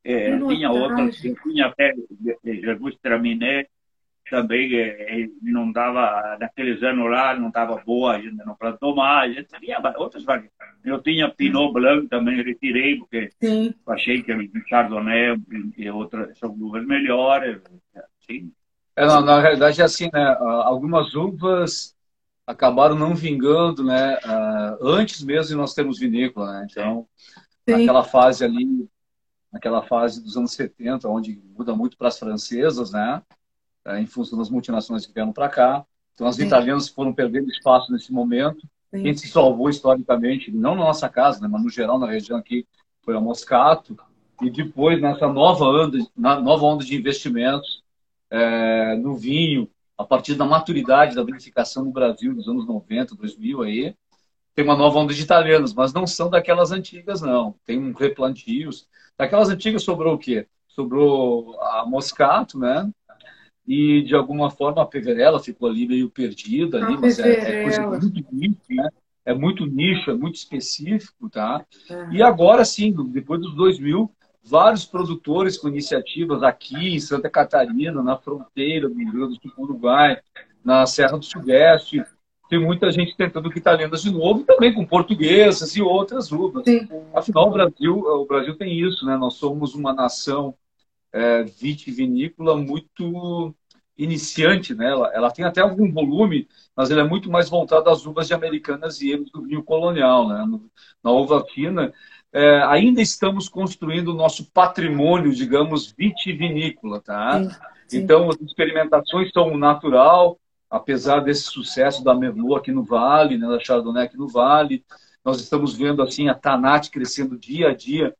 É, 0.05 0.37
tinha 0.37 0.71
outras, 0.71 1.17
tinha 1.17 1.67
até 1.67 1.95
Jesus 2.45 2.97
Traminé, 3.01 3.69
também 4.33 4.75
é, 4.75 5.29
não 5.43 5.71
dava, 5.71 6.39
naqueles 6.41 6.83
anos 6.83 7.11
lá, 7.11 7.39
não 7.39 7.49
estava 7.49 7.77
boa, 7.85 8.17
a 8.17 8.19
gente 8.19 8.35
não 8.37 8.55
plantou 8.55 8.97
mais, 8.97 9.31
a 9.31 9.35
gente 9.41 9.61
tinha 9.61 9.79
outras 9.99 10.25
variedades. 10.25 10.57
Eu 10.83 11.03
tinha 11.03 11.29
Pinot 11.29 11.71
Blanc 11.71 12.09
também, 12.09 12.43
retirei, 12.43 12.97
porque 12.97 13.29
Sim. 13.39 13.75
achei 13.87 14.23
que 14.23 14.33
o 14.33 14.69
Chardonnay 14.71 15.37
e 15.77 15.91
outras 15.91 16.39
são 16.39 16.51
uvas 16.59 16.87
melhores. 16.87 17.61
Assim. 17.95 18.51
É, 18.97 19.07
não, 19.07 19.21
na 19.21 19.39
realidade 19.39 19.83
é 19.83 19.85
assim, 19.85 20.09
né? 20.11 20.35
Algumas 20.41 21.15
uvas 21.15 21.95
acabaram 22.47 22.95
não 22.95 23.15
vingando, 23.15 23.85
né? 23.85 24.17
Antes 24.81 25.23
mesmo 25.23 25.49
de 25.49 25.57
nós 25.57 25.75
termos 25.75 25.99
vinícola, 25.99 26.53
né? 26.53 26.67
Então, 26.71 27.07
Sim. 27.69 27.77
naquela 27.77 28.03
fase 28.03 28.47
ali, 28.47 28.89
naquela 29.53 29.83
fase 29.83 30.23
dos 30.25 30.39
anos 30.39 30.53
70, 30.53 31.07
onde 31.07 31.39
muda 31.55 31.77
muito 31.77 31.99
para 31.99 32.09
as 32.09 32.19
francesas, 32.19 32.93
né? 32.93 33.21
É, 33.85 34.01
em 34.01 34.07
função 34.07 34.39
das 34.39 34.49
multinacionais 34.49 35.05
que 35.07 35.13
vieram 35.13 35.33
para 35.33 35.49
cá. 35.49 35.85
Então, 36.15 36.27
as 36.27 36.39
italianas 36.39 36.89
foram 36.89 37.13
perdendo 37.13 37.51
espaço 37.51 37.91
nesse 37.91 38.13
momento. 38.13 38.61
Sim. 38.95 39.03
Quem 39.03 39.17
se 39.17 39.27
salvou 39.29 39.69
historicamente, 39.69 40.53
não 40.53 40.75
na 40.75 40.85
nossa 40.85 41.09
casa, 41.09 41.41
né, 41.41 41.49
mas 41.49 41.63
no 41.63 41.71
geral 41.71 41.99
na 41.99 42.07
região 42.07 42.39
aqui, 42.39 42.67
foi 43.03 43.17
a 43.17 43.21
Moscato. 43.21 43.97
E 44.41 44.51
depois, 44.51 45.01
nessa 45.01 45.27
nova 45.27 45.65
onda, 45.65 45.99
nova 46.17 46.65
onda 46.65 46.85
de 46.85 46.97
investimentos 46.97 47.83
é, 48.31 48.95
no 48.97 49.17
vinho, 49.17 49.69
a 49.97 50.05
partir 50.05 50.35
da 50.35 50.45
maturidade 50.45 51.15
da 51.15 51.23
vinificação 51.23 51.85
no 51.85 51.91
Brasil 51.91 52.35
dos 52.35 52.49
anos 52.49 52.67
90, 52.67 53.15
2000 53.15 53.63
aí, 53.63 53.95
tem 54.55 54.65
uma 54.65 54.77
nova 54.77 54.99
onda 54.99 55.15
de 55.15 55.23
italianos, 55.23 55.73
mas 55.73 55.93
não 55.93 56.07
são 56.07 56.29
daquelas 56.29 56.73
antigas, 56.73 57.23
não. 57.23 57.55
Tem 57.65 57.79
um 57.79 57.93
replantios. 57.93 58.87
Daquelas 59.17 59.49
antigas 59.49 59.83
sobrou 59.83 60.15
o 60.15 60.19
quê? 60.19 60.47
Sobrou 60.69 61.59
a 61.61 61.87
Moscato, 61.87 62.59
né? 62.59 62.91
E 63.67 64.03
de 64.03 64.15
alguma 64.15 64.51
forma 64.51 64.83
a 64.83 64.87
Peverella 64.87 65.39
ficou 65.39 65.69
ali 65.69 65.87
meio 65.87 66.11
perdida 66.11 66.85
ali, 66.85 66.97
mas 66.99 67.19
é, 67.19 67.61
é, 67.61 67.63
coisa 67.63 67.87
muito 67.87 68.27
nicho, 68.33 68.61
né? 68.71 68.89
É 69.25 69.33
muito 69.33 69.65
nicho, 69.65 70.11
é 70.11 70.15
muito 70.15 70.35
específico, 70.35 71.31
tá? 71.31 71.65
Uhum. 71.89 72.13
E 72.13 72.23
agora 72.23 72.65
sim, 72.65 72.93
depois 73.11 73.41
dos 73.41 73.55
2000, 73.55 74.11
vários 74.45 74.85
produtores 74.85 75.57
com 75.57 75.69
iniciativas 75.69 76.43
aqui 76.43 76.95
em 76.95 76.99
Santa 76.99 77.31
Catarina, 77.31 78.03
na 78.03 78.17
fronteira 78.17 78.89
do 78.89 78.97
Rio 78.97 79.13
Grande 79.13 79.39
do 79.39 79.51
Sul 79.51 79.65
Uruguai, 79.65 80.19
na 80.65 80.85
Serra 80.87 81.17
do 81.17 81.25
Sudeste, 81.25 82.05
tem 82.49 82.59
muita 82.59 82.91
gente 82.91 83.17
tentando 83.17 83.51
quitalianas 83.51 84.03
de 84.03 84.11
novo, 84.11 84.45
também 84.45 84.75
com 84.75 84.85
portuguesas 84.85 85.75
e 85.75 85.81
outras 85.81 86.31
uvas. 86.33 86.65
Sim. 86.65 86.87
Afinal, 87.15 87.49
o 87.49 87.53
Brasil, 87.53 87.99
o 87.99 88.27
Brasil 88.27 88.57
tem 88.57 88.79
isso, 88.79 89.07
né? 89.07 89.17
Nós 89.17 89.35
somos 89.35 89.75
uma 89.75 89.95
nação 89.95 90.55
é, 91.13 91.43
vitivinícola 91.43 92.57
muito 92.57 93.55
iniciante, 93.97 94.75
né? 94.75 94.91
Ela, 94.91 95.31
tem 95.31 95.45
até 95.45 95.61
algum 95.61 95.91
volume, 95.93 96.49
mas 96.75 96.91
ela 96.91 97.03
é 97.03 97.05
muito 97.05 97.31
mais 97.31 97.49
voltada 97.49 97.91
às 97.91 98.07
uvas 98.07 98.27
de 98.27 98.35
americanas 98.35 99.01
e 99.01 99.17
do 99.17 99.43
vinho 99.43 99.63
colonial, 99.63 100.29
né? 100.29 100.45
Na 101.05 101.11
uva 101.11 101.45
fina, 101.53 101.93
é, 102.33 102.63
ainda 102.63 103.03
estamos 103.03 103.49
construindo 103.49 104.09
o 104.09 104.17
nosso 104.17 104.51
patrimônio, 104.51 105.35
digamos, 105.35 105.93
vitivinícola, 105.93 107.01
tá? 107.01 107.43
Sim, 107.43 107.51
sim. 107.87 107.99
Então, 107.99 108.31
as 108.31 108.41
experimentações 108.41 109.31
são 109.33 109.57
natural, 109.57 110.39
apesar 110.71 111.21
desse 111.21 111.43
sucesso 111.43 112.03
da 112.03 112.15
Merlot 112.15 112.57
aqui 112.57 112.73
no 112.73 112.83
Vale, 112.83 113.37
né, 113.37 113.47
da 113.47 113.61
Chardonnay 113.61 114.07
aqui 114.07 114.17
no 114.17 114.29
Vale, 114.29 114.83
nós 115.23 115.41
estamos 115.41 115.77
vendo 115.77 116.03
assim 116.03 116.29
a 116.29 116.35
Tanat 116.35 116.91
crescendo 116.91 117.39
dia 117.39 117.69
a 117.69 117.75
dia 117.75 118.15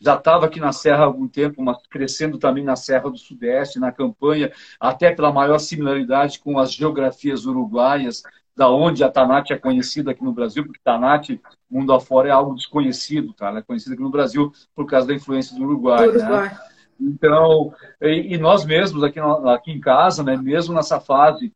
já 0.00 0.14
estava 0.14 0.46
aqui 0.46 0.58
na 0.58 0.72
Serra 0.72 1.02
há 1.02 1.06
algum 1.06 1.28
tempo, 1.28 1.62
mas 1.62 1.76
crescendo 1.88 2.38
também 2.38 2.64
na 2.64 2.74
Serra 2.74 3.10
do 3.10 3.18
Sudeste, 3.18 3.78
na 3.78 3.92
campanha, 3.92 4.50
até 4.80 5.12
pela 5.12 5.32
maior 5.32 5.58
similaridade 5.58 6.40
com 6.40 6.58
as 6.58 6.72
geografias 6.72 7.44
uruguaias, 7.44 8.22
da 8.56 8.68
onde 8.68 9.04
a 9.04 9.10
Tanat 9.10 9.52
é 9.52 9.58
conhecida 9.58 10.10
aqui 10.10 10.24
no 10.24 10.32
Brasil, 10.32 10.64
porque 10.64 10.80
Tanat, 10.82 11.38
mundo 11.70 11.92
afora, 11.92 12.28
é 12.28 12.32
algo 12.32 12.54
desconhecido, 12.54 13.32
tá? 13.32 13.48
Ela 13.48 13.58
é 13.60 13.62
conhecida 13.62 13.94
aqui 13.94 14.02
no 14.02 14.10
Brasil 14.10 14.52
por 14.74 14.86
causa 14.86 15.06
da 15.06 15.14
influência 15.14 15.56
do 15.56 15.64
Uruguai. 15.64 16.08
Do 16.08 16.18
Uruguai. 16.18 16.48
Né? 16.48 16.58
Então, 17.00 17.72
e, 18.02 18.34
e, 18.34 18.38
nós 18.38 18.64
mesmos 18.64 19.02
aqui, 19.02 19.18
aqui 19.18 19.70
em 19.70 19.80
casa, 19.80 20.22
né, 20.22 20.36
mesmo 20.36 20.74
nessa 20.74 21.00
fase 21.00 21.52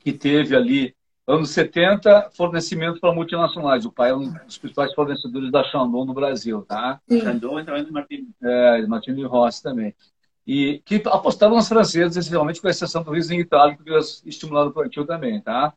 que 0.00 0.12
teve 0.12 0.54
ali 0.54 0.94
Anos 1.26 1.50
70, 1.50 2.30
fornecimento 2.36 3.00
para 3.00 3.14
multinacionais. 3.14 3.84
O 3.84 3.92
pai 3.92 4.10
é 4.10 4.14
um 4.14 4.32
dos 4.44 4.58
principais 4.58 4.92
fornecedores 4.92 5.52
da 5.52 5.62
Chandon 5.62 6.04
no 6.04 6.12
Brasil, 6.12 6.62
tá? 6.62 7.00
Chandon 7.08 7.60
e 7.60 7.64
também 7.64 7.84
do 7.84 7.92
Martini. 7.92 8.28
É, 8.42 8.86
Martini 8.86 9.24
Rossi 9.24 9.62
também. 9.62 9.94
E 10.44 10.82
que 10.84 11.00
apostaram 11.06 11.54
nas 11.54 11.68
francesas, 11.68 12.16
essencialmente 12.16 12.60
com 12.60 12.68
exceção 12.68 13.04
do 13.04 13.12
Riesling 13.12 13.38
Itálico, 13.38 13.84
que 13.84 13.96
estimularam 14.26 14.70
o 14.70 14.72
plantio 14.72 15.06
também, 15.06 15.40
tá? 15.40 15.72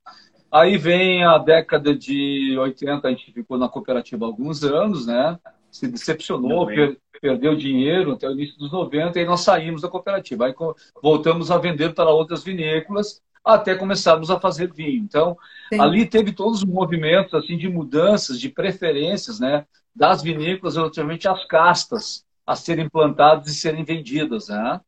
Aí 0.51 0.77
vem 0.77 1.23
a 1.23 1.37
década 1.37 1.95
de 1.95 2.57
80, 2.57 3.07
a 3.07 3.11
gente 3.11 3.31
ficou 3.31 3.57
na 3.57 3.69
cooperativa 3.69 4.25
há 4.25 4.27
alguns 4.27 4.63
anos, 4.63 5.05
né? 5.05 5.37
Se 5.69 5.87
decepcionou, 5.87 6.65
per, 6.65 6.97
perdeu 7.21 7.55
dinheiro 7.55 8.13
até 8.13 8.27
o 8.27 8.31
início 8.31 8.57
dos 8.57 8.71
90 8.71 9.19
e 9.19 9.25
nós 9.25 9.41
saímos 9.41 9.81
da 9.81 9.89
cooperativa. 9.89 10.47
Aí 10.47 10.55
voltamos 11.03 11.51
a 11.51 11.57
vender 11.59 11.93
para 11.93 12.09
outras 12.09 12.43
vinícolas 12.43 13.21
até 13.45 13.75
começarmos 13.75 14.31
a 14.31 14.39
fazer 14.39 14.73
vinho. 14.73 15.03
Então, 15.03 15.37
Sim. 15.71 15.79
ali 15.79 16.05
teve 16.05 16.31
todos 16.31 16.59
os 16.59 16.65
movimentos 16.65 17.33
assim 17.33 17.57
de 17.57 17.69
mudanças, 17.69 18.39
de 18.39 18.49
preferências, 18.49 19.39
né, 19.39 19.65
das 19.95 20.23
vinícolas 20.23 20.75
relativamente 20.75 21.27
às 21.27 21.45
castas 21.45 22.25
a 22.45 22.55
serem 22.55 22.89
plantadas 22.89 23.47
e 23.47 23.55
serem 23.55 23.83
vendidas, 23.83 24.49
né? 24.49 24.79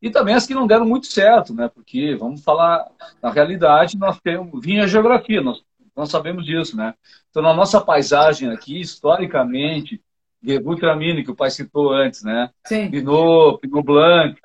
E 0.00 0.10
também 0.10 0.34
as 0.34 0.46
que 0.46 0.54
não 0.54 0.66
deram 0.66 0.86
muito 0.86 1.06
certo, 1.06 1.54
né? 1.54 1.68
Porque, 1.68 2.14
vamos 2.14 2.42
falar, 2.44 2.86
na 3.22 3.30
realidade, 3.30 3.98
nós 3.98 4.20
temos 4.20 4.62
vinho 4.62 4.82
é 4.82 4.86
geografia, 4.86 5.40
nós, 5.40 5.62
sabemos 6.06 6.44
disso, 6.44 6.76
né? 6.76 6.94
Então, 7.30 7.42
na 7.42 7.54
nossa 7.54 7.80
paisagem 7.80 8.50
aqui, 8.50 8.80
historicamente, 8.80 10.00
Gebutramine, 10.42 11.24
que 11.24 11.30
o 11.30 11.34
pai 11.34 11.50
citou 11.50 11.92
antes, 11.92 12.22
né? 12.22 12.50
Sim. 12.64 12.90
Pinot, 12.90 13.58
Pinot 13.58 13.82
Blanc, 13.82 14.40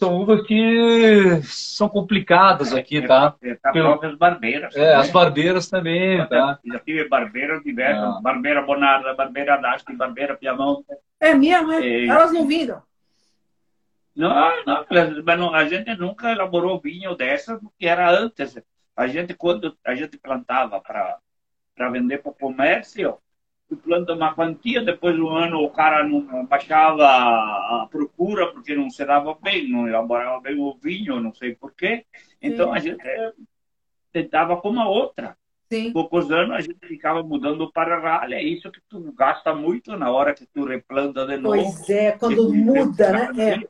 são 0.00 0.16
uvas 0.18 0.46
que 0.46 1.42
são 1.44 1.86
complicadas 1.86 2.72
aqui, 2.72 3.06
tá? 3.06 3.36
É, 3.42 3.54
tá 3.54 3.70
próprias 3.70 4.16
barbeiras. 4.16 4.74
É, 4.74 4.94
as 4.94 5.10
barbeiras 5.10 5.68
também, 5.68 6.26
tá? 6.26 6.58
Já 6.64 6.78
tive 6.80 7.06
barbeiras 7.06 7.62
diversas, 7.62 8.18
é. 8.18 8.22
barbeira 8.22 8.62
Bonarda, 8.62 9.14
barbeira 9.14 9.58
Dasti, 9.58 9.94
barbeira 9.94 10.34
Piamonte. 10.34 10.86
É 11.20 11.34
mesmo, 11.34 11.72
é? 11.72 11.86
é. 11.86 12.06
Elas 12.06 12.32
não 12.32 12.46
vingam? 12.46 12.82
Não, 14.16 14.64
não, 14.64 14.86
mas 15.24 15.38
não, 15.38 15.54
a 15.54 15.66
gente 15.66 15.94
nunca 15.96 16.32
elaborou 16.32 16.80
vinho 16.80 17.14
dessa, 17.14 17.58
porque 17.58 17.86
era 17.86 18.10
antes. 18.10 18.58
A 18.96 19.06
gente, 19.06 19.34
quando 19.34 19.76
a 19.84 19.94
gente 19.94 20.16
plantava 20.16 20.80
para 20.80 21.90
vender 21.90 22.18
para 22.18 22.30
o 22.30 22.34
comércio, 22.34 23.18
planta 23.76 24.14
uma 24.14 24.34
quantia, 24.34 24.82
depois 24.82 25.16
do 25.16 25.28
ano 25.28 25.62
o 25.62 25.70
cara 25.70 26.06
não 26.06 26.46
baixava 26.46 27.04
a 27.04 27.88
procura 27.90 28.48
porque 28.48 28.74
não 28.74 28.90
se 28.90 29.04
dava 29.04 29.36
bem, 29.40 29.68
não 29.68 29.86
elaborava 29.86 30.40
bem 30.40 30.58
o 30.58 30.74
vinho, 30.74 31.20
não 31.20 31.32
sei 31.34 31.54
porquê. 31.54 32.04
Então 32.40 32.70
Sim. 32.70 32.76
a 32.76 32.80
gente 32.80 33.04
tentava 34.12 34.56
com 34.56 34.70
uma 34.70 34.88
outra. 34.88 35.36
Sim. 35.72 35.92
Poucos 35.92 36.30
anos 36.32 36.56
a 36.56 36.60
gente 36.60 36.84
ficava 36.84 37.22
mudando 37.22 37.70
para 37.70 38.00
ralha, 38.00 38.34
é 38.34 38.42
isso 38.42 38.72
que 38.72 38.80
tu 38.88 39.12
gasta 39.16 39.54
muito 39.54 39.96
na 39.96 40.10
hora 40.10 40.34
que 40.34 40.44
tu 40.46 40.64
replanta 40.64 41.24
de 41.24 41.36
novo. 41.36 41.54
Pois 41.54 41.88
é, 41.88 42.12
quando 42.12 42.52
muda, 42.52 43.12
né? 43.32 43.64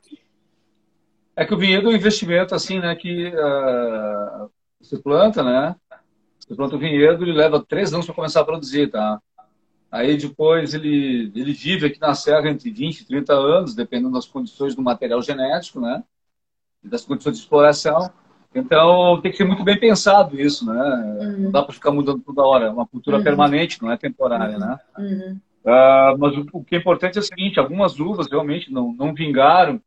É. 1.35 1.43
é 1.43 1.45
que 1.45 1.53
o 1.53 1.57
vinhedo 1.57 1.89
é 1.89 1.93
um 1.93 1.95
investimento 1.95 2.55
assim, 2.55 2.79
né, 2.79 2.95
que 2.95 3.27
uh, 3.27 4.49
você 4.81 4.97
planta, 4.97 5.43
né? 5.43 5.75
Você 6.39 6.55
planta 6.55 6.75
o 6.75 6.79
vinhedo, 6.79 7.23
ele 7.23 7.33
leva 7.33 7.63
três 7.63 7.93
anos 7.93 8.07
para 8.07 8.15
começar 8.15 8.41
a 8.41 8.45
produzir, 8.45 8.89
tá? 8.89 9.21
Aí 9.91 10.15
depois 10.17 10.73
ele, 10.73 11.31
ele 11.35 11.51
vive 11.51 11.87
aqui 11.87 11.99
na 11.99 12.15
Serra 12.15 12.49
entre 12.49 12.71
20 12.71 13.01
e 13.01 13.05
30 13.05 13.33
anos, 13.33 13.75
dependendo 13.75 14.13
das 14.13 14.25
condições 14.25 14.73
do 14.73 14.81
material 14.81 15.21
genético, 15.21 15.81
né? 15.81 16.01
E 16.81 16.87
das 16.87 17.03
condições 17.03 17.35
de 17.35 17.43
exploração. 17.43 18.09
Então 18.55 19.19
tem 19.21 19.31
que 19.31 19.37
ser 19.37 19.43
muito 19.43 19.63
bem 19.63 19.77
pensado 19.77 20.39
isso, 20.39 20.65
né? 20.65 20.81
Uhum. 21.19 21.39
Não 21.43 21.51
dá 21.51 21.61
para 21.61 21.73
ficar 21.73 21.91
mudando 21.91 22.21
toda 22.21 22.41
hora. 22.41 22.65
É 22.67 22.69
uma 22.69 22.87
cultura 22.87 23.17
uhum. 23.17 23.23
permanente, 23.23 23.81
não 23.81 23.91
é 23.91 23.97
temporária, 23.97 24.57
né? 24.57 24.79
Uhum. 24.97 25.39
Uh, 25.63 26.17
mas 26.17 26.37
o, 26.37 26.47
o, 26.53 26.63
que 26.63 26.75
é 26.75 26.79
importante 26.79 27.17
é 27.17 27.21
o 27.21 27.23
seguinte: 27.23 27.59
algumas 27.59 27.99
uvas 27.99 28.27
realmente 28.27 28.71
não, 28.71 28.93
não 28.93 29.13
vingaram, 29.13 29.81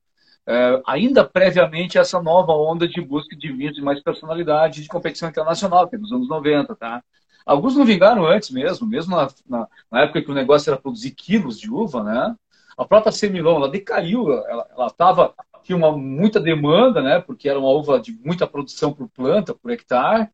uh, 0.48 0.82
ainda 0.86 1.24
previamente 1.24 1.98
essa 1.98 2.20
nova 2.22 2.52
onda 2.52 2.86
de 2.86 3.00
busca 3.00 3.36
de 3.36 3.52
vinhos 3.52 3.74
de 3.74 3.82
mais 3.82 4.02
personalidade 4.02 4.82
de 4.82 4.88
competição 4.88 5.28
internacional, 5.28 5.88
que 5.88 5.96
é 5.96 5.98
dos 5.98 6.12
anos 6.12 6.28
90, 6.28 6.74
tá? 6.76 7.02
Alguns 7.44 7.76
não 7.76 7.84
vingaram 7.84 8.24
antes 8.26 8.50
mesmo, 8.50 8.86
mesmo 8.86 9.14
na, 9.14 9.28
na, 9.46 9.68
na, 9.90 10.00
época 10.02 10.22
que 10.22 10.30
o 10.30 10.34
negócio 10.34 10.70
era 10.70 10.80
produzir 10.80 11.10
quilos 11.10 11.60
de 11.60 11.70
uva, 11.70 12.02
né? 12.02 12.34
A 12.76 12.84
própria 12.84 13.12
Semilon, 13.12 13.56
ela 13.56 13.68
decaiu, 13.68 14.32
ela, 14.32 14.66
ela 14.70 14.90
tava, 14.90 15.34
tinha 15.62 15.76
uma, 15.76 15.92
muita 15.92 16.40
demanda, 16.40 17.02
né? 17.02 17.20
Porque 17.20 17.48
era 17.48 17.58
uma 17.58 17.68
uva 17.68 18.00
de 18.00 18.12
muita 18.24 18.46
produção 18.46 18.92
por 18.92 19.08
planta, 19.08 19.54
por 19.54 19.70
hectare. 19.70 20.28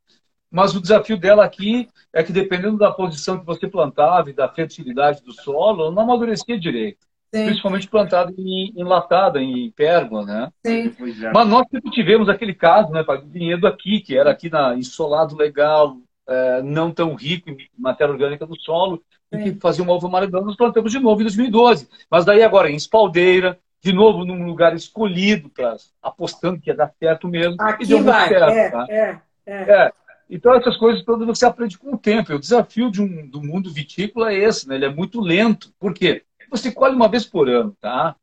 Mas 0.50 0.74
o 0.74 0.80
desafio 0.80 1.16
dela 1.18 1.44
aqui 1.44 1.88
é 2.12 2.22
que 2.22 2.32
dependendo 2.32 2.76
da 2.76 2.90
posição 2.90 3.38
que 3.38 3.46
você 3.46 3.68
plantava 3.68 4.30
e 4.30 4.32
da 4.32 4.48
fertilidade 4.48 5.22
do 5.22 5.32
solo, 5.32 5.90
não 5.90 6.02
amadurecia 6.02 6.58
direito. 6.58 7.06
Sim. 7.32 7.46
principalmente 7.46 7.88
plantada 7.88 8.32
em 8.36 8.72
enlatada, 8.76 9.40
em 9.40 9.70
pérgola, 9.70 10.24
né? 10.24 10.52
Sim. 10.66 10.92
Mas 11.32 11.48
nós 11.48 11.66
sempre 11.70 11.90
tivemos 11.90 12.28
aquele 12.28 12.54
caso, 12.54 12.90
né, 12.92 13.04
do 13.04 13.28
vinhedo 13.28 13.66
aqui, 13.66 14.00
que 14.00 14.16
era 14.16 14.30
aqui 14.30 14.50
na 14.50 14.74
Insolado 14.74 15.36
Legal, 15.36 15.96
é, 16.28 16.62
não 16.62 16.90
tão 16.90 17.14
rico 17.14 17.48
em 17.50 17.56
matéria 17.78 18.12
orgânica 18.12 18.44
do 18.46 18.60
solo, 18.60 19.02
Sim. 19.32 19.40
e 19.40 19.42
que 19.52 19.60
fazia 19.60 19.84
uma 19.84 19.94
uva 19.94 20.08
maradona, 20.08 20.46
nós 20.46 20.56
plantamos 20.56 20.90
de 20.90 20.98
novo 20.98 21.20
em 21.20 21.24
2012. 21.24 21.88
Mas 22.10 22.24
daí 22.24 22.42
agora 22.42 22.70
em 22.70 22.76
Espaldeira, 22.76 23.58
de 23.82 23.92
novo 23.92 24.24
num 24.24 24.44
lugar 24.44 24.74
escolhido, 24.74 25.48
pra, 25.48 25.76
apostando 26.02 26.60
que 26.60 26.70
ia 26.70 26.76
dar 26.76 26.92
certo 26.98 27.28
mesmo. 27.28 27.56
Aqui 27.60 27.84
e 27.84 27.86
deu 27.86 28.02
vai. 28.02 28.28
certo. 28.28 28.52
É, 28.52 28.70
tá? 28.70 28.86
é, 28.88 29.20
é. 29.46 29.54
é. 29.54 29.92
Então, 30.28 30.54
essas 30.54 30.76
coisas 30.76 31.04
todas 31.04 31.26
você 31.26 31.44
aprende 31.44 31.76
com 31.76 31.94
o 31.94 31.98
tempo. 31.98 32.30
E 32.30 32.34
o 32.36 32.38
desafio 32.38 32.90
de 32.90 33.02
um, 33.02 33.28
do 33.28 33.42
mundo 33.42 33.72
vitícola 33.72 34.32
é 34.32 34.38
esse, 34.38 34.68
né? 34.68 34.76
ele 34.76 34.84
é 34.84 34.88
muito 34.88 35.20
lento. 35.20 35.72
Por 35.78 35.92
quê? 35.92 36.22
Você 36.50 36.72
colhe 36.72 36.94
uma 36.94 37.08
vez 37.08 37.24
por 37.24 37.48
ano, 37.48 37.76
tá? 37.80 38.16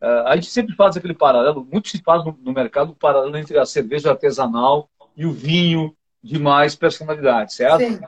Uh, 0.00 0.26
a 0.26 0.34
gente 0.36 0.50
sempre 0.50 0.74
faz 0.74 0.96
aquele 0.96 1.14
paralelo, 1.14 1.66
muito 1.70 1.88
se 1.88 2.02
faz 2.02 2.24
no, 2.24 2.38
no 2.42 2.52
mercado 2.52 2.90
o 2.90 2.96
paralelo 2.96 3.36
entre 3.36 3.58
a 3.58 3.64
cerveja 3.64 4.10
artesanal 4.10 4.88
e 5.16 5.24
o 5.24 5.32
vinho 5.32 5.96
de 6.22 6.38
mais 6.38 6.74
personalidade, 6.74 7.54
certo? 7.54 7.80
Sim. 7.80 8.00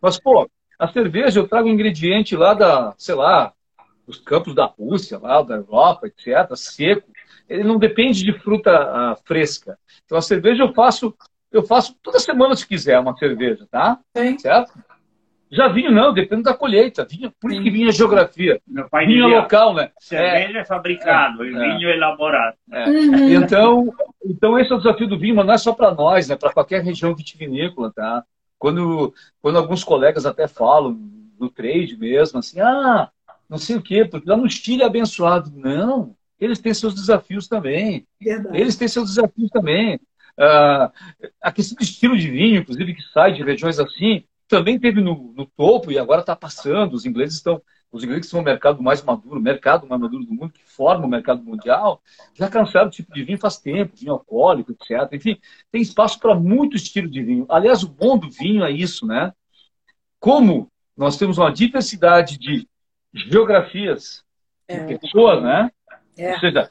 Mas, 0.00 0.18
pô, 0.18 0.48
a 0.78 0.88
cerveja 0.88 1.40
eu 1.40 1.48
trago 1.48 1.68
ingrediente 1.68 2.36
lá 2.36 2.54
da, 2.54 2.94
sei 2.96 3.14
lá, 3.14 3.52
dos 4.06 4.18
campos 4.18 4.54
da 4.54 4.64
Rússia, 4.64 5.18
lá 5.18 5.42
da 5.42 5.56
Europa, 5.56 6.06
etc., 6.06 6.56
seco. 6.56 7.08
Ele 7.48 7.64
não 7.64 7.78
depende 7.78 8.24
de 8.24 8.32
fruta 8.38 8.70
uh, 8.72 9.16
fresca. 9.24 9.78
Então, 10.04 10.16
a 10.16 10.22
cerveja 10.22 10.62
eu 10.62 10.72
faço 10.72 11.14
eu 11.52 11.64
faço 11.64 11.96
toda 12.02 12.20
semana, 12.20 12.54
se 12.54 12.66
quiser, 12.66 12.98
uma 13.00 13.16
cerveja, 13.16 13.66
tá? 13.70 13.98
Sim. 14.16 14.38
Certo? 14.38 14.72
Já 15.50 15.68
vinho 15.68 15.90
não, 15.90 16.14
depende 16.14 16.44
da 16.44 16.54
colheita. 16.54 17.04
Vinho, 17.04 17.32
por 17.40 17.50
isso 17.50 17.62
que 17.62 17.70
vinho 17.70 17.88
é 17.88 17.92
geografia. 17.92 18.60
Vinho 19.06 19.24
é 19.24 19.40
local, 19.40 19.74
né? 19.74 19.90
Cerveja 19.98 20.58
é, 20.58 20.60
é 20.60 20.64
fabricado, 20.64 21.44
é, 21.44 21.48
vinho 21.48 21.88
é 21.88 21.96
elaborado. 21.96 22.56
É. 22.70 22.88
Uhum. 22.88 23.42
Então, 23.42 23.92
então, 24.24 24.58
esse 24.58 24.70
é 24.70 24.74
o 24.74 24.78
desafio 24.78 25.08
do 25.08 25.18
vinho, 25.18 25.34
mas 25.34 25.46
não 25.46 25.54
é 25.54 25.58
só 25.58 25.72
para 25.72 25.92
nós, 25.92 26.28
né? 26.28 26.36
Para 26.36 26.52
qualquer 26.52 26.82
região 26.82 27.14
vitivinícola, 27.14 27.92
tá? 27.92 28.24
Quando, 28.58 29.12
quando 29.42 29.56
alguns 29.56 29.82
colegas 29.82 30.24
até 30.24 30.46
falam, 30.46 30.96
no 31.38 31.48
trade 31.48 31.96
mesmo, 31.96 32.38
assim, 32.38 32.60
ah, 32.60 33.08
não 33.48 33.58
sei 33.58 33.76
o 33.76 33.82
quê, 33.82 34.04
porque 34.04 34.28
lá 34.28 34.36
no 34.36 34.48
Chile 34.48 34.82
é 34.82 34.86
abençoado. 34.86 35.50
Não, 35.54 36.14
eles 36.38 36.58
têm 36.58 36.72
seus 36.72 36.94
desafios 36.94 37.48
também. 37.48 38.06
Verdade. 38.20 38.56
Eles 38.56 38.76
têm 38.76 38.86
seus 38.86 39.08
desafios 39.08 39.50
também. 39.50 39.96
Uh, 40.38 40.90
a 41.42 41.50
questão 41.50 41.76
do 41.76 41.82
estilo 41.82 42.16
de 42.16 42.30
vinho, 42.30 42.60
inclusive, 42.60 42.94
que 42.94 43.02
sai 43.12 43.32
de 43.32 43.42
regiões 43.42 43.78
assim, 43.78 44.24
também 44.50 44.78
teve 44.78 45.00
no, 45.00 45.32
no 45.34 45.46
topo 45.46 45.90
e 45.90 45.98
agora 45.98 46.20
está 46.20 46.36
passando. 46.36 46.94
Os 46.94 47.06
ingleses 47.06 47.36
estão, 47.36 47.62
os 47.90 48.04
ingleses 48.04 48.28
são 48.28 48.40
o 48.40 48.44
mercado 48.44 48.82
mais 48.82 49.02
maduro, 49.02 49.38
o 49.38 49.42
mercado 49.42 49.86
mais 49.86 50.00
maduro 50.00 50.24
do 50.24 50.34
mundo, 50.34 50.52
que 50.52 50.62
forma 50.64 51.06
o 51.06 51.08
mercado 51.08 51.42
mundial, 51.42 52.02
já 52.34 52.48
cansaram 52.48 52.88
o 52.88 52.90
tipo 52.90 53.14
de 53.14 53.22
vinho 53.22 53.38
faz 53.38 53.56
tempo, 53.58 53.96
vinho 53.96 54.12
alcoólico, 54.12 54.72
etc. 54.72 55.08
Enfim, 55.12 55.38
tem 55.70 55.80
espaço 55.80 56.18
para 56.18 56.34
muito 56.34 56.76
estilo 56.76 57.08
de 57.08 57.22
vinho. 57.22 57.46
Aliás, 57.48 57.82
o 57.82 57.88
bom 57.88 58.18
do 58.18 58.28
vinho 58.30 58.64
é 58.64 58.70
isso, 58.70 59.06
né? 59.06 59.32
Como 60.18 60.68
nós 60.96 61.16
temos 61.16 61.38
uma 61.38 61.52
diversidade 61.52 62.36
de 62.36 62.68
geografias, 63.14 64.22
é. 64.68 64.84
de 64.84 64.98
pessoas, 64.98 65.42
né? 65.42 65.70
É. 66.18 66.34
Ou 66.34 66.40
seja, 66.40 66.70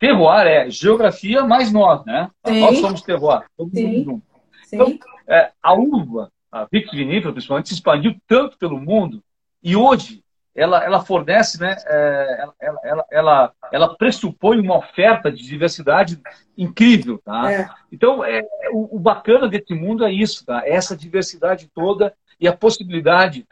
Terroir 0.00 0.46
é 0.46 0.70
geografia 0.70 1.44
mais 1.44 1.70
nós, 1.70 2.02
né? 2.06 2.30
Sim. 2.46 2.60
Nós 2.60 2.78
somos 2.78 3.02
terroir, 3.02 3.44
todo 3.54 3.70
Sim. 3.70 3.86
mundo 3.86 4.04
junto. 4.04 4.26
Então, 4.72 4.98
é, 5.28 5.52
a 5.62 5.74
uva, 5.74 6.32
a 6.50 6.66
Vix 6.70 6.90
vinícola, 6.90 7.32
principalmente, 7.32 7.68
se 7.68 7.74
expandiu 7.74 8.16
tanto 8.26 8.58
pelo 8.58 8.80
mundo 8.80 9.22
e 9.62 9.76
hoje 9.76 10.22
ela, 10.54 10.84
ela 10.84 11.00
fornece, 11.00 11.60
né, 11.60 11.76
é, 11.86 12.44
ela, 12.60 12.78
ela, 12.82 13.06
ela, 13.10 13.52
ela, 13.72 13.96
pressupõe 13.96 14.58
uma 14.58 14.78
oferta 14.78 15.30
de 15.30 15.42
diversidade 15.44 16.20
incrível, 16.58 17.20
tá? 17.24 17.52
É. 17.52 17.68
Então, 17.92 18.24
é, 18.24 18.42
o, 18.72 18.96
o, 18.96 18.98
bacana 18.98 19.48
desse 19.48 19.72
mundo 19.74 20.04
é 20.04 20.12
isso, 20.12 20.44
tá? 20.44 20.62
Essa 20.66 20.96
diversidade 20.96 21.70
toda 21.72 22.12
e 22.38 22.48
a 22.48 22.56
possibilidade 22.56 23.46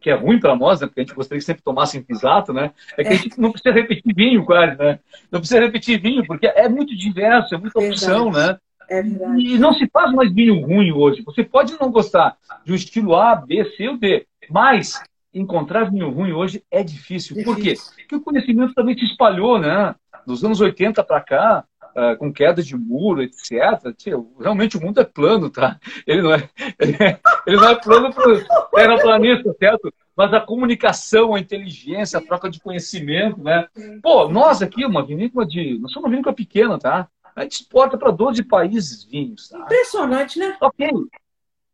que 0.00 0.10
é 0.10 0.14
ruim 0.14 0.38
para 0.38 0.54
nós, 0.54 0.80
né? 0.80 0.86
Porque 0.86 1.00
a 1.00 1.02
gente 1.02 1.14
gostaria 1.14 1.40
que 1.40 1.46
sempre 1.46 1.62
tomassem 1.62 2.02
pisato, 2.02 2.52
né? 2.52 2.72
É 2.96 3.02
que 3.02 3.08
a 3.08 3.16
gente 3.16 3.40
não 3.40 3.50
precisa 3.50 3.74
repetir 3.74 4.14
vinho, 4.14 4.44
quase, 4.44 4.76
né? 4.76 5.00
Não 5.30 5.40
precisa 5.40 5.60
repetir 5.60 5.98
vinho, 5.98 6.26
porque 6.26 6.46
é 6.46 6.68
muito 6.68 6.94
diverso, 6.94 7.54
é 7.54 7.58
muita 7.58 7.80
opção, 7.80 8.30
né? 8.30 8.58
É 8.88 9.02
verdade. 9.02 9.46
E 9.46 9.58
não 9.58 9.72
se 9.72 9.88
faz 9.88 10.12
mais 10.12 10.32
vinho 10.32 10.60
ruim 10.60 10.92
hoje. 10.92 11.22
Você 11.22 11.42
pode 11.42 11.74
não 11.80 11.90
gostar 11.90 12.36
de 12.64 12.72
um 12.72 12.74
estilo 12.74 13.14
A, 13.14 13.34
B, 13.36 13.64
C 13.76 13.88
ou 13.88 13.96
D, 13.96 14.26
mas 14.50 15.02
encontrar 15.32 15.90
vinho 15.90 16.10
ruim 16.10 16.32
hoje 16.32 16.62
é 16.70 16.82
difícil. 16.82 17.36
difícil. 17.36 17.44
Por 17.44 17.56
quê? 17.60 17.74
Porque 17.96 18.16
o 18.16 18.20
conhecimento 18.20 18.74
também 18.74 18.96
se 18.96 19.04
espalhou, 19.04 19.58
né? 19.58 19.94
Dos 20.26 20.44
anos 20.44 20.60
80 20.60 21.02
para 21.02 21.20
cá, 21.20 21.64
uh, 21.94 22.16
com 22.16 22.32
queda 22.32 22.62
de 22.62 22.76
muro, 22.76 23.22
etc. 23.22 23.94
Tio, 23.96 24.32
realmente 24.40 24.76
o 24.76 24.80
mundo 24.80 25.00
é 25.00 25.04
plano, 25.04 25.50
tá? 25.50 25.78
Ele 26.06 26.22
não 26.22 26.34
é, 26.34 26.48
ele 27.46 27.56
não 27.56 27.68
é 27.68 27.74
plano 27.74 28.12
para 28.12 28.32
o 28.32 28.42
terraplanista, 28.74 29.54
certo? 29.58 29.92
Mas 30.16 30.32
a 30.32 30.40
comunicação, 30.40 31.34
a 31.34 31.40
inteligência, 31.40 32.18
a 32.18 32.22
troca 32.22 32.48
de 32.48 32.60
conhecimento, 32.60 33.42
né? 33.42 33.66
Pô, 34.00 34.28
nós 34.28 34.62
aqui, 34.62 34.84
uma 34.84 35.04
vinícola 35.04 35.44
de. 35.44 35.78
Nós 35.80 35.92
somos 35.92 36.06
uma 36.06 36.10
vinícola 36.10 36.34
pequena, 36.34 36.78
tá? 36.78 37.08
A 37.34 37.42
gente 37.42 37.62
exporta 37.62 37.98
para 37.98 38.10
12 38.10 38.44
países 38.44 39.04
vinhos. 39.04 39.48
Tá? 39.48 39.58
Impressionante, 39.58 40.38
né? 40.38 40.56
Ok. 40.60 40.88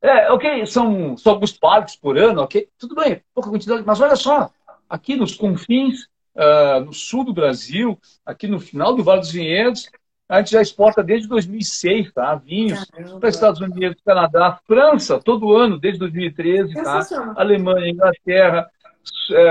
É, 0.02 0.32
ok, 0.32 0.64
são 0.64 1.16
só 1.16 1.30
alguns 1.30 1.52
parques 1.52 1.94
por 1.94 2.16
ano, 2.16 2.40
ok? 2.42 2.68
Tudo 2.78 2.94
bem, 2.94 3.22
pouca 3.34 3.50
quantidade, 3.50 3.82
mas 3.84 4.00
olha 4.00 4.16
só, 4.16 4.50
aqui 4.88 5.14
nos 5.14 5.34
confins, 5.34 6.04
uh, 6.34 6.82
no 6.82 6.94
sul 6.94 7.22
do 7.22 7.34
Brasil, 7.34 7.98
aqui 8.24 8.48
no 8.48 8.58
final 8.58 8.94
do 8.94 9.04
Vale 9.04 9.20
dos 9.20 9.30
Vinhedos, 9.30 9.90
a 10.26 10.38
gente 10.38 10.52
já 10.52 10.62
exporta 10.62 11.02
desde 11.02 11.28
2006, 11.28 12.12
tá? 12.12 12.34
Vinhos 12.36 12.86
para 13.18 13.28
Estados 13.28 13.60
Unidos, 13.60 14.00
Canadá, 14.02 14.58
França, 14.64 15.18
todo 15.18 15.54
ano, 15.54 15.78
desde 15.78 15.98
2013, 15.98 16.72
tá? 16.74 17.00
Alemanha, 17.36 17.90
Inglaterra, 17.90 18.70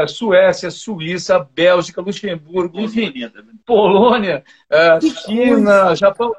Suécia, 0.08 0.70
Suíça, 0.70 1.40
Bélgica, 1.40 2.02
Luxemburgo, 2.02 2.80
enfim, 2.80 3.12
Polônia, 3.66 4.44
é, 4.70 5.00
China, 5.02 5.96
Japão, 5.96 6.36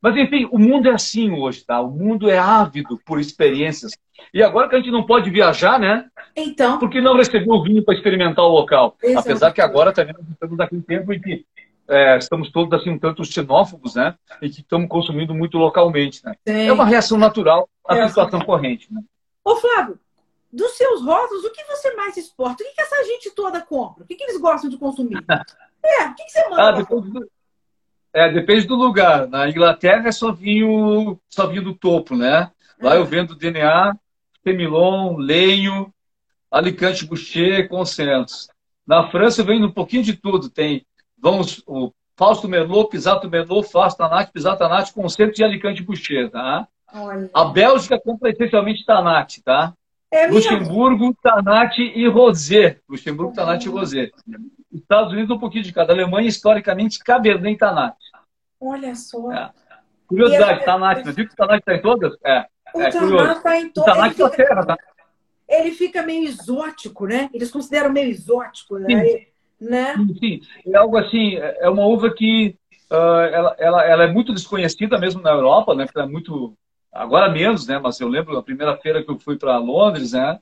mas 0.00 0.16
enfim, 0.16 0.48
o 0.52 0.58
mundo 0.58 0.88
é 0.88 0.92
assim 0.92 1.32
hoje, 1.32 1.64
tá? 1.64 1.80
O 1.80 1.90
mundo 1.90 2.30
é 2.30 2.38
ávido 2.38 2.98
por 3.04 3.18
experiências. 3.18 3.92
E 4.32 4.42
agora 4.42 4.68
que 4.68 4.76
a 4.76 4.78
gente 4.78 4.90
não 4.90 5.04
pode 5.04 5.30
viajar, 5.30 5.78
né? 5.78 6.06
Então. 6.34 6.78
Por 6.78 6.88
que 6.88 7.00
não 7.00 7.16
receber 7.16 7.50
o 7.50 7.62
vinho 7.62 7.84
para 7.84 7.94
experimentar 7.94 8.44
o 8.44 8.48
local? 8.48 8.96
Exatamente. 9.02 9.30
Apesar 9.30 9.52
que 9.52 9.60
agora 9.60 9.92
também 9.92 10.14
estamos 10.30 10.60
aqui 10.60 10.76
um 10.76 10.80
tempo 10.80 11.12
em 11.12 11.20
que 11.20 11.44
é, 11.88 12.18
estamos 12.18 12.50
todos 12.50 12.78
assim 12.78 12.90
um 12.90 12.98
tanto 12.98 13.24
xenófobos, 13.24 13.94
né? 13.94 14.14
E 14.42 14.48
que 14.48 14.60
estamos 14.60 14.88
consumindo 14.88 15.34
muito 15.34 15.58
localmente, 15.58 16.24
né? 16.24 16.34
Sim. 16.46 16.66
É 16.68 16.72
uma 16.72 16.84
reação 16.84 17.18
natural 17.18 17.68
à 17.86 17.96
é 17.96 18.08
situação 18.08 18.38
assim. 18.38 18.46
corrente, 18.46 18.92
né? 18.92 19.00
Ô, 19.44 19.56
Flávio, 19.56 19.98
dos 20.56 20.72
seus 20.72 21.02
rótulos, 21.02 21.44
o 21.44 21.50
que 21.50 21.62
você 21.64 21.94
mais 21.94 22.16
exporta? 22.16 22.62
O 22.62 22.66
que, 22.66 22.74
que 22.74 22.80
essa 22.80 23.04
gente 23.04 23.30
toda 23.30 23.60
compra? 23.60 24.02
O 24.02 24.06
que, 24.06 24.14
que 24.14 24.24
eles 24.24 24.40
gostam 24.40 24.70
de 24.70 24.78
consumir? 24.78 25.22
é, 25.84 26.06
o 26.06 26.14
que, 26.14 26.24
que 26.24 26.30
você 26.30 26.48
manda? 26.48 26.62
Ah, 26.62 26.72
depende 26.72 27.10
do, 27.10 27.30
é, 28.12 28.32
depende 28.32 28.66
do 28.66 28.74
lugar. 28.74 29.28
Na 29.28 29.48
Inglaterra 29.48 30.08
é 30.08 30.12
só 30.12 30.32
vinho, 30.32 31.20
só 31.28 31.46
vinho 31.46 31.62
do 31.62 31.74
topo, 31.74 32.16
né? 32.16 32.50
Lá 32.80 32.94
é. 32.94 32.98
eu 32.98 33.04
vendo 33.04 33.36
DNA, 33.36 33.94
Semilon, 34.42 35.16
Lenho, 35.16 35.92
Alicante 36.50 37.04
Boucher, 37.04 37.68
Consenso. 37.68 38.48
Na 38.86 39.10
França 39.10 39.42
eu 39.42 39.44
vendo 39.44 39.66
um 39.66 39.72
pouquinho 39.72 40.02
de 40.02 40.14
tudo. 40.14 40.48
Tem 40.48 40.86
vamos, 41.18 41.62
o 41.66 41.92
Fausto 42.16 42.48
Merlot, 42.48 42.88
Pisato 42.88 43.28
Merlot, 43.28 43.68
Pisato 44.32 44.58
Tanat, 44.58 44.92
conceito 44.92 45.34
de 45.34 45.44
Alicante 45.44 45.82
Boucher, 45.82 46.30
tá? 46.30 46.66
Olha. 46.94 47.28
A 47.34 47.44
Bélgica 47.44 48.00
compra 48.00 48.30
essencialmente 48.30 48.86
Tanat, 48.86 49.42
tá? 49.42 49.74
É 50.10 50.26
Luxemburgo, 50.26 51.16
Tanat 51.22 51.78
e 51.78 52.08
Rosé. 52.08 52.78
Luxemburgo, 52.88 53.32
Tanat 53.32 53.64
e 53.64 53.68
Rosé. 53.68 54.10
Estados 54.72 55.12
Unidos, 55.12 55.36
um 55.36 55.38
pouquinho 55.38 55.64
de 55.64 55.72
cada. 55.72 55.92
Alemanha, 55.92 56.28
historicamente, 56.28 56.98
Cabernet 56.98 57.54
e 57.54 57.58
Tanat. 57.58 57.96
Olha 58.60 58.94
só. 58.94 59.32
É. 59.32 59.50
Curiosidade, 60.06 60.64
Tanat. 60.64 61.02
Você 61.04 61.12
viu 61.12 61.26
que 61.26 61.34
o 61.34 61.36
Tanat 61.36 61.58
está 61.58 61.74
em 61.74 61.82
todas? 61.82 62.14
É. 62.24 62.46
O 62.74 62.80
é, 62.80 62.90
Tanat 62.90 63.36
está 63.36 63.60
em 63.60 63.68
todas. 63.70 63.92
O 63.92 63.96
Tanat 63.96 64.14
fica... 64.14 64.30
terra, 64.30 64.66
tá? 64.66 64.78
Ele 65.48 65.70
fica 65.72 66.02
meio 66.02 66.24
exótico, 66.24 67.06
né? 67.06 67.30
Eles 67.32 67.50
consideram 67.50 67.92
meio 67.92 68.10
exótico, 68.10 68.78
né? 68.78 69.04
Sim 69.04 69.26
né? 69.60 69.94
Sim, 70.18 70.40
é 70.66 70.76
algo 70.76 70.96
assim, 70.96 71.36
é 71.36 71.68
uma 71.68 71.86
uva 71.86 72.12
que 72.12 72.56
uh, 72.90 72.94
ela, 72.94 73.56
ela, 73.58 73.84
ela 73.84 74.04
é 74.04 74.12
muito 74.12 74.32
desconhecida 74.32 74.98
mesmo 74.98 75.20
na 75.22 75.30
Europa, 75.30 75.74
né? 75.74 75.86
Porque 75.86 76.00
é 76.00 76.06
muito 76.06 76.54
agora 76.96 77.30
menos, 77.30 77.66
né? 77.66 77.78
Mas 77.78 78.00
eu 78.00 78.08
lembro 78.08 78.36
a 78.36 78.42
primeira 78.42 78.76
feira 78.76 79.02
que 79.02 79.10
eu 79.10 79.18
fui 79.18 79.36
para 79.36 79.58
Londres, 79.58 80.12
né? 80.12 80.38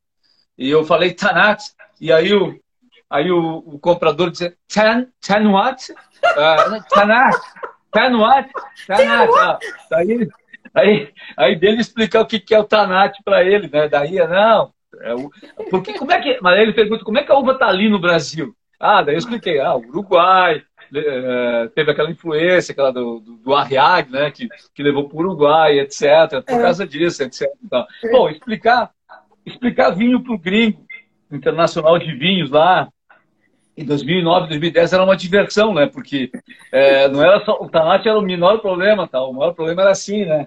E 0.56 0.70
eu 0.70 0.84
falei 0.84 1.12
Tanat, 1.12 1.62
e 2.00 2.12
aí 2.12 2.32
o, 2.32 2.58
aí 3.10 3.30
o, 3.30 3.58
o 3.58 3.78
comprador 3.78 4.30
dizia 4.30 4.56
Tan, 4.72 5.06
tan 5.20 5.50
what? 5.50 5.92
Uh, 5.92 6.82
tanat, 6.88 7.36
tan 7.90 8.16
what? 8.18 8.50
Tanat. 8.86 9.30
Ah, 9.36 9.58
aí, 9.94 10.28
aí, 10.74 11.12
aí 11.36 11.56
dele 11.56 11.80
explicar 11.80 12.20
o 12.20 12.26
que, 12.26 12.38
que 12.38 12.54
é 12.54 12.58
o 12.58 12.64
Tanat 12.64 13.16
para 13.24 13.44
ele, 13.44 13.68
né? 13.68 13.88
Daí, 13.88 14.14
não, 14.28 14.72
É 15.02 15.14
o, 15.14 15.30
porque 15.70 15.94
como 15.94 16.12
é 16.12 16.20
que. 16.20 16.38
Mas 16.40 16.54
aí 16.54 16.62
ele 16.62 16.72
pergunta 16.72 17.04
como 17.04 17.18
é 17.18 17.24
que 17.24 17.32
a 17.32 17.36
uva 17.36 17.52
está 17.52 17.66
ali 17.66 17.88
no 17.88 18.00
Brasil? 18.00 18.54
Ah, 18.78 19.02
daí 19.02 19.14
eu 19.14 19.18
expliquei, 19.18 19.60
ah, 19.60 19.76
Uruguai, 19.76 20.62
teve 21.74 21.90
aquela 21.90 22.10
influência, 22.10 22.72
aquela 22.72 22.92
do, 22.92 23.20
do, 23.20 23.36
do 23.36 23.54
Arriag, 23.54 24.10
né, 24.10 24.30
que, 24.30 24.48
que 24.74 24.82
levou 24.82 25.08
para 25.08 25.16
o 25.16 25.20
Uruguai, 25.20 25.78
etc., 25.80 26.42
por 26.46 26.54
é. 26.54 26.62
causa 26.62 26.86
disso, 26.86 27.22
etc. 27.22 27.48
Então, 27.62 27.86
bom, 28.12 28.28
explicar, 28.28 28.90
explicar 29.44 29.90
vinho 29.90 30.22
para 30.22 30.32
o 30.32 30.38
gringo, 30.38 30.84
internacional 31.30 31.98
de 31.98 32.14
vinhos 32.14 32.50
lá, 32.50 32.88
em 33.76 33.84
2009, 33.84 34.48
2010 34.48 34.92
era 34.92 35.04
uma 35.04 35.16
diversão, 35.16 35.74
né? 35.74 35.86
Porque 35.86 36.30
é, 36.70 37.08
não 37.08 37.22
era 37.22 37.44
só 37.44 37.58
o 37.60 37.68
Tanat 37.68 38.06
era 38.06 38.18
o 38.18 38.22
menor 38.22 38.60
problema, 38.60 39.08
tá? 39.08 39.20
O 39.22 39.32
maior 39.32 39.52
problema 39.52 39.82
era 39.82 39.90
assim, 39.90 40.24
né? 40.24 40.46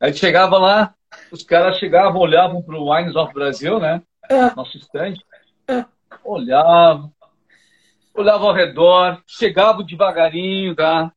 Aí 0.00 0.12
chegava 0.12 0.58
lá, 0.58 0.94
os 1.30 1.42
caras 1.42 1.78
chegavam, 1.78 2.20
olhavam 2.20 2.60
para 2.62 2.76
o 2.76 2.92
Wines 2.92 3.14
of 3.14 3.32
Brasil, 3.32 3.78
né? 3.78 4.02
É. 4.28 4.54
Nosso 4.54 4.76
estande, 4.76 5.20
é. 5.68 5.84
olhavam, 6.24 7.12
olhavam 8.18 8.48
ao 8.48 8.54
redor, 8.54 9.22
chegavam 9.26 9.84
devagarinho, 9.84 10.74
tá? 10.74 11.12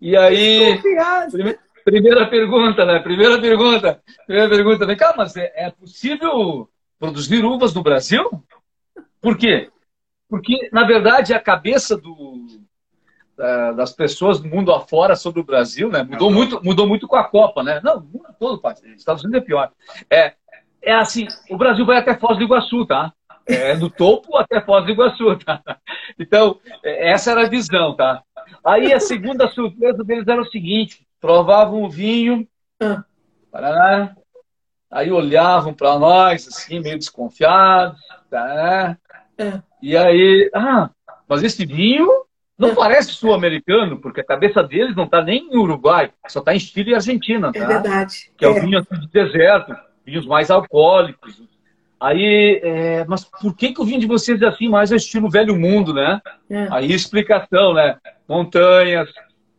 E 0.00 0.16
aí, 0.16 0.80
prime, 1.30 1.58
primeira 1.84 2.26
pergunta, 2.28 2.84
né? 2.84 2.98
Primeira 2.98 3.40
pergunta, 3.40 4.02
primeira 4.26 4.48
pergunta, 4.48 4.86
vem 4.86 4.96
cá, 4.96 5.14
mas 5.16 5.36
é, 5.36 5.52
é 5.56 5.70
possível 5.70 6.68
produzir 6.98 7.44
uvas 7.44 7.74
no 7.74 7.82
Brasil? 7.82 8.28
Por 9.20 9.36
quê? 9.36 9.70
Porque, 10.28 10.68
na 10.72 10.84
verdade, 10.84 11.32
a 11.32 11.40
cabeça 11.40 11.96
do, 11.96 12.46
das 13.76 13.92
pessoas 13.92 14.40
do 14.40 14.48
mundo 14.48 14.72
afora 14.72 15.16
sobre 15.16 15.40
o 15.40 15.44
Brasil, 15.44 15.88
né? 15.88 16.02
Mudou 16.02 16.30
muito, 16.30 16.62
mudou 16.62 16.86
muito 16.86 17.08
com 17.08 17.16
a 17.16 17.24
Copa, 17.24 17.62
né? 17.62 17.80
Não, 17.82 17.98
o 17.98 18.02
mundo 18.02 18.26
todo, 18.38 18.60
Estados 18.96 19.22
Unidos 19.24 19.42
é 19.42 19.44
pior. 19.44 19.72
É, 20.10 20.34
é 20.82 20.92
assim, 20.94 21.26
o 21.48 21.56
Brasil 21.56 21.86
vai 21.86 21.98
até 21.98 22.14
Foz 22.18 22.36
do 22.36 22.44
Iguaçu, 22.44 22.84
tá? 22.86 23.12
É, 23.46 23.76
do 23.76 23.90
topo 23.90 24.36
até 24.36 24.60
Foz 24.60 24.84
do 24.84 24.92
Iguaçu, 24.92 25.36
tá? 25.44 25.62
Então, 26.18 26.58
é, 26.82 27.10
essa 27.10 27.32
era 27.32 27.42
a 27.42 27.48
visão, 27.48 27.94
tá? 27.94 28.22
Aí 28.64 28.92
a 28.92 29.00
segunda 29.00 29.48
surpresa 29.48 30.02
deles 30.02 30.26
era 30.26 30.40
o 30.40 30.50
seguinte: 30.50 31.06
provavam 31.20 31.82
o 31.82 31.90
vinho, 31.90 32.46
Paraná, 33.50 34.16
aí 34.90 35.10
olhavam 35.12 35.72
para 35.72 35.98
nós, 35.98 36.48
assim, 36.48 36.80
meio 36.80 36.98
desconfiados, 36.98 38.00
tá? 38.30 38.96
É. 39.38 39.60
E 39.82 39.96
aí, 39.96 40.50
ah, 40.54 40.90
mas 41.28 41.42
esse 41.42 41.66
vinho 41.66 42.08
não 42.58 42.70
é. 42.70 42.74
parece 42.74 43.10
sul-americano, 43.10 44.00
porque 44.00 44.20
a 44.20 44.26
cabeça 44.26 44.62
deles 44.62 44.94
não 44.94 45.04
está 45.04 45.22
nem 45.22 45.52
em 45.52 45.56
Uruguai, 45.56 46.10
só 46.28 46.38
está 46.38 46.54
em 46.54 46.58
Chile 46.58 46.92
e 46.92 46.94
Argentina, 46.94 47.48
é 47.54 47.58
tá? 47.58 47.64
É 47.64 47.66
verdade. 47.66 48.30
Que 48.36 48.44
é, 48.44 48.48
é 48.48 48.50
o 48.50 48.60
vinho 48.60 48.78
assim, 48.78 49.00
de 49.00 49.08
deserto, 49.08 49.74
vinhos 50.04 50.26
mais 50.26 50.50
alcoólicos. 50.50 51.42
Aí, 52.04 52.60
é, 52.62 53.04
mas 53.06 53.24
por 53.24 53.56
que, 53.56 53.72
que 53.72 53.80
o 53.80 53.84
vinho 53.84 53.98
de 53.98 54.06
vocês 54.06 54.40
é 54.42 54.46
assim, 54.46 54.68
mais 54.68 54.92
é 54.92 54.96
estilo 54.96 55.30
velho 55.30 55.58
mundo, 55.58 55.94
né? 55.94 56.20
É. 56.50 56.68
Aí 56.70 56.92
explicação, 56.92 57.72
né? 57.72 57.96
Montanhas, 58.28 59.08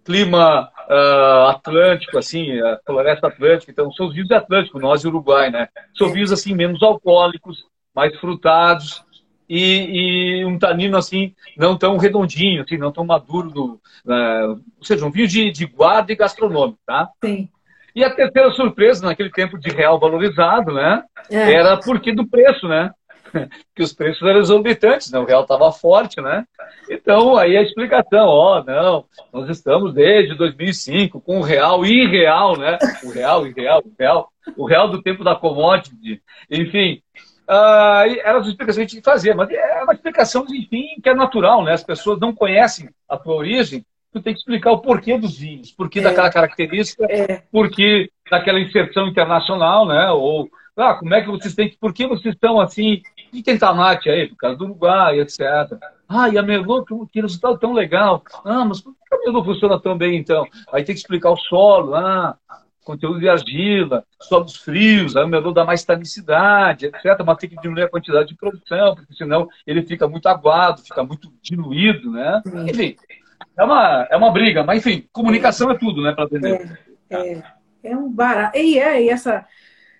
clima 0.03 0.69
uh, 0.87 1.49
atlântico, 1.49 2.19
assim, 2.19 2.59
a 2.61 2.79
floresta 2.85 3.27
atlântica, 3.27 3.71
então 3.71 3.91
são 3.93 4.05
os 4.05 4.13
vinhos 4.13 4.29
atlânticos, 4.29 4.79
nós 4.79 5.03
e 5.03 5.07
Uruguai, 5.07 5.49
né? 5.49 5.67
São 5.97 6.13
vinhos 6.13 6.31
assim 6.31 6.53
menos 6.53 6.83
alcoólicos, 6.83 7.65
mais 7.95 8.15
frutados, 8.19 9.03
e, 9.49 10.41
e, 10.41 10.45
um 10.45 10.59
tanino 10.59 10.97
assim, 10.97 11.33
não 11.57 11.75
tão 11.75 11.97
redondinho, 11.97 12.61
assim, 12.61 12.77
não 12.77 12.91
tão 12.91 13.05
maduro, 13.05 13.49
do, 13.49 13.65
uh, 14.05 14.61
ou 14.77 14.83
seja, 14.83 15.03
um 15.03 15.11
vinho 15.11 15.27
de, 15.27 15.51
de 15.51 15.65
guarda 15.65 16.13
e 16.13 16.15
gastronômico, 16.15 16.79
tá? 16.85 17.09
Sim. 17.23 17.49
E 17.95 18.03
a 18.03 18.13
terceira 18.13 18.51
surpresa, 18.51 19.05
naquele 19.05 19.31
tempo 19.31 19.57
de 19.57 19.69
real 19.69 19.99
valorizado, 19.99 20.73
né? 20.73 21.03
É. 21.31 21.53
Era 21.53 21.77
porque 21.77 22.13
do 22.13 22.27
preço, 22.27 22.67
né? 22.67 22.91
que 23.75 23.83
os 23.83 23.93
preços 23.93 24.21
eram 24.27 24.39
exorbitantes, 24.39 25.11
né? 25.11 25.19
o 25.19 25.25
real 25.25 25.43
estava 25.43 25.71
forte, 25.71 26.21
né? 26.21 26.45
Então, 26.89 27.37
aí 27.37 27.57
a 27.57 27.61
explicação, 27.61 28.27
ó, 28.27 28.59
oh, 28.59 28.63
não, 28.63 29.05
nós 29.33 29.49
estamos 29.49 29.93
desde 29.93 30.35
2005 30.35 31.21
com 31.21 31.39
o 31.39 31.43
real 31.43 31.85
irreal, 31.85 32.57
né? 32.57 32.77
O 33.03 33.09
real 33.09 33.47
irreal, 33.47 33.81
o 33.83 33.93
real, 33.97 34.29
o 34.57 34.65
real 34.65 34.89
do 34.89 35.01
tempo 35.01 35.23
da 35.23 35.35
commodity, 35.35 36.21
enfim, 36.49 37.01
Uh, 37.47 38.09
eram 38.23 38.39
as 38.39 38.47
explicações 38.47 38.87
que 38.87 38.95
a 38.95 38.95
gente 38.95 39.05
fazia, 39.05 39.35
mas 39.35 39.47
é 39.51 39.83
uma 39.83 39.93
explicação, 39.93 40.43
enfim, 40.49 40.99
que 41.01 41.09
é 41.09 41.13
natural, 41.13 41.63
né? 41.63 41.73
As 41.73 41.83
pessoas 41.83 42.19
não 42.19 42.33
conhecem 42.33 42.89
a 43.07 43.17
tua 43.17 43.35
origem, 43.35 43.85
tu 44.15 44.21
tem 44.21 44.33
que 44.33 44.39
explicar 44.39 44.71
o 44.71 44.79
porquê 44.79 45.17
dos 45.17 45.37
vinhos, 45.37 45.71
porquê 45.71 45.99
é. 45.99 46.03
daquela 46.03 46.31
característica, 46.31 47.05
é. 47.09 47.43
porquê 47.51 48.09
daquela 48.31 48.59
inserção 48.59 49.07
internacional, 49.07 49.85
né? 49.85 50.09
Ou, 50.11 50.49
ah, 50.77 50.93
como 50.93 51.13
é 51.13 51.21
que 51.21 51.27
vocês 51.27 51.53
têm 51.53 51.69
que, 51.69 51.77
por 51.77 51.93
que 51.93 52.07
vocês 52.07 52.33
estão 52.33 52.59
assim, 52.59 53.01
e 53.33 53.43
tem 53.43 53.57
Tanate 53.57 54.09
aí, 54.09 54.29
por 54.29 54.37
causa 54.37 54.57
do 54.57 54.65
Uruguai, 54.65 55.19
etc. 55.19 55.41
Ah, 56.07 56.29
e 56.29 56.37
a 56.37 56.41
Merlot, 56.41 56.85
que, 56.85 56.95
que 57.11 57.21
resultado 57.21 57.57
tão 57.59 57.73
legal. 57.73 58.23
Ah, 58.45 58.63
mas 58.63 58.79
por 58.79 58.93
que 58.93 59.15
a 59.15 59.17
Merlot 59.19 59.45
funciona 59.45 59.79
tão 59.79 59.97
bem, 59.97 60.15
então? 60.15 60.47
Aí 60.71 60.83
tem 60.83 60.95
que 60.95 61.01
explicar 61.01 61.31
o 61.31 61.37
solo, 61.37 61.93
ah, 61.93 62.37
conteúdo 62.85 63.19
de 63.19 63.27
argila, 63.27 64.05
solos 64.21 64.55
frios, 64.55 65.17
aí 65.17 65.25
o 65.25 65.27
melão 65.27 65.51
dá 65.51 65.65
mais 65.65 65.83
tanicidade, 65.83 66.85
etc. 66.85 67.03
Mas 67.25 67.37
tem 67.37 67.49
que 67.49 67.57
diminuir 67.57 67.83
a 67.83 67.89
quantidade 67.89 68.29
de 68.29 68.35
produção, 68.35 68.95
porque 68.95 69.13
senão 69.13 69.49
ele 69.67 69.81
fica 69.81 70.07
muito 70.07 70.27
aguado, 70.27 70.81
fica 70.81 71.03
muito 71.03 71.33
diluído, 71.41 72.11
né? 72.11 72.41
Enfim, 72.69 72.95
é 73.57 73.63
uma, 73.63 74.07
é 74.09 74.15
uma 74.17 74.31
briga, 74.31 74.63
mas 74.63 74.79
enfim, 74.79 75.07
comunicação 75.11 75.71
é 75.71 75.77
tudo, 75.77 76.01
né, 76.01 76.13
para 76.13 76.27
vender. 76.27 76.79
É, 77.09 77.31
é, 77.31 77.43
é, 77.83 77.97
um 77.97 78.11
barato. 78.11 78.57
E 78.57 78.79
é, 78.79 79.03
e 79.03 79.09
essa. 79.09 79.45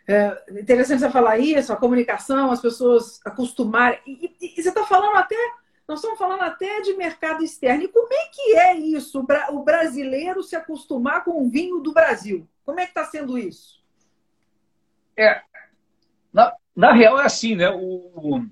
É 0.08 0.38
interessante 0.60 0.99
você 0.99 1.10
falar 1.10 1.39
isso, 1.39 1.74
a 1.74 1.78
comunicação, 1.78 2.51
as 2.51 2.62
pessoas 2.62 3.20
acostumarem. 3.26 3.99
E, 4.06 4.36
e, 4.39 4.53
e 4.60 4.62
você 4.62 4.70
está 4.70 4.84
falando 4.84 5.16
até 5.16 5.36
nós 5.88 5.99
estamos 5.99 6.18
falando 6.18 6.41
até 6.41 6.82
de 6.82 6.93
mercado 6.95 7.43
externo. 7.43 7.84
E 7.84 7.88
como 7.88 8.12
é 8.12 8.28
que 8.32 8.58
é 8.58 8.76
isso, 8.76 9.26
o 9.49 9.64
brasileiro 9.64 10.41
se 10.41 10.56
acostumar 10.56 11.24
com 11.24 11.43
o 11.43 11.49
vinho 11.49 11.80
do 11.80 11.93
Brasil? 11.93 12.47
Como 12.64 12.80
é 12.80 12.84
que 12.84 12.89
está 12.89 13.06
sendo 13.06 13.38
isso? 13.38 13.84
É, 15.16 15.41
na, 16.34 16.53
na 16.76 16.91
real 16.91 17.20
é 17.20 17.26
assim, 17.26 17.56
né? 17.56 17.70
O, 17.70 18.43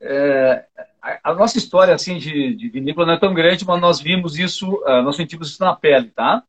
é, 0.00 0.66
a, 1.06 1.30
a, 1.30 1.34
nossa 1.34 1.56
história 1.56 1.94
assim 1.94 2.18
de, 2.18 2.54
de, 2.54 2.68
vinícola 2.68 3.06
não 3.06 3.14
é 3.14 3.18
tão 3.20 3.32
grande, 3.32 3.64
mas 3.64 3.80
nós 3.80 4.00
vimos 4.00 4.38
isso, 4.38 4.68
uh, 4.68 5.02
nós 5.02 5.14
sentimos 5.14 5.50
isso 5.50 5.62
na 5.62 5.74
pele, 5.74 6.10
tá? 6.10 6.42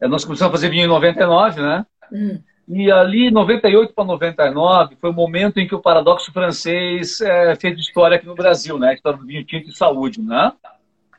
É, 0.00 0.08
nós 0.08 0.24
começamos 0.24 0.50
a 0.50 0.56
fazer 0.56 0.70
vinho 0.70 0.84
em 0.84 0.88
99, 0.88 1.60
né? 1.60 1.86
Hum. 2.12 2.40
E 2.68 2.90
ali, 2.90 3.30
98 3.30 3.94
para 3.94 4.04
99, 4.04 4.96
foi 4.96 5.10
o 5.10 5.12
momento 5.12 5.58
em 5.58 5.68
que 5.68 5.74
o 5.74 5.80
paradoxo 5.80 6.32
francês 6.32 7.20
é, 7.20 7.54
fez 7.54 7.78
história 7.78 8.16
aqui 8.16 8.26
no 8.26 8.34
Brasil, 8.34 8.78
né? 8.78 8.90
A 8.90 8.94
história 8.94 9.18
do 9.18 9.26
vinho 9.26 9.44
tinto 9.44 9.68
e 9.68 9.76
saúde, 9.76 10.20
né? 10.20 10.52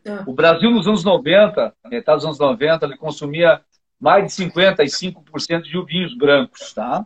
Ah. 0.07 0.23
O 0.25 0.33
Brasil, 0.33 0.69
nos 0.71 0.87
anos 0.87 1.03
90, 1.03 1.73
metade 1.85 2.17
dos 2.17 2.25
anos 2.25 2.39
90, 2.39 2.85
ele 2.85 2.97
consumia 2.97 3.61
mais 3.99 4.25
de 4.25 4.43
55% 4.45 5.61
de 5.61 5.85
vinhos 5.85 6.15
brancos, 6.17 6.73
tá? 6.73 7.05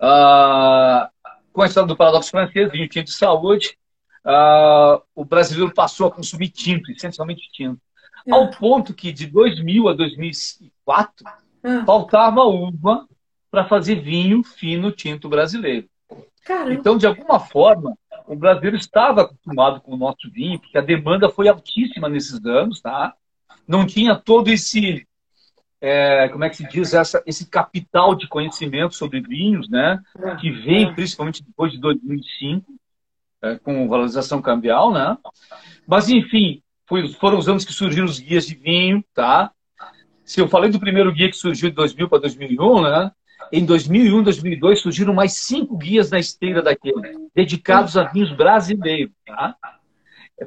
Ah, 0.00 1.10
com 1.58 1.62
a 1.62 1.66
história 1.66 1.88
do 1.88 1.96
paradoxo 1.96 2.30
francês, 2.30 2.70
vinho 2.70 2.88
tinto 2.88 3.06
de 3.06 3.14
saúde, 3.14 3.76
ah, 4.24 5.02
o 5.12 5.24
brasileiro 5.24 5.74
passou 5.74 6.06
a 6.06 6.10
consumir 6.12 6.50
tinto, 6.50 6.92
essencialmente 6.92 7.50
tinto. 7.52 7.80
É. 8.24 8.32
Ao 8.32 8.48
ponto 8.48 8.94
que 8.94 9.10
de 9.10 9.26
2000 9.26 9.88
a 9.88 9.92
2004, 9.92 11.26
é. 11.64 11.84
faltava 11.84 12.44
uva 12.44 13.08
para 13.50 13.64
fazer 13.64 13.96
vinho 13.96 14.44
fino 14.44 14.92
tinto 14.92 15.28
brasileiro. 15.28 15.88
Caramba. 16.44 16.74
Então, 16.74 16.96
de 16.96 17.08
alguma 17.08 17.40
forma, 17.40 17.92
o 18.28 18.36
brasileiro 18.36 18.76
estava 18.76 19.22
acostumado 19.22 19.80
com 19.80 19.94
o 19.94 19.98
nosso 19.98 20.30
vinho, 20.30 20.60
porque 20.60 20.78
a 20.78 20.82
demanda 20.82 21.28
foi 21.28 21.48
altíssima 21.48 22.08
nesses 22.08 22.46
anos, 22.46 22.80
tá? 22.80 23.14
Não 23.66 23.84
tinha 23.84 24.14
todo 24.14 24.46
esse 24.46 25.04
é, 25.80 26.28
como 26.28 26.44
é 26.44 26.50
que 26.50 26.56
se 26.56 26.68
diz, 26.68 26.92
essa, 26.92 27.22
esse 27.26 27.48
capital 27.48 28.14
de 28.14 28.28
conhecimento 28.28 28.94
sobre 28.94 29.20
vinhos, 29.20 29.68
né? 29.68 30.00
Que 30.40 30.50
vem 30.50 30.92
principalmente 30.92 31.42
depois 31.42 31.72
de 31.72 31.78
2005, 31.78 32.72
é, 33.42 33.56
com 33.58 33.88
valorização 33.88 34.42
cambial, 34.42 34.92
né? 34.92 35.16
Mas, 35.86 36.08
enfim, 36.08 36.62
foi, 36.86 37.08
foram 37.14 37.38
os 37.38 37.48
anos 37.48 37.64
que 37.64 37.72
surgiram 37.72 38.06
os 38.06 38.18
guias 38.18 38.46
de 38.46 38.54
vinho, 38.54 39.04
tá? 39.14 39.52
Se 40.24 40.40
eu 40.40 40.48
falei 40.48 40.70
do 40.70 40.80
primeiro 40.80 41.12
guia 41.12 41.30
que 41.30 41.36
surgiu 41.36 41.70
de 41.70 41.76
2000 41.76 42.08
para 42.08 42.20
2001, 42.20 42.82
né? 42.82 43.12
Em 43.52 43.64
2001, 43.64 44.22
2002 44.24 44.80
surgiram 44.80 45.14
mais 45.14 45.32
cinco 45.34 45.76
guias 45.76 46.10
na 46.10 46.18
esteira 46.18 46.60
daquele, 46.60 47.30
dedicados 47.34 47.96
a 47.96 48.04
vinhos 48.04 48.32
brasileiros, 48.32 49.14
tá? 49.24 49.56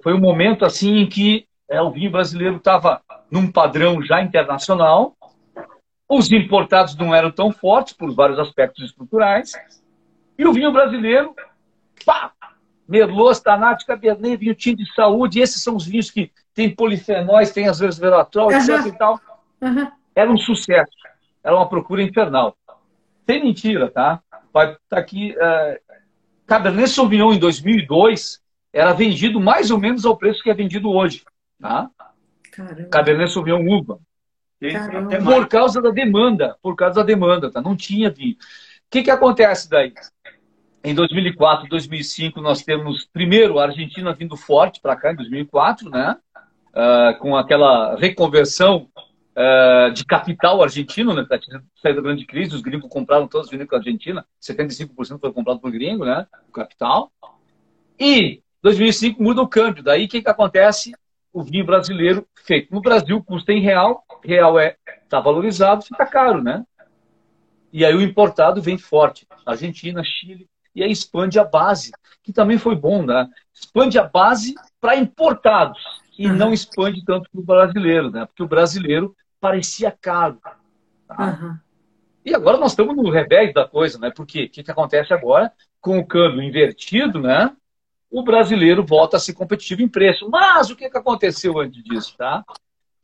Foi 0.03 0.13
um 0.13 0.19
momento 0.19 0.65
assim 0.65 0.99
em 0.99 1.07
que 1.07 1.47
é, 1.69 1.81
o 1.81 1.89
vinho 1.89 2.11
brasileiro 2.11 2.57
estava 2.57 3.01
num 3.31 3.49
padrão 3.51 4.03
já 4.03 4.21
internacional, 4.21 5.15
os 6.13 6.29
importados 6.29 6.93
não 6.97 7.15
eram 7.15 7.31
tão 7.31 7.53
fortes 7.53 7.93
por 7.93 8.13
vários 8.13 8.37
aspectos 8.37 8.83
estruturais. 8.83 9.53
E 10.37 10.45
o 10.45 10.51
vinho 10.51 10.69
brasileiro, 10.71 11.33
pá! 12.05 12.33
Merlot, 12.85 13.41
Tanat, 13.41 13.85
Cabernet, 13.85 14.35
vinho 14.35 14.53
tinto 14.53 14.83
de 14.83 14.93
saúde. 14.93 15.39
Esses 15.39 15.63
são 15.63 15.77
os 15.77 15.85
vinhos 15.85 16.11
que 16.11 16.29
têm 16.53 16.75
polifenóis, 16.75 17.53
têm 17.53 17.69
às 17.69 17.79
vezes 17.79 17.97
veratrol, 17.97 18.49
uhum. 18.49 18.57
etc 18.57 18.85
e 18.85 18.97
tal. 18.97 19.21
Uhum. 19.61 19.89
Era 20.13 20.29
um 20.29 20.37
sucesso. 20.37 20.91
Era 21.41 21.55
uma 21.55 21.69
procura 21.69 22.03
infernal. 22.03 22.57
Sem 23.25 23.41
mentira, 23.41 23.89
tá? 23.89 24.21
Vai 24.51 24.75
tá 24.89 24.97
aqui. 24.97 25.33
Uh, 25.37 25.95
Cabernet 26.45 26.89
Sauvignon 26.89 27.31
em 27.31 27.39
2002 27.39 28.41
era 28.73 28.91
vendido 28.91 29.39
mais 29.39 29.71
ou 29.71 29.79
menos 29.79 30.05
ao 30.05 30.17
preço 30.17 30.43
que 30.43 30.49
é 30.49 30.53
vendido 30.53 30.89
hoje. 30.89 31.23
Tá? 31.61 31.89
Caramba. 32.51 32.89
Cabernet 32.89 33.31
Sauvignon 33.31 33.65
uva. 33.65 33.97
Por 35.23 35.47
causa 35.47 35.81
da 35.81 35.89
demanda, 35.89 36.55
por 36.61 36.75
causa 36.75 36.95
da 36.95 37.03
demanda, 37.03 37.51
tá? 37.51 37.61
Não 37.61 37.75
tinha 37.75 38.11
vinho. 38.11 38.33
O 38.33 38.37
que, 38.91 39.03
que 39.03 39.11
acontece 39.11 39.69
daí? 39.69 39.93
Em 40.83 40.93
2004, 40.93 41.67
2005, 41.69 42.41
nós 42.41 42.61
temos 42.61 43.05
primeiro 43.05 43.59
a 43.59 43.65
Argentina 43.65 44.13
vindo 44.13 44.35
forte 44.35 44.79
para 44.81 44.95
cá, 44.95 45.11
em 45.11 45.15
2004, 45.15 45.89
né? 45.89 46.17
Uh, 46.69 47.19
com 47.19 47.35
aquela 47.35 47.95
reconversão 47.97 48.87
uh, 49.35 49.91
de 49.93 50.05
capital 50.05 50.61
argentino, 50.61 51.13
né? 51.13 51.25
Sair 51.81 51.93
da 51.93 52.01
grande 52.01 52.25
crise, 52.25 52.55
os 52.55 52.61
gringos 52.61 52.89
compraram 52.89 53.27
todas 53.27 53.47
as 53.47 53.51
vinícolas 53.51 53.85
argentinas, 53.85 54.23
75% 54.41 55.19
foi 55.19 55.33
comprado 55.33 55.59
por 55.59 55.71
gringo, 55.71 56.05
né? 56.05 56.25
O 56.49 56.51
capital. 56.51 57.11
E 57.99 58.41
2005 58.61 59.21
muda 59.21 59.41
o 59.41 59.47
câmbio. 59.47 59.83
Daí 59.83 60.05
o 60.05 60.07
que, 60.07 60.21
que 60.21 60.29
acontece? 60.29 60.93
O 61.33 61.43
vinho 61.43 61.65
brasileiro 61.65 62.27
feito 62.35 62.73
no 62.73 62.81
Brasil 62.81 63.23
custa 63.23 63.53
em 63.53 63.61
real, 63.61 64.03
real 64.23 64.59
é 64.59 64.77
está 65.03 65.19
valorizado, 65.19 65.83
fica 65.83 66.05
caro, 66.05 66.41
né? 66.41 66.65
E 67.71 67.85
aí 67.85 67.93
o 67.93 68.01
importado 68.01 68.61
vem 68.61 68.77
forte. 68.77 69.27
Argentina, 69.45 70.01
Chile, 70.03 70.49
e 70.73 70.83
aí 70.83 70.91
expande 70.91 71.37
a 71.37 71.43
base, 71.43 71.91
que 72.23 72.31
também 72.31 72.57
foi 72.57 72.75
bom, 72.75 73.05
né? 73.05 73.29
Expande 73.53 73.99
a 73.99 74.03
base 74.03 74.55
para 74.79 74.95
importados 74.95 75.81
e 76.17 76.27
uhum. 76.27 76.35
não 76.35 76.53
expande 76.53 77.03
tanto 77.03 77.29
para 77.29 77.41
o 77.41 77.43
brasileiro, 77.43 78.09
né? 78.09 78.25
Porque 78.25 78.43
o 78.43 78.47
brasileiro 78.47 79.15
parecia 79.39 79.91
caro. 79.91 80.39
Tá? 81.07 81.39
Uhum. 81.41 81.57
E 82.23 82.35
agora 82.35 82.57
nós 82.57 82.71
estamos 82.71 82.95
no 82.95 83.09
revés 83.09 83.53
da 83.53 83.67
coisa, 83.67 83.97
né? 83.99 84.11
Porque 84.15 84.45
o 84.45 84.49
que, 84.49 84.63
que 84.63 84.71
acontece 84.71 85.13
agora? 85.13 85.51
Com 85.79 85.99
o 85.99 86.05
câmbio 86.05 86.41
invertido, 86.41 87.19
né? 87.19 87.51
O 88.09 88.23
brasileiro 88.23 88.85
volta 88.85 89.17
a 89.17 89.19
ser 89.19 89.33
competitivo 89.33 89.81
em 89.81 89.87
preço. 89.87 90.29
Mas 90.29 90.69
o 90.69 90.75
que, 90.75 90.89
que 90.89 90.97
aconteceu 90.97 91.59
antes 91.59 91.83
disso, 91.83 92.15
tá? 92.17 92.43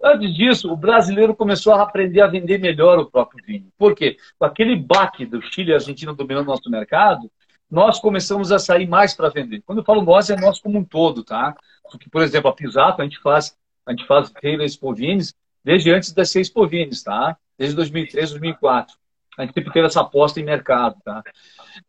Antes 0.03 0.35
disso, 0.35 0.71
o 0.71 0.77
brasileiro 0.77 1.35
começou 1.35 1.73
a 1.73 1.81
aprender 1.81 2.21
a 2.21 2.27
vender 2.27 2.59
melhor 2.59 2.99
o 2.99 3.09
próprio 3.09 3.43
vinho. 3.43 3.67
Por 3.77 3.95
quê? 3.95 4.17
Com 4.37 4.45
aquele 4.45 4.75
baque 4.75 5.25
do 5.25 5.41
Chile 5.41 5.71
e 5.71 5.73
Argentina 5.73 6.13
dominando 6.13 6.45
o 6.45 6.51
nosso 6.51 6.69
mercado, 6.69 7.31
nós 7.69 7.99
começamos 7.99 8.51
a 8.51 8.59
sair 8.59 8.87
mais 8.87 9.13
para 9.13 9.29
vender. 9.29 9.61
Quando 9.65 9.79
eu 9.79 9.83
falo 9.83 10.01
nós, 10.01 10.29
é 10.29 10.35
nós 10.35 10.59
como 10.59 10.77
um 10.79 10.85
todo, 10.85 11.23
tá? 11.23 11.55
Porque, 11.91 12.09
por 12.09 12.21
exemplo, 12.21 12.49
a 12.49 12.53
Pisato, 12.53 13.01
a 13.01 13.03
gente 13.03 13.19
faz, 13.19 13.57
a 13.85 13.91
gente 13.91 14.05
faz 14.05 14.29
Taylor 14.29 14.67
Spovines 14.69 15.33
desde 15.63 15.91
antes 15.91 16.13
das 16.13 16.29
seis 16.29 16.49
Povines, 16.49 17.03
tá? 17.03 17.35
Desde 17.57 17.75
2003, 17.75 18.29
2004. 18.29 18.95
A 19.37 19.43
gente 19.43 19.53
sempre 19.53 19.73
teve 19.73 19.85
essa 19.85 20.01
aposta 20.01 20.39
em 20.39 20.43
mercado, 20.43 20.95
tá? 21.03 21.21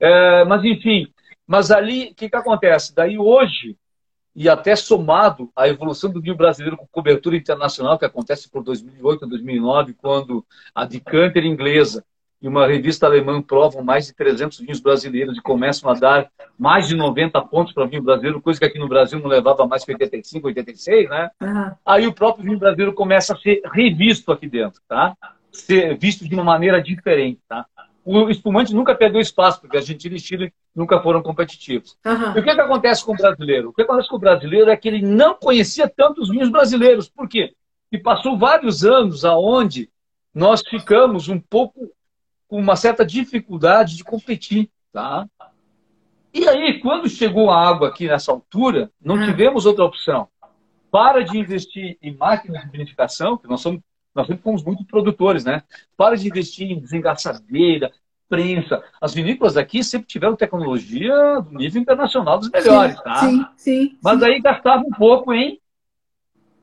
É, 0.01 0.45
mas, 0.45 0.65
enfim, 0.65 1.13
mas 1.47 1.71
ali, 1.71 2.11
o 2.11 2.15
que, 2.15 2.29
que 2.29 2.37
acontece? 2.37 2.95
Daí 2.95 3.19
hoje, 3.19 3.77
e 4.39 4.49
até 4.49 4.77
somado 4.77 5.51
à 5.57 5.67
evolução 5.67 6.13
do 6.13 6.21
vinho 6.21 6.37
brasileiro 6.37 6.77
com 6.77 6.87
cobertura 6.87 7.37
internacional, 7.37 7.99
que 7.99 8.05
acontece 8.05 8.49
por 8.49 8.63
2008 8.63 9.25
a 9.25 9.29
2009, 9.29 9.95
quando 9.95 10.47
a 10.73 10.85
Decanter 10.85 11.45
inglesa 11.45 12.05
e 12.41 12.47
uma 12.47 12.65
revista 12.65 13.05
alemã 13.05 13.43
provam 13.43 13.83
mais 13.83 14.07
de 14.07 14.15
300 14.15 14.61
vinhos 14.61 14.79
brasileiros 14.79 15.37
e 15.37 15.43
começam 15.43 15.91
a 15.91 15.95
dar 15.95 16.31
mais 16.57 16.87
de 16.87 16.95
90 16.95 17.41
pontos 17.47 17.73
para 17.73 17.87
vinho 17.87 18.01
brasileiro, 18.01 18.41
coisa 18.41 18.61
que 18.61 18.67
aqui 18.67 18.79
no 18.79 18.87
Brasil 18.87 19.19
não 19.19 19.27
levava 19.27 19.67
mais 19.67 19.85
que 19.85 19.91
85, 19.91 20.47
86, 20.47 21.11
né? 21.11 21.31
Uhum. 21.43 21.73
Aí 21.85 22.07
o 22.07 22.15
próprio 22.15 22.45
vinho 22.45 22.61
brasileiro 22.61 22.93
começa 22.93 23.33
a 23.35 23.37
ser 23.37 23.61
revisto 23.65 24.31
aqui 24.31 24.49
dentro, 24.49 24.81
tá? 24.87 25.17
Ser 25.51 25.99
visto 25.99 26.29
de 26.29 26.33
uma 26.33 26.45
maneira 26.45 26.81
diferente, 26.81 27.41
tá? 27.49 27.67
O 28.11 28.31
espumante 28.31 28.75
nunca 28.75 28.95
perdeu 28.95 29.21
espaço, 29.21 29.61
porque 29.61 29.77
a 29.77 29.81
Argentina 29.81 30.17
e 30.17 30.19
Chile 30.19 30.51
nunca 30.75 30.99
foram 30.99 31.23
competitivos. 31.23 31.99
Uhum. 32.07 32.37
E 32.37 32.41
o 32.41 32.43
que, 32.43 32.55
que 32.55 32.61
acontece 32.61 33.05
com 33.05 33.13
o 33.13 33.17
brasileiro? 33.17 33.69
O 33.69 33.73
que 33.75 33.83
acontece 33.83 34.09
com 34.09 34.17
o 34.17 34.19
brasileiro 34.19 34.71
é 34.71 34.77
que 34.79 34.89
ele 34.89 35.03
não 35.03 35.35
conhecia 35.35 35.87
tanto 35.87 36.23
os 36.23 36.31
vinhos 36.31 36.49
brasileiros. 36.49 37.07
Por 37.07 37.29
quê? 37.29 37.55
E 37.93 37.99
passou 37.99 38.39
vários 38.39 38.83
anos 38.83 39.27
aonde 39.27 39.91
nós 40.35 40.63
ficamos 40.67 41.29
um 41.29 41.39
pouco 41.39 41.93
com 42.49 42.59
uma 42.59 42.77
certa 42.77 43.05
dificuldade 43.05 43.95
de 43.95 44.05
competir, 44.05 44.71
tá? 44.91 45.29
E 46.33 46.49
aí, 46.49 46.81
quando 46.81 47.11
chegou 47.11 47.51
a 47.51 47.69
água 47.69 47.89
aqui 47.89 48.09
nessa 48.09 48.33
altura, 48.33 48.91
não 48.99 49.17
hum. 49.17 49.27
tivemos 49.27 49.67
outra 49.67 49.85
opção. 49.85 50.29
Para 50.91 51.23
de 51.23 51.37
investir 51.37 51.99
em 52.01 52.17
máquinas 52.17 52.65
de 52.65 52.71
vinificação, 52.71 53.37
que 53.37 53.47
nós 53.47 53.61
somos, 53.61 53.83
nós 54.15 54.27
sempre 54.27 54.43
fomos 54.43 54.65
muito 54.65 54.85
produtores, 54.85 55.45
né? 55.45 55.63
Para 55.97 56.17
de 56.17 56.27
investir 56.27 56.71
em 56.71 56.81
desengaçadeira, 56.81 57.91
prensa. 58.29 58.83
As 59.01 59.15
vinícolas 59.15 59.57
aqui 59.57 59.83
sempre 59.83 60.07
tiveram 60.07 60.37
tecnologia 60.37 61.41
do 61.41 61.57
nível 61.57 61.81
internacional 61.81 62.39
dos 62.39 62.51
melhores, 62.51 62.97
sim, 62.97 63.03
tá? 63.03 63.15
Sim, 63.17 63.47
sim. 63.57 63.99
Mas 64.03 64.23
aí 64.23 64.41
gastava 64.41 64.83
um 64.83 64.91
pouco 64.91 65.33
em 65.33 65.61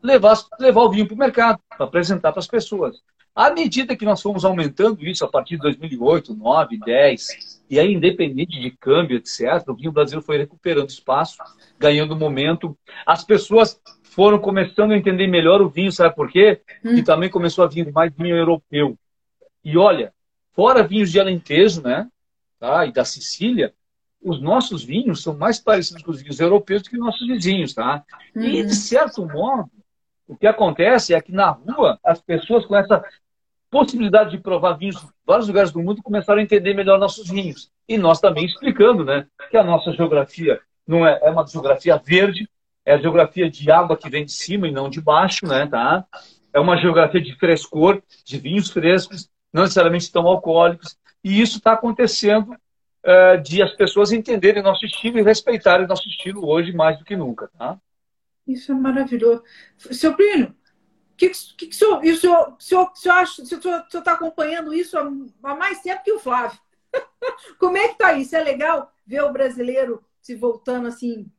levar, 0.02 0.38
levar 0.60 0.82
o 0.82 0.90
vinho 0.92 1.08
para 1.08 1.16
o 1.16 1.18
mercado, 1.18 1.60
para 1.70 1.86
apresentar 1.86 2.32
para 2.32 2.40
as 2.40 2.48
pessoas. 2.48 3.02
À 3.34 3.50
medida 3.52 3.98
que 3.98 4.06
nós 4.06 4.22
fomos 4.22 4.46
aumentando 4.46 5.06
isso 5.06 5.26
a 5.26 5.28
partir 5.28 5.58
de 5.58 5.64
2008, 5.64 6.28
2009, 6.28 6.80
10, 6.80 7.64
e 7.70 7.78
aí 7.78 7.94
independente 7.94 8.58
de 8.58 8.72
câmbio, 8.72 9.18
etc., 9.18 9.62
o 9.68 9.76
vinho 9.76 9.92
brasileiro 9.92 10.26
foi 10.26 10.38
recuperando 10.38 10.90
espaço, 10.90 11.38
ganhando 11.78 12.16
momento. 12.16 12.78
As 13.06 13.26
pessoas 13.26 13.82
foram 14.16 14.40
começando 14.40 14.94
a 14.94 14.98
entender 14.98 15.28
melhor 15.28 15.62
o 15.62 15.68
vinho, 15.68 15.92
sabe 15.92 16.16
por 16.16 16.32
quê? 16.32 16.62
Hum. 16.84 16.96
E 16.96 17.04
também 17.04 17.30
começou 17.30 17.66
a 17.66 17.68
vir 17.68 17.92
mais 17.92 18.14
vinho 18.16 18.36
europeu. 18.36 18.98
E 19.62 19.78
olha, 19.78 20.14
fora 20.54 20.88
vinhos 20.88 21.12
de 21.12 21.20
Alentejo, 21.20 21.82
né? 21.82 22.08
Tá? 22.58 22.86
E 22.86 22.94
da 22.94 23.04
Sicília, 23.04 23.74
os 24.24 24.42
nossos 24.42 24.86
vinhos 24.86 25.22
são 25.22 25.36
mais 25.36 25.60
parecidos 25.60 26.02
com 26.02 26.12
os 26.12 26.22
vinhos 26.22 26.40
europeus 26.40 26.82
do 26.82 26.90
que 26.90 26.98
nossos 26.98 27.28
vizinhos, 27.28 27.74
tá? 27.74 28.06
Uhum. 28.34 28.44
E, 28.44 28.64
de 28.64 28.74
certo 28.74 29.28
modo, 29.28 29.70
o 30.26 30.38
que 30.38 30.48
acontece 30.48 31.14
é 31.14 31.20
que 31.20 31.34
na 31.34 31.50
rua 31.50 32.00
as 32.02 32.22
pessoas 32.22 32.66
com 32.66 32.76
essa 32.76 33.04
possibilidade 33.70 34.32
de 34.32 34.38
provar 34.38 34.78
vinhos 34.78 34.96
em 34.96 35.10
vários 35.26 35.50
lugares 35.50 35.72
do 35.74 35.82
mundo 35.82 36.02
começaram 36.02 36.40
a 36.40 36.44
entender 36.44 36.74
melhor 36.74 36.98
nossos 36.98 37.30
vinhos. 37.30 37.70
E 37.86 37.98
nós 37.98 38.22
também 38.22 38.46
explicando 38.46 39.04
né, 39.04 39.28
que 39.52 39.58
a 39.58 39.64
nossa 39.64 39.92
geografia 39.92 40.62
não 40.88 41.06
é, 41.06 41.20
é 41.22 41.30
uma 41.30 41.46
geografia 41.46 41.98
verde, 41.98 42.48
é 42.86 42.94
a 42.94 42.98
geografia 42.98 43.50
de 43.50 43.72
água 43.72 43.98
que 43.98 44.10
vem 44.10 44.24
de 44.24 44.32
cima 44.32 44.68
e 44.68 44.72
não 44.72 44.90
de 44.90 45.02
baixo, 45.02 45.48
né, 45.48 45.66
tá? 45.66 46.06
É 46.54 46.60
uma 46.60 46.78
geografia 46.78 47.20
de 47.20 47.36
frescor, 47.36 48.02
de 48.24 48.38
vinhos 48.38 48.70
frescos, 48.70 49.30
não 49.52 49.64
necessariamente 49.64 50.12
tão 50.12 50.28
alcoólicos. 50.28 50.98
E 51.24 51.42
isso 51.42 51.58
está 51.58 51.74
acontecendo 51.74 52.52
uh, 52.52 53.42
de 53.42 53.62
as 53.62 53.74
pessoas 53.74 54.12
entenderem 54.12 54.62
nosso 54.62 54.86
estilo 54.86 55.18
e 55.18 55.24
respeitarem 55.24 55.88
nosso 55.88 56.08
estilo 56.08 56.48
hoje 56.48 56.72
mais 56.72 56.98
do 57.00 57.04
que 57.04 57.16
nunca, 57.16 57.50
tá? 57.58 57.78
Isso 58.48 58.72
é 58.72 58.76
maravilhoso. 58.76 59.44
Seu 59.78 60.14
Plínio, 60.16 60.56
que, 61.18 61.32
que, 61.58 61.68
que 61.68 61.76
o 61.76 61.78
senhor, 61.78 62.00
o 62.00 62.16
senhor, 62.16 62.56
o 62.58 62.62
senhor, 62.62 62.92
o 62.92 62.96
senhor, 62.96 63.16
acha, 63.16 63.42
o 63.42 63.46
senhor 63.46 63.86
está 63.92 64.14
acompanhando 64.14 64.74
isso 64.74 64.98
há, 64.98 65.56
mais 65.56 65.82
tempo 65.82 66.04
que 66.04 66.12
o 66.12 66.20
Flávio. 66.20 66.60
Como 67.58 67.76
é 67.76 67.88
que 67.88 67.94
está 67.94 68.14
isso? 68.14 68.36
É 68.36 68.44
legal 68.44 68.92
ver 69.06 69.24
o 69.24 69.34
brasileiro 69.34 70.04
se 70.22 70.36
voltando 70.36 70.88
assim 70.88 71.30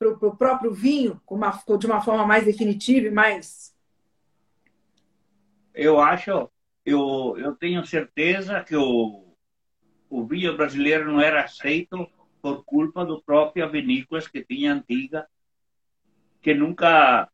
para 0.00 0.28
o 0.28 0.36
próprio 0.36 0.72
vinho 0.72 1.20
uma, 1.28 1.50
de 1.78 1.86
uma 1.86 2.00
forma 2.00 2.26
mais 2.26 2.46
definitiva 2.46 3.06
e 3.06 3.10
mais. 3.10 3.76
Eu 5.74 6.00
acho, 6.00 6.50
eu, 6.86 7.36
eu 7.36 7.54
tenho 7.54 7.84
certeza 7.84 8.64
que 8.64 8.74
o, 8.74 9.36
o 10.08 10.24
vinho 10.24 10.56
brasileiro 10.56 11.12
não 11.12 11.20
era 11.20 11.44
aceito 11.44 12.08
por 12.40 12.64
culpa 12.64 13.04
do 13.04 13.22
próprio 13.22 13.70
vinícolas 13.70 14.26
que 14.26 14.42
tinha 14.42 14.72
antiga, 14.72 15.28
que 16.40 16.54
nunca 16.54 17.28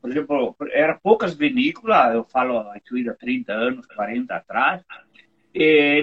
por 0.00 0.10
exemplo, 0.10 0.56
era 0.70 0.98
poucas 0.98 1.34
vinícolas, 1.34 2.14
eu 2.14 2.24
falo 2.24 2.58
há 2.58 2.80
30 3.18 3.52
anos, 3.52 3.86
40 3.86 4.34
atrás, 4.34 4.82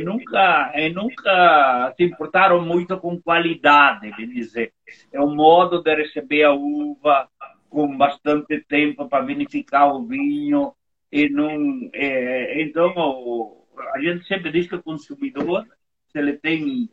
nunca, 0.03 0.73
nunca 0.93 1.93
se 1.95 2.03
importaram 2.03 2.61
muito 2.61 2.97
com 2.97 3.21
qualidade, 3.21 4.11
de 4.15 4.25
dizer. 4.25 4.73
É 5.11 5.21
um 5.21 5.33
modo 5.33 5.81
de 5.81 5.95
receber 5.95 6.43
a 6.43 6.53
uva 6.53 7.29
com 7.69 7.97
bastante 7.97 8.59
tempo 8.67 9.07
para 9.07 9.25
vinificar 9.25 9.93
o 9.93 10.05
vinho. 10.05 10.73
E 11.11 11.29
não, 11.29 11.89
é, 11.93 12.61
então, 12.61 13.65
a 13.93 13.99
gente 13.99 14.25
sempre 14.27 14.51
diz 14.51 14.67
que 14.67 14.75
o 14.75 14.83
consumidor, 14.83 15.65
ele 16.13 16.33
tem 16.33 16.89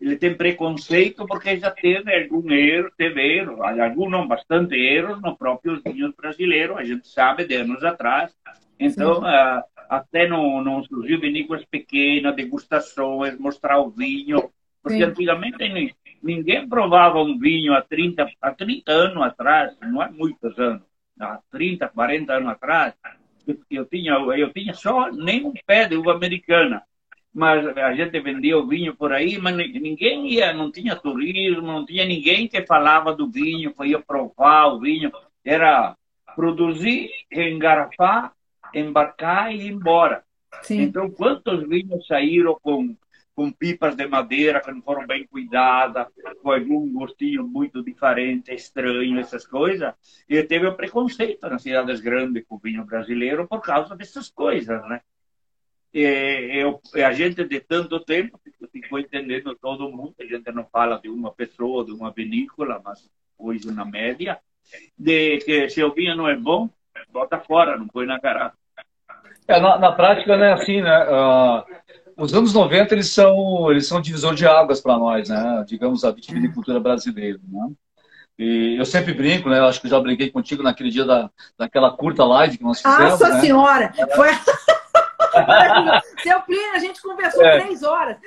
ele 0.00 0.16
tem 0.16 0.36
preconceito 0.36 1.26
porque 1.26 1.56
já 1.56 1.70
teve 1.70 2.14
algum 2.14 2.50
erro, 2.52 2.90
teve 2.98 3.38
erro, 3.38 3.62
algum 3.62 4.10
não, 4.10 4.28
bastante 4.28 4.74
erros 4.74 5.22
no 5.22 5.36
próprio 5.36 5.80
vinho 5.82 6.12
brasileiro, 6.14 6.76
a 6.76 6.84
gente 6.84 7.08
sabe 7.08 7.46
de 7.46 7.54
anos 7.54 7.82
atrás. 7.82 8.36
Então, 8.78 9.20
uh, 9.20 9.62
até 9.88 10.28
não, 10.28 10.62
não 10.62 10.82
surgiu 10.84 11.20
vinícolas 11.20 11.64
pequenas, 11.64 12.34
degustações, 12.34 13.38
mostrar 13.38 13.78
o 13.80 13.90
vinho, 13.90 14.50
porque 14.82 14.98
Sim. 14.98 15.04
antigamente 15.04 15.94
ninguém 16.22 16.68
provava 16.68 17.20
um 17.20 17.38
vinho 17.38 17.74
há 17.74 17.82
30, 17.82 18.28
há 18.40 18.52
30 18.52 18.92
anos 18.92 19.22
atrás, 19.22 19.76
não 19.80 20.02
é 20.02 20.10
muitos 20.10 20.58
anos, 20.58 20.82
há 21.20 21.40
30, 21.50 21.88
40 21.88 22.32
anos 22.32 22.48
atrás, 22.48 22.94
eu 23.70 23.84
tinha, 23.86 24.12
eu 24.12 24.52
tinha 24.52 24.74
só 24.74 25.10
nem 25.10 25.44
um 25.44 25.52
pé 25.66 25.86
de 25.86 25.96
uva 25.96 26.12
americana 26.12 26.82
mas 27.36 27.66
a 27.76 27.92
gente 27.92 28.18
vendia 28.20 28.56
o 28.56 28.66
vinho 28.66 28.96
por 28.96 29.12
aí, 29.12 29.36
mas 29.36 29.54
ninguém 29.54 30.26
ia, 30.26 30.54
não 30.54 30.72
tinha 30.72 30.96
turismo, 30.96 31.66
não 31.66 31.84
tinha 31.84 32.02
ninguém 32.06 32.48
que 32.48 32.64
falava 32.64 33.14
do 33.14 33.30
vinho, 33.30 33.74
que 33.74 33.84
ia 33.84 34.00
provar 34.00 34.68
o 34.68 34.80
vinho. 34.80 35.12
Era 35.44 35.94
produzir, 36.34 37.10
engarrafar, 37.30 38.32
embarcar 38.80 39.52
e 39.52 39.66
ir 39.66 39.72
embora. 39.72 40.24
Sim. 40.62 40.82
Então, 40.82 41.10
quantos 41.10 41.68
vinhos 41.68 42.06
saíram 42.06 42.58
com, 42.60 42.96
com 43.34 43.52
pipas 43.52 43.94
de 43.94 44.06
madeira 44.06 44.60
que 44.60 44.70
não 44.70 44.82
foram 44.82 45.06
bem 45.06 45.26
cuidadas, 45.26 46.06
com 46.42 46.50
algum 46.50 46.92
gostinho 46.92 47.46
muito 47.46 47.82
diferente, 47.82 48.54
estranho, 48.54 49.18
essas 49.18 49.46
coisas. 49.46 49.92
E 50.28 50.42
teve 50.42 50.66
o 50.66 50.74
preconceito 50.74 51.48
nas 51.48 51.62
cidades 51.62 52.00
grandes 52.00 52.44
com 52.46 52.56
o 52.56 52.60
vinho 52.60 52.84
brasileiro 52.84 53.46
por 53.46 53.60
causa 53.60 53.96
dessas 53.96 54.30
coisas, 54.30 54.80
né? 54.88 55.00
é, 55.98 56.62
eu, 56.62 56.80
a 57.04 57.12
gente 57.12 57.42
de 57.44 57.60
tanto 57.60 58.00
tempo 58.00 58.38
ficou 58.70 58.98
entendendo 58.98 59.56
todo 59.56 59.90
mundo, 59.90 60.14
a 60.20 60.24
gente 60.24 60.52
não 60.52 60.66
fala 60.66 61.00
de 61.00 61.08
uma 61.08 61.32
pessoa, 61.32 61.84
de 61.84 61.92
uma 61.92 62.12
vinícola, 62.12 62.80
mas 62.84 63.08
hoje 63.38 63.70
na 63.70 63.84
média, 63.84 64.38
de 64.98 65.38
que 65.38 65.70
se 65.70 65.82
o 65.82 65.94
vinho 65.94 66.14
não 66.14 66.28
é 66.28 66.36
bom, 66.36 66.68
bota 67.10 67.40
fora, 67.40 67.78
não 67.78 67.88
põe 67.88 68.04
na 68.04 68.18
garrafa. 68.18 68.56
É, 69.48 69.60
na, 69.60 69.78
na, 69.78 69.92
prática, 69.92 70.36
né, 70.36 70.52
assim, 70.52 70.80
né, 70.80 71.06
uh, 71.08 71.64
os 72.16 72.34
anos 72.34 72.52
90, 72.52 72.94
eles 72.94 73.10
são, 73.10 73.70
eles 73.70 73.86
são 73.86 74.00
divisor 74.00 74.34
de 74.34 74.46
águas 74.46 74.80
para 74.80 74.98
nós, 74.98 75.28
né, 75.28 75.64
digamos, 75.66 76.04
a 76.04 76.10
vitivinicultura 76.10 76.80
brasileira, 76.80 77.38
né. 77.48 77.68
E 78.38 78.76
eu 78.78 78.84
sempre 78.84 79.14
brinco, 79.14 79.48
né? 79.48 79.58
Eu 79.58 79.64
acho 79.64 79.80
que 79.80 79.88
já 79.88 79.98
brinquei 79.98 80.30
contigo 80.30 80.62
naquele 80.62 80.90
dia 80.90 81.06
da, 81.06 81.30
daquela 81.56 81.96
curta 81.96 82.22
live 82.22 82.58
que 82.58 82.64
nós 82.64 82.82
fizemos. 82.82 83.12
Nossa 83.12 83.30
né? 83.30 83.40
Senhora! 83.40 83.90
Foi... 84.14 84.28
Seu 86.22 86.42
Plínio, 86.42 86.74
a 86.74 86.78
gente 86.78 87.00
conversou 87.00 87.42
é. 87.42 87.60
três 87.60 87.82
horas. 87.82 88.18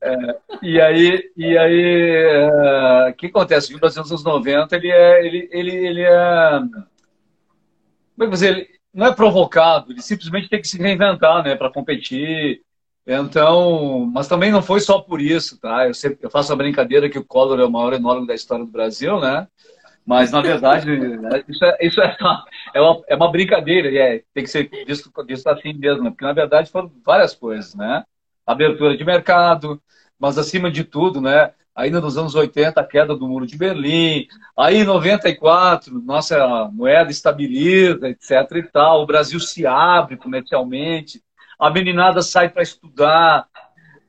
É, 0.00 0.36
e 0.62 0.80
aí, 0.80 1.30
e 1.36 1.58
aí 1.58 2.48
uh, 2.48 3.10
o 3.10 3.14
que 3.14 3.26
acontece? 3.26 3.74
O 3.74 3.80
dos 3.80 3.98
anos 3.98 4.22
90, 4.24 4.76
ele 4.76 4.90
é. 4.90 5.26
Ele, 5.26 5.48
ele, 5.50 5.74
ele 5.74 6.02
é 6.02 6.60
como 8.16 8.34
é 8.34 8.36
que? 8.36 8.44
Ele 8.44 8.68
não 8.92 9.06
é 9.06 9.14
provocado, 9.14 9.92
ele 9.92 10.02
simplesmente 10.02 10.48
tem 10.48 10.60
que 10.60 10.68
se 10.68 10.78
reinventar 10.78 11.42
né, 11.44 11.54
para 11.54 11.72
competir. 11.72 12.62
Então, 13.06 14.10
mas 14.12 14.28
também 14.28 14.50
não 14.52 14.62
foi 14.62 14.80
só 14.80 15.00
por 15.00 15.20
isso, 15.20 15.58
tá? 15.58 15.86
Eu, 15.86 15.94
sempre, 15.94 16.18
eu 16.22 16.30
faço 16.30 16.52
a 16.52 16.56
brincadeira 16.56 17.08
que 17.08 17.18
o 17.18 17.24
Collor 17.24 17.58
é 17.58 17.64
o 17.64 17.70
maior 17.70 17.92
enólogo 17.92 18.26
da 18.26 18.34
história 18.34 18.64
do 18.64 18.70
Brasil, 18.70 19.18
né? 19.20 19.48
Mas, 20.04 20.30
na 20.32 20.40
verdade, 20.40 20.90
isso 21.48 21.64
é, 21.64 21.78
isso 21.80 22.00
é, 22.00 22.16
uma, 22.20 22.44
é, 22.74 22.80
uma, 22.80 23.02
é 23.08 23.16
uma 23.16 23.30
brincadeira, 23.30 23.90
e 23.90 23.98
é, 23.98 24.22
tem 24.34 24.44
que 24.44 24.50
ser 24.50 24.68
visto, 24.86 25.10
visto 25.26 25.46
assim 25.46 25.72
mesmo, 25.72 26.02
né? 26.02 26.10
porque, 26.10 26.24
na 26.24 26.32
verdade, 26.32 26.70
foram 26.70 26.90
várias 27.04 27.34
coisas, 27.34 27.74
né? 27.74 28.04
Abertura 28.46 28.96
de 28.96 29.04
mercado, 29.04 29.80
mas, 30.18 30.36
acima 30.36 30.70
de 30.70 30.84
tudo, 30.84 31.20
né? 31.20 31.52
Ainda 31.80 31.98
nos 31.98 32.18
anos 32.18 32.34
80, 32.34 32.78
a 32.78 32.84
queda 32.84 33.16
do 33.16 33.26
Muro 33.26 33.46
de 33.46 33.56
Berlim, 33.56 34.26
aí 34.54 34.82
em 34.82 34.84
94, 34.84 35.98
nossa 36.02 36.68
moeda 36.70 37.10
estabiliza, 37.10 38.06
etc 38.06 38.30
e 38.56 38.62
tal, 38.64 39.02
o 39.02 39.06
Brasil 39.06 39.40
se 39.40 39.66
abre 39.66 40.18
comercialmente, 40.18 41.22
a 41.58 41.70
meninada 41.70 42.20
sai 42.20 42.50
para 42.50 42.62
estudar, 42.62 43.46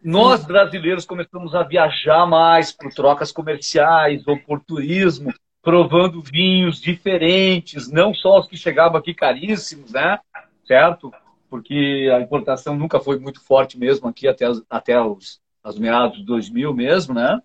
nós 0.03 0.43
brasileiros 0.43 1.05
começamos 1.05 1.55
a 1.55 1.63
viajar 1.63 2.25
mais 2.25 2.73
por 2.73 2.91
trocas 2.91 3.31
comerciais 3.31 4.27
ou 4.27 4.37
por 4.37 4.59
turismo, 4.59 5.33
provando 5.61 6.21
vinhos 6.21 6.81
diferentes, 6.81 7.89
não 7.89 8.13
só 8.13 8.39
os 8.39 8.47
que 8.47 8.57
chegavam 8.57 8.97
aqui 8.97 9.13
caríssimos, 9.13 9.93
né? 9.93 10.19
Certo? 10.65 11.09
Porque 11.49 12.11
a 12.13 12.19
importação 12.19 12.75
nunca 12.75 12.99
foi 12.99 13.17
muito 13.17 13.39
forte 13.41 13.79
mesmo 13.79 14.09
aqui 14.09 14.27
até, 14.27 14.45
até 14.69 14.99
os, 14.99 15.39
os 15.63 15.77
meados 15.77 16.17
de 16.17 16.25
2000 16.25 16.73
mesmo, 16.73 17.13
né? 17.13 17.39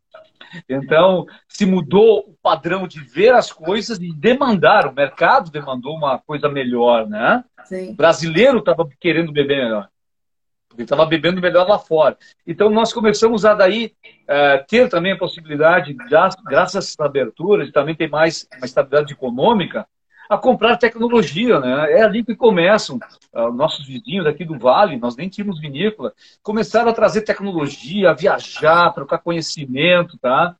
Então, 0.68 1.26
se 1.48 1.66
mudou 1.66 2.20
o 2.20 2.34
padrão 2.42 2.86
de 2.86 3.00
ver 3.00 3.34
as 3.34 3.52
coisas 3.52 3.98
e 3.98 4.12
demandar, 4.12 4.86
o 4.86 4.94
mercado 4.94 5.50
demandou 5.50 5.96
uma 5.96 6.18
coisa 6.18 6.48
melhor, 6.48 7.06
né? 7.06 7.44
Sim. 7.64 7.90
O 7.90 7.94
brasileiro 7.94 8.58
estava 8.58 8.88
querendo 9.00 9.32
beber 9.32 9.64
melhor 9.64 9.88
porque 10.76 10.82
estava 10.82 11.06
bebendo 11.06 11.40
melhor 11.40 11.66
lá 11.66 11.78
fora. 11.78 12.18
Então, 12.46 12.68
nós 12.68 12.92
começamos 12.92 13.46
a 13.46 13.54
daí 13.54 13.94
é, 14.28 14.58
ter 14.58 14.90
também 14.90 15.12
a 15.12 15.18
possibilidade, 15.18 15.94
graças 15.94 16.76
a 16.76 16.78
essas 16.78 17.00
aberturas, 17.00 17.68
e 17.68 17.72
também 17.72 17.94
tem 17.94 18.08
mais 18.08 18.46
uma 18.58 18.66
estabilidade 18.66 19.14
econômica, 19.14 19.86
a 20.29 20.37
comprar 20.37 20.77
tecnologia. 20.77 21.61
Né? 21.61 21.93
É 21.93 22.03
ali 22.03 22.24
que 22.24 22.35
começam 22.35 22.99
uh, 23.33 23.53
nossos 23.53 23.87
vizinhos 23.87 24.27
aqui 24.27 24.45
do 24.45 24.59
Vale, 24.59 24.97
nós 24.97 25.16
nem 25.16 25.29
tínhamos 25.29 25.61
vinícola, 25.61 26.12
começaram 26.43 26.91
a 26.91 26.95
trazer 26.95 27.22
tecnologia, 27.22 28.11
a 28.11 28.14
viajar, 28.14 28.93
trocar 28.93 29.18
conhecimento, 29.18 30.18
tá? 30.18 30.57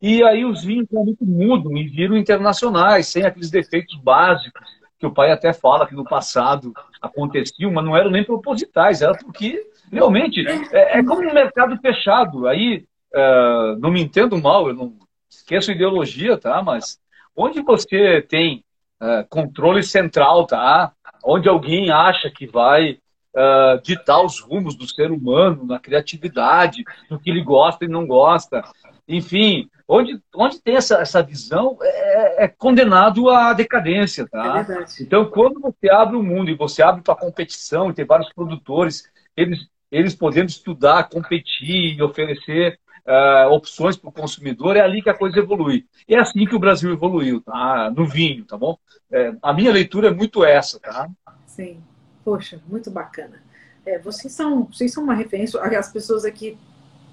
E 0.00 0.22
aí 0.24 0.44
os 0.44 0.64
vinhos 0.64 0.88
realmente 0.90 1.24
mudam 1.24 1.76
e 1.76 1.86
viram 1.86 2.16
internacionais, 2.16 3.06
sem 3.06 3.24
aqueles 3.24 3.50
defeitos 3.50 3.96
básicos 4.02 4.66
que 4.98 5.06
o 5.06 5.12
pai 5.12 5.32
até 5.32 5.52
fala 5.52 5.86
que 5.86 5.94
no 5.94 6.04
passado 6.04 6.72
aconteciam, 7.00 7.72
mas 7.72 7.84
não 7.84 7.96
eram 7.96 8.10
nem 8.10 8.24
propositais, 8.24 9.02
era 9.02 9.14
porque 9.14 9.60
realmente 9.90 10.44
é, 10.72 10.98
é 10.98 11.04
como 11.04 11.28
um 11.28 11.34
mercado 11.34 11.76
fechado. 11.78 12.46
Aí, 12.46 12.84
uh, 13.12 13.76
não 13.80 13.90
me 13.90 14.00
entendo 14.00 14.40
mal, 14.40 14.68
eu 14.68 14.74
não 14.74 14.96
esqueço 15.28 15.72
ideologia, 15.72 16.38
tá? 16.38 16.62
Mas 16.62 17.00
onde 17.34 17.62
você 17.62 18.22
tem 18.22 18.64
uh, 19.02 19.26
controle 19.28 19.82
central, 19.82 20.46
tá? 20.46 20.92
Onde 21.24 21.48
alguém 21.48 21.90
acha 21.90 22.30
que 22.30 22.46
vai 22.46 22.98
uh, 23.34 23.82
ditar 23.82 24.24
os 24.24 24.38
rumos 24.40 24.76
do 24.76 24.86
ser 24.86 25.10
humano 25.10 25.66
na 25.66 25.78
criatividade, 25.78 26.84
no 27.10 27.18
que 27.18 27.30
ele 27.30 27.42
gosta 27.42 27.84
e 27.84 27.88
não 27.88 28.06
gosta, 28.06 28.62
enfim, 29.08 29.68
onde, 29.88 30.20
onde 30.34 30.60
tem 30.62 30.76
essa, 30.76 30.96
essa 30.98 31.22
visão 31.22 31.76
é, 31.82 32.44
é 32.44 32.48
condenado 32.48 33.28
à 33.28 33.52
decadência, 33.52 34.26
tá? 34.28 34.64
É 34.68 35.02
então, 35.02 35.24
quando 35.26 35.60
você 35.60 35.90
abre 35.90 36.16
o 36.16 36.22
mundo 36.22 36.50
e 36.50 36.54
você 36.56 36.82
abre 36.82 37.02
para 37.02 37.16
competição, 37.16 37.90
e 37.90 37.94
tem 37.94 38.04
vários 38.04 38.32
produtores, 38.32 39.10
eles, 39.36 39.66
eles 39.90 40.14
podendo 40.14 40.48
estudar, 40.48 41.08
competir 41.08 41.96
e 41.96 42.02
oferecer 42.02 42.78
uh, 43.06 43.50
opções 43.52 43.96
para 43.96 44.08
o 44.08 44.12
consumidor, 44.12 44.76
é 44.76 44.80
ali 44.80 45.02
que 45.02 45.10
a 45.10 45.16
coisa 45.16 45.38
evolui. 45.38 45.86
É 46.08 46.18
assim 46.18 46.46
que 46.46 46.54
o 46.54 46.58
Brasil 46.58 46.92
evoluiu, 46.92 47.40
tá? 47.40 47.90
No 47.90 48.06
vinho, 48.06 48.44
tá 48.44 48.56
bom? 48.56 48.78
É, 49.10 49.34
a 49.42 49.52
minha 49.52 49.72
leitura 49.72 50.08
é 50.08 50.10
muito 50.10 50.44
essa, 50.44 50.80
tá? 50.80 51.08
Sim. 51.46 51.80
Poxa, 52.24 52.60
muito 52.68 52.90
bacana. 52.90 53.42
É, 53.84 53.98
vocês, 53.98 54.32
são, 54.32 54.64
vocês 54.64 54.92
são 54.92 55.02
uma 55.02 55.14
referência, 55.14 55.60
as 55.60 55.92
pessoas 55.92 56.24
aqui... 56.24 56.56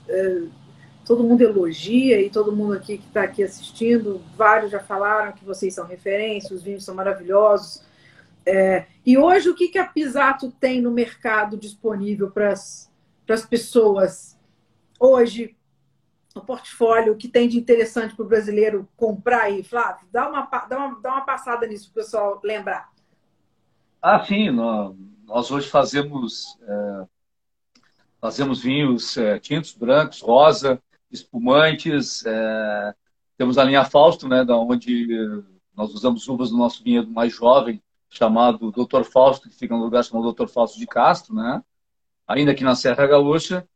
Uh, 0.07 0.49
todo 1.09 1.23
mundo 1.23 1.41
elogia 1.41 2.21
e 2.21 2.29
todo 2.29 2.55
mundo 2.55 2.73
aqui 2.73 2.99
que 2.99 3.07
está 3.07 3.23
aqui 3.23 3.41
assistindo, 3.41 4.21
vários 4.37 4.69
já 4.69 4.79
falaram 4.79 5.31
que 5.31 5.43
vocês 5.43 5.73
são 5.73 5.87
referência, 5.87 6.55
os 6.55 6.61
vinhos 6.61 6.85
são 6.85 6.93
maravilhosos. 6.93 7.81
É, 8.45 8.85
e 9.03 9.17
hoje 9.17 9.49
o 9.49 9.55
que, 9.55 9.69
que 9.69 9.79
a 9.79 9.87
Pisato 9.87 10.51
tem 10.59 10.79
no 10.79 10.91
mercado 10.91 11.57
disponível 11.57 12.29
para 12.29 12.51
as 12.51 13.45
pessoas? 13.49 14.37
Hoje, 14.99 15.55
o 16.39 16.45
portfólio 16.45 17.15
que 17.15 17.27
tem 17.27 17.47
de 17.47 17.57
interessante 17.57 18.15
para 18.15 18.25
o 18.25 18.27
brasileiro 18.27 18.87
comprar 18.97 19.43
aí, 19.43 19.63
Flávio, 19.63 20.07
dá 20.11 20.27
uma, 20.27 20.41
dá 20.67 20.77
uma, 20.77 20.99
dá 20.99 21.11
uma 21.11 21.21
passada 21.21 21.67
nisso 21.67 21.91
para 21.91 22.01
o 22.01 22.03
pessoal 22.03 22.41
lembrar. 22.43 22.89
Ah, 24.01 24.23
sim, 24.25 24.49
nós, 24.49 24.95
nós 25.25 25.51
hoje 25.51 25.69
fazemos, 25.69 26.57
é, 26.61 27.07
fazemos 28.19 28.61
vinhos 28.61 29.17
é, 29.17 29.37
tintos, 29.39 29.73
brancos, 29.73 30.21
rosa, 30.21 30.81
espumantes. 31.11 32.25
É, 32.25 32.95
temos 33.37 33.57
a 33.57 33.63
linha 33.63 33.85
Fausto, 33.85 34.27
né, 34.27 34.43
da 34.43 34.57
onde 34.57 35.07
nós 35.75 35.93
usamos 35.93 36.27
uvas 36.27 36.49
do 36.49 36.57
nosso 36.57 36.83
vinhedo 36.83 37.09
mais 37.11 37.33
jovem, 37.33 37.81
chamado 38.09 38.71
Dr. 38.71 39.03
Fausto, 39.03 39.49
que 39.49 39.55
fica 39.55 39.75
no 39.75 39.83
lugar 39.83 40.03
chamado 40.03 40.33
Dr. 40.33 40.47
Fausto 40.47 40.79
de 40.79 40.87
Castro, 40.87 41.33
né? 41.35 41.63
ainda 42.29 42.51
aqui 42.51 42.63
na 42.63 42.75
Serra 42.75 43.07
Gaúcha. 43.07 43.67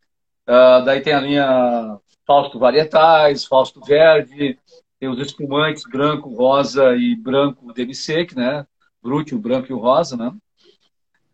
Uh, 0.48 0.86
daí 0.86 1.02
tem 1.02 1.14
a 1.14 1.20
linha 1.20 2.00
Fausto 2.26 2.58
Varietais, 2.58 3.46
Fausto 3.46 3.82
Verde, 3.82 4.58
tem 5.00 5.10
os 5.10 5.20
espumantes 5.20 5.84
branco, 5.84 6.30
rosa 6.30 6.96
e 6.96 7.16
branco 7.16 7.74
demi-sec, 7.74 8.34
né? 8.36 8.66
Brute, 9.02 9.36
o 9.36 9.40
branco 9.40 9.68
e 9.70 9.74
o 9.74 9.80
rosa, 9.80 10.16
né? 10.16 10.34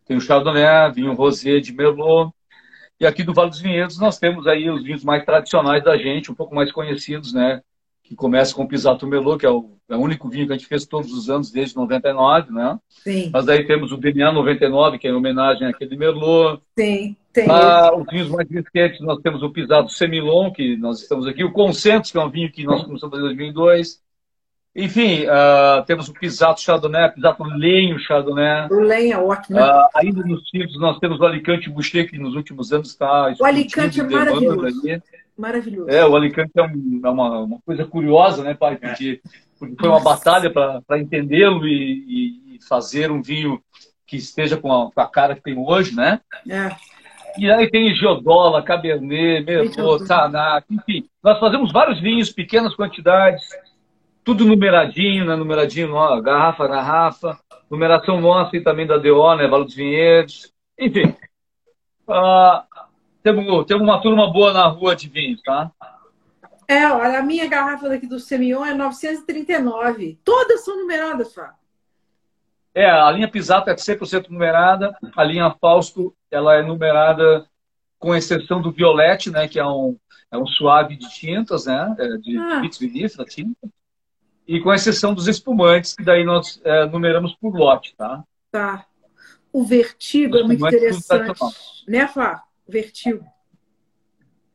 Tem 0.05 0.17
o 0.17 0.21
Chardonnay, 0.21 0.91
vinho 0.91 1.13
rosé 1.13 1.59
de 1.59 1.71
Merlot, 1.71 2.33
e 2.99 3.05
aqui 3.05 3.23
do 3.23 3.33
Vale 3.33 3.51
dos 3.51 3.61
Vinhedos 3.61 3.99
nós 3.99 4.17
temos 4.17 4.47
aí 4.47 4.69
os 4.69 4.83
vinhos 4.83 5.03
mais 5.03 5.23
tradicionais 5.23 5.83
da 5.83 5.97
gente, 5.97 6.31
um 6.31 6.35
pouco 6.35 6.53
mais 6.53 6.71
conhecidos, 6.71 7.31
né? 7.31 7.61
Que 8.09 8.15
começa 8.15 8.55
com 8.55 8.63
o 8.63 8.67
Pisato 8.67 9.05
Melô, 9.05 9.37
que 9.37 9.45
é 9.45 9.51
o, 9.51 9.69
é 9.87 9.95
o, 9.95 9.99
único 9.99 10.27
vinho 10.27 10.47
que 10.47 10.53
a 10.53 10.57
gente 10.57 10.67
fez 10.67 10.83
todos 10.83 11.13
os 11.13 11.29
anos 11.29 11.51
desde 11.51 11.75
99, 11.75 12.51
né? 12.51 12.79
Sim. 12.89 13.29
Mas 13.31 13.47
aí 13.47 13.67
temos 13.67 13.91
o 13.91 13.97
DNA 13.97 14.31
99, 14.31 14.97
que 14.97 15.07
é 15.07 15.11
em 15.11 15.13
homenagem 15.13 15.67
àquele 15.67 15.95
Merlot. 15.95 16.59
Sim, 16.75 17.15
tem. 17.31 17.47
Ah, 17.47 17.91
os 17.95 18.07
vinhos 18.07 18.27
mais 18.27 18.49
recentes 18.49 18.99
nós 19.01 19.21
temos 19.21 19.43
o 19.43 19.51
Pisato 19.51 19.91
Semilon, 19.91 20.51
que 20.51 20.75
nós 20.77 20.99
estamos 20.99 21.27
aqui. 21.27 21.43
O 21.43 21.51
Consentos, 21.51 22.09
que 22.09 22.17
é 22.17 22.21
um 22.21 22.31
vinho 22.31 22.51
que 22.51 22.63
nós 22.63 22.83
começamos 22.83 23.15
em 23.15 23.21
2002. 23.21 24.01
Enfim, 24.75 25.25
uh, 25.25 25.85
temos 25.85 26.09
o 26.09 26.13
Pisato 26.13 26.61
Chardonnay, 26.61 27.11
Pisato 27.11 27.43
Lenho 27.43 27.99
Chardonnay. 27.99 28.69
O 28.71 28.79
Lenho 28.79 29.13
é 29.13 29.17
ótimo. 29.17 29.59
Uh, 29.59 29.87
ainda 29.93 30.23
nos 30.23 30.49
filhos 30.49 30.79
nós 30.79 30.97
temos 30.97 31.19
o 31.19 31.25
Alicante 31.25 31.69
Boucher, 31.69 32.09
que 32.09 32.17
nos 32.17 32.33
últimos 32.33 32.73
anos 32.73 32.89
está... 32.89 33.31
O 33.39 33.45
Alicante 33.45 33.99
é 33.99 34.03
maravilhoso. 34.03 34.65
Ali. 34.65 34.99
Maravilhoso. 35.39 35.89
É, 35.89 36.05
o 36.05 36.17
Alicante 36.17 36.51
é, 36.57 36.61
um, 36.61 37.01
é 37.01 37.09
uma, 37.09 37.39
uma, 37.39 37.59
coisa 37.65 37.85
curiosa, 37.85 38.43
né, 38.43 38.53
pai? 38.53 38.75
Porque, 38.75 39.21
porque 39.57 39.75
foi 39.79 39.87
uma 39.87 40.01
batalha 40.01 40.51
para 40.51 40.99
entendê-lo 40.99 41.65
e, 41.65 42.55
e, 42.55 42.59
fazer 42.67 43.09
um 43.09 43.21
vinho 43.21 43.63
que 44.05 44.17
esteja 44.17 44.57
com 44.57 44.69
a, 44.69 44.91
com 44.91 44.99
a 44.99 45.07
cara 45.07 45.35
que 45.35 45.41
tem 45.41 45.57
hoje, 45.57 45.95
né? 45.95 46.19
É. 46.49 46.75
E 47.37 47.49
aí 47.49 47.69
tem 47.69 47.95
Giodola, 47.95 48.61
Cabernet, 48.61 49.45
Merlot, 49.45 50.05
Tanac, 50.05 50.65
enfim. 50.69 51.07
Nós 51.23 51.39
fazemos 51.39 51.71
vários 51.71 52.01
vinhos, 52.01 52.29
pequenas 52.29 52.75
quantidades, 52.75 53.47
tudo 54.25 54.43
numeradinho, 54.43 55.23
né? 55.23 55.37
Numeradinho, 55.37 55.93
garrafa, 56.21 56.67
garrafa. 56.67 57.39
Numeração 57.71 58.19
nossa 58.19 58.57
e 58.57 58.61
também 58.61 58.85
da 58.85 58.97
DO, 58.97 59.35
né? 59.35 59.47
Vale 59.47 59.63
dos 59.63 59.75
Vinhedos. 59.75 60.51
Enfim. 60.77 61.15
Uh, 62.05 62.61
temos, 63.23 63.65
temos 63.65 63.83
uma 63.83 64.01
turma 64.01 64.31
boa 64.31 64.53
na 64.53 64.67
rua 64.67 64.95
de 64.95 65.09
vinhos, 65.09 65.41
tá? 65.41 65.71
É, 66.67 66.87
olha, 66.87 67.19
a 67.19 67.23
minha 67.23 67.47
garrafa 67.47 67.89
daqui 67.89 68.05
do 68.05 68.19
Semion 68.19 68.63
é 68.63 68.73
939. 68.75 70.19
Todas 70.23 70.63
são 70.63 70.77
numeradas, 70.77 71.33
Fábio. 71.33 71.55
É, 72.75 72.87
a 72.89 73.09
linha 73.11 73.27
Pisato 73.27 73.69
é 73.69 73.75
100% 73.75 74.29
numerada. 74.29 74.95
A 75.15 75.23
linha 75.23 75.49
Fausto, 75.59 76.15
ela 76.29 76.55
é 76.55 76.61
numerada 76.61 77.45
com 77.97 78.15
exceção 78.15 78.61
do 78.61 78.71
Violete, 78.71 79.31
né? 79.31 79.47
Que 79.47 79.59
é 79.59 79.65
um, 79.65 79.97
é 80.31 80.37
um 80.37 80.45
suave 80.45 80.95
de 80.95 81.09
tintas, 81.09 81.65
né? 81.65 81.95
É 81.97 82.17
de 82.17 82.37
ah. 82.37 82.61
vinífera, 82.79 83.25
tinta. 83.25 83.67
E 84.47 84.59
com 84.59 84.73
exceção 84.73 85.13
dos 85.13 85.27
espumantes, 85.27 85.95
que 85.95 86.03
daí 86.03 86.23
nós 86.23 86.61
é, 86.63 86.85
numeramos 86.85 87.35
por 87.35 87.55
lote, 87.55 87.95
tá? 87.95 88.23
Tá. 88.51 88.85
O 89.51 89.63
vertigo 89.63 90.37
é 90.37 90.43
muito 90.43 90.65
interessante. 90.65 91.39
Né, 91.87 92.07
Fá? 92.07 92.43
Vertigo. 92.69 93.25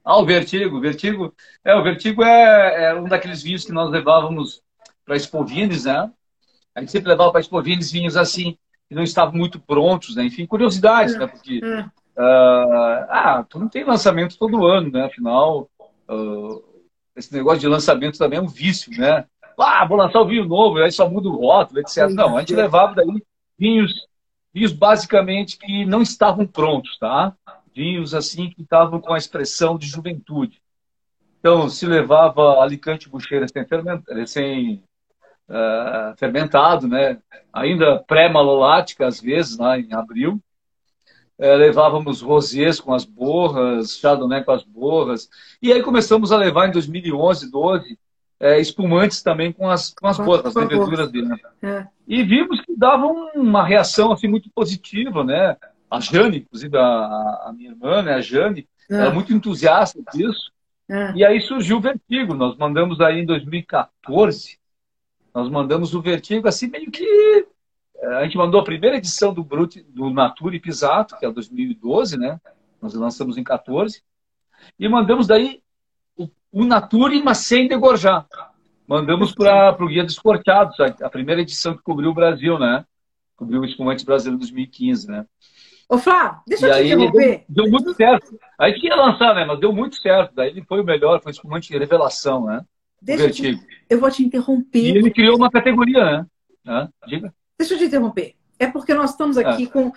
Ah, 0.04 0.18
o 0.18 0.26
Vertigo. 0.26 0.80
Vertigo 0.80 1.34
é, 1.64 1.74
o 1.74 1.82
Vertigo 1.82 2.22
é, 2.22 2.84
é 2.84 2.94
um 2.94 3.04
daqueles 3.04 3.42
vinhos 3.42 3.64
que 3.64 3.72
nós 3.72 3.90
levávamos 3.90 4.62
para 5.04 5.16
Expovines, 5.16 5.84
né? 5.84 6.10
A 6.74 6.80
gente 6.80 6.92
sempre 6.92 7.08
levava 7.08 7.32
para 7.32 7.40
Expovines 7.40 7.90
vinhos 7.90 8.16
assim, 8.16 8.56
que 8.88 8.94
não 8.94 9.02
estavam 9.02 9.34
muito 9.34 9.58
prontos, 9.58 10.14
né? 10.14 10.24
Enfim, 10.24 10.46
curiosidades, 10.46 11.16
né? 11.16 11.26
Porque 11.26 11.58
uh, 11.58 11.90
ah, 13.08 13.44
tu 13.48 13.58
não 13.58 13.68
tem 13.68 13.84
lançamento 13.84 14.36
todo 14.36 14.66
ano, 14.66 14.90
né? 14.90 15.06
Afinal, 15.06 15.70
uh, 16.08 16.64
esse 17.16 17.32
negócio 17.32 17.60
de 17.60 17.68
lançamento 17.68 18.18
também 18.18 18.38
é 18.38 18.42
um 18.42 18.48
vício, 18.48 18.90
né? 18.98 19.24
Ah, 19.58 19.86
vou 19.86 19.96
lançar 19.96 20.20
o 20.20 20.26
vinho 20.26 20.44
novo, 20.44 20.78
aí 20.78 20.90
só 20.90 21.08
muda 21.08 21.28
o 21.28 21.36
rótulo, 21.36 21.80
etc. 21.80 22.08
Não, 22.10 22.36
a 22.36 22.40
gente 22.40 22.54
levava 22.54 22.94
daí 22.94 23.06
vinhos, 23.58 23.92
vinhos 24.52 24.72
basicamente 24.72 25.56
que 25.56 25.84
não 25.84 26.02
estavam 26.02 26.46
prontos, 26.46 26.98
tá? 26.98 27.34
Vinhos 27.74 28.14
assim 28.14 28.50
que 28.50 28.62
estavam 28.62 29.00
com 29.00 29.12
a 29.12 29.18
expressão 29.18 29.76
de 29.76 29.86
juventude. 29.86 30.62
Então, 31.40 31.68
se 31.68 31.86
levava 31.86 32.62
Alicante 32.62 33.08
Bucheira 33.08 33.46
sem, 33.48 34.26
sem 34.26 34.84
uh, 35.48 36.16
fermentado, 36.16 36.88
né? 36.88 37.18
ainda 37.52 37.98
pré-malolática, 38.06 39.06
às 39.06 39.20
vezes, 39.20 39.58
lá 39.58 39.78
em 39.78 39.92
abril. 39.92 40.40
Uh, 41.38 41.56
levávamos 41.56 42.22
rosés 42.22 42.80
com 42.80 42.94
as 42.94 43.04
borras, 43.04 43.98
chardonnay 43.98 44.42
com 44.42 44.52
as 44.52 44.64
borras. 44.64 45.28
E 45.60 45.72
aí 45.72 45.82
começamos 45.82 46.32
a 46.32 46.36
levar 46.36 46.68
em 46.68 46.72
2011, 46.72 47.50
12, 47.50 47.98
é, 48.40 48.60
espumantes 48.60 49.22
também 49.22 49.52
com 49.52 49.68
as, 49.68 49.94
com 49.94 50.06
as 50.06 50.18
borras, 50.18 50.46
as 50.46 50.54
leveduras 50.54 51.10
dele. 51.10 51.28
Né? 51.28 51.38
É. 51.62 51.86
E 52.06 52.22
vimos 52.22 52.60
que 52.60 52.76
davam 52.76 53.30
uma 53.34 53.64
reação 53.64 54.12
assim, 54.12 54.28
muito 54.28 54.50
positiva, 54.50 55.24
né? 55.24 55.56
A 55.96 56.00
Jane, 56.00 56.38
inclusive 56.38 56.76
a, 56.76 56.82
a 57.46 57.52
minha 57.56 57.70
irmã, 57.70 58.02
né, 58.02 58.14
a 58.14 58.20
Jane, 58.20 58.68
é. 58.90 58.94
era 58.94 59.10
muito 59.10 59.32
entusiasta 59.32 60.00
disso. 60.12 60.52
É. 60.88 61.12
E 61.12 61.24
aí 61.24 61.40
surgiu 61.40 61.78
o 61.78 61.80
Vertigo. 61.80 62.34
Nós 62.34 62.56
mandamos 62.56 63.00
aí 63.00 63.20
em 63.20 63.26
2014, 63.26 64.58
nós 65.34 65.48
mandamos 65.50 65.94
o 65.94 66.02
Vertigo 66.02 66.46
assim 66.46 66.68
meio 66.68 66.90
que 66.90 67.46
é, 68.04 68.06
a 68.16 68.24
gente 68.24 68.36
mandou 68.36 68.60
a 68.60 68.64
primeira 68.64 68.96
edição 68.96 69.32
do 69.32 69.42
Brut, 69.42 69.82
do 69.88 70.10
Nature 70.10 70.60
Pisato, 70.60 71.16
que 71.16 71.24
é 71.24 71.30
2012, 71.30 72.18
né? 72.18 72.38
Nós 72.80 72.92
lançamos 72.94 73.38
em 73.38 73.44
14. 73.44 74.02
E 74.78 74.88
mandamos 74.88 75.26
daí 75.26 75.62
o, 76.16 76.28
o 76.52 76.64
Nature, 76.64 77.22
mas 77.22 77.38
sem 77.38 77.66
degorjar. 77.66 78.26
Mandamos 78.86 79.34
para 79.34 79.82
o 79.82 79.86
Guia 79.86 80.04
dos 80.04 80.18
Corteados, 80.18 80.78
a, 80.78 80.86
a, 81.06 81.08
primeira 81.08 81.40
edição 81.40 81.74
que 81.74 81.82
cobriu 81.82 82.10
o 82.10 82.14
Brasil, 82.14 82.58
né? 82.58 82.84
Cobriu 83.36 83.62
o 83.62 83.64
Espumante 83.64 84.04
Brasileiro 84.04 84.38
2015, 84.38 85.08
né? 85.08 85.26
Ô, 85.88 85.98
Flá, 85.98 86.42
deixa 86.46 86.66
e 86.66 86.70
eu 86.70 86.76
te 86.76 86.86
interromper. 86.86 87.44
Deu, 87.48 87.64
deu, 87.64 87.70
muito 87.70 87.94
certo. 87.94 88.38
Aí 88.58 88.74
ia 88.82 88.96
lançar, 88.96 89.34
né? 89.34 89.44
Mas 89.44 89.60
deu 89.60 89.72
muito 89.72 89.96
certo. 89.96 90.34
Daí 90.34 90.50
ele 90.50 90.64
foi 90.64 90.80
o 90.80 90.84
melhor, 90.84 91.22
foi 91.22 91.30
um 91.30 91.34
espumante 91.34 91.68
de 91.70 91.78
revelação, 91.78 92.46
né? 92.46 92.64
Deixa 93.00 93.24
eu, 93.24 93.30
te, 93.30 93.60
eu 93.90 94.00
vou 94.00 94.10
te 94.10 94.24
interromper. 94.24 94.82
E 94.82 94.96
ele 94.96 95.10
criou 95.10 95.36
uma 95.36 95.50
categoria, 95.50 96.26
né? 96.64 96.88
Diga. 97.06 97.34
Deixa 97.58 97.74
eu 97.74 97.78
te 97.78 97.84
interromper. 97.84 98.34
É 98.58 98.66
porque 98.66 98.94
nós 98.94 99.10
estamos 99.10 99.36
aqui 99.36 99.64
é. 99.64 99.66
com. 99.66 99.92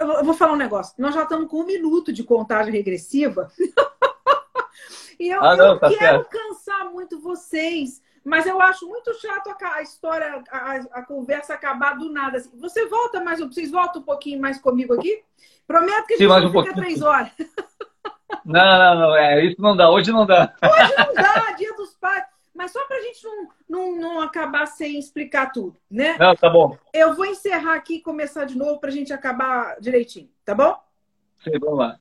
Eu 0.00 0.24
vou 0.24 0.32
falar 0.32 0.54
um 0.54 0.56
negócio. 0.56 0.94
Nós 0.98 1.14
já 1.14 1.24
estamos 1.24 1.48
com 1.50 1.60
um 1.60 1.66
minuto 1.66 2.12
de 2.12 2.24
contagem 2.24 2.72
regressiva. 2.72 3.50
e 5.20 5.28
eu, 5.28 5.42
ah, 5.42 5.56
não, 5.56 5.74
eu 5.74 5.78
tá 5.78 5.88
quero 5.88 6.00
certo. 6.00 6.30
cansar 6.30 6.90
muito 6.90 7.20
vocês. 7.20 8.00
Mas 8.28 8.46
eu 8.46 8.60
acho 8.60 8.86
muito 8.86 9.12
chato 9.14 9.54
a, 9.60 9.82
história, 9.82 10.42
a, 10.50 10.74
a, 10.92 11.02
conversa 11.02 11.54
acabar 11.54 11.96
do 11.96 12.12
nada. 12.12 12.36
Assim. 12.36 12.50
Você 12.58 12.86
volta 12.86 13.22
mais, 13.22 13.40
vocês 13.40 13.70
voltam 13.70 14.02
um 14.02 14.04
pouquinho 14.04 14.40
mais 14.40 14.60
comigo 14.60 14.92
aqui? 14.92 15.22
Prometo 15.66 16.06
que 16.06 16.14
a 16.14 16.16
gente 16.18 16.28
Sim, 16.28 16.40
não 16.40 16.48
um 16.48 16.62
fica 16.62 16.74
três 16.74 17.02
horas. 17.02 17.30
Não, 18.44 18.60
não, 18.60 18.94
não, 19.00 19.16
é, 19.16 19.44
isso 19.44 19.60
não 19.60 19.74
dá, 19.76 19.90
hoje 19.90 20.10
não 20.10 20.26
dá. 20.26 20.54
Hoje 20.62 20.94
não 20.96 21.14
dá, 21.14 21.52
dia 21.56 21.74
dos 21.74 21.94
pais. 21.94 22.24
Mas 22.54 22.72
só 22.72 22.86
para 22.86 22.96
a 22.96 23.00
gente 23.00 23.24
não, 23.24 23.48
não, 23.68 23.96
não 23.96 24.20
acabar 24.20 24.66
sem 24.66 24.98
explicar 24.98 25.50
tudo, 25.50 25.78
né? 25.90 26.16
Não, 26.18 26.34
tá 26.34 26.48
bom. 26.48 26.76
Eu 26.92 27.14
vou 27.14 27.24
encerrar 27.24 27.74
aqui 27.74 27.96
e 27.96 28.02
começar 28.02 28.44
de 28.44 28.56
novo 28.56 28.78
para 28.80 28.90
a 28.90 28.92
gente 28.92 29.12
acabar 29.12 29.78
direitinho, 29.80 30.30
tá 30.44 30.54
bom? 30.54 30.78
Sim, 31.42 31.58
vamos 31.58 31.78
lá. 31.78 31.98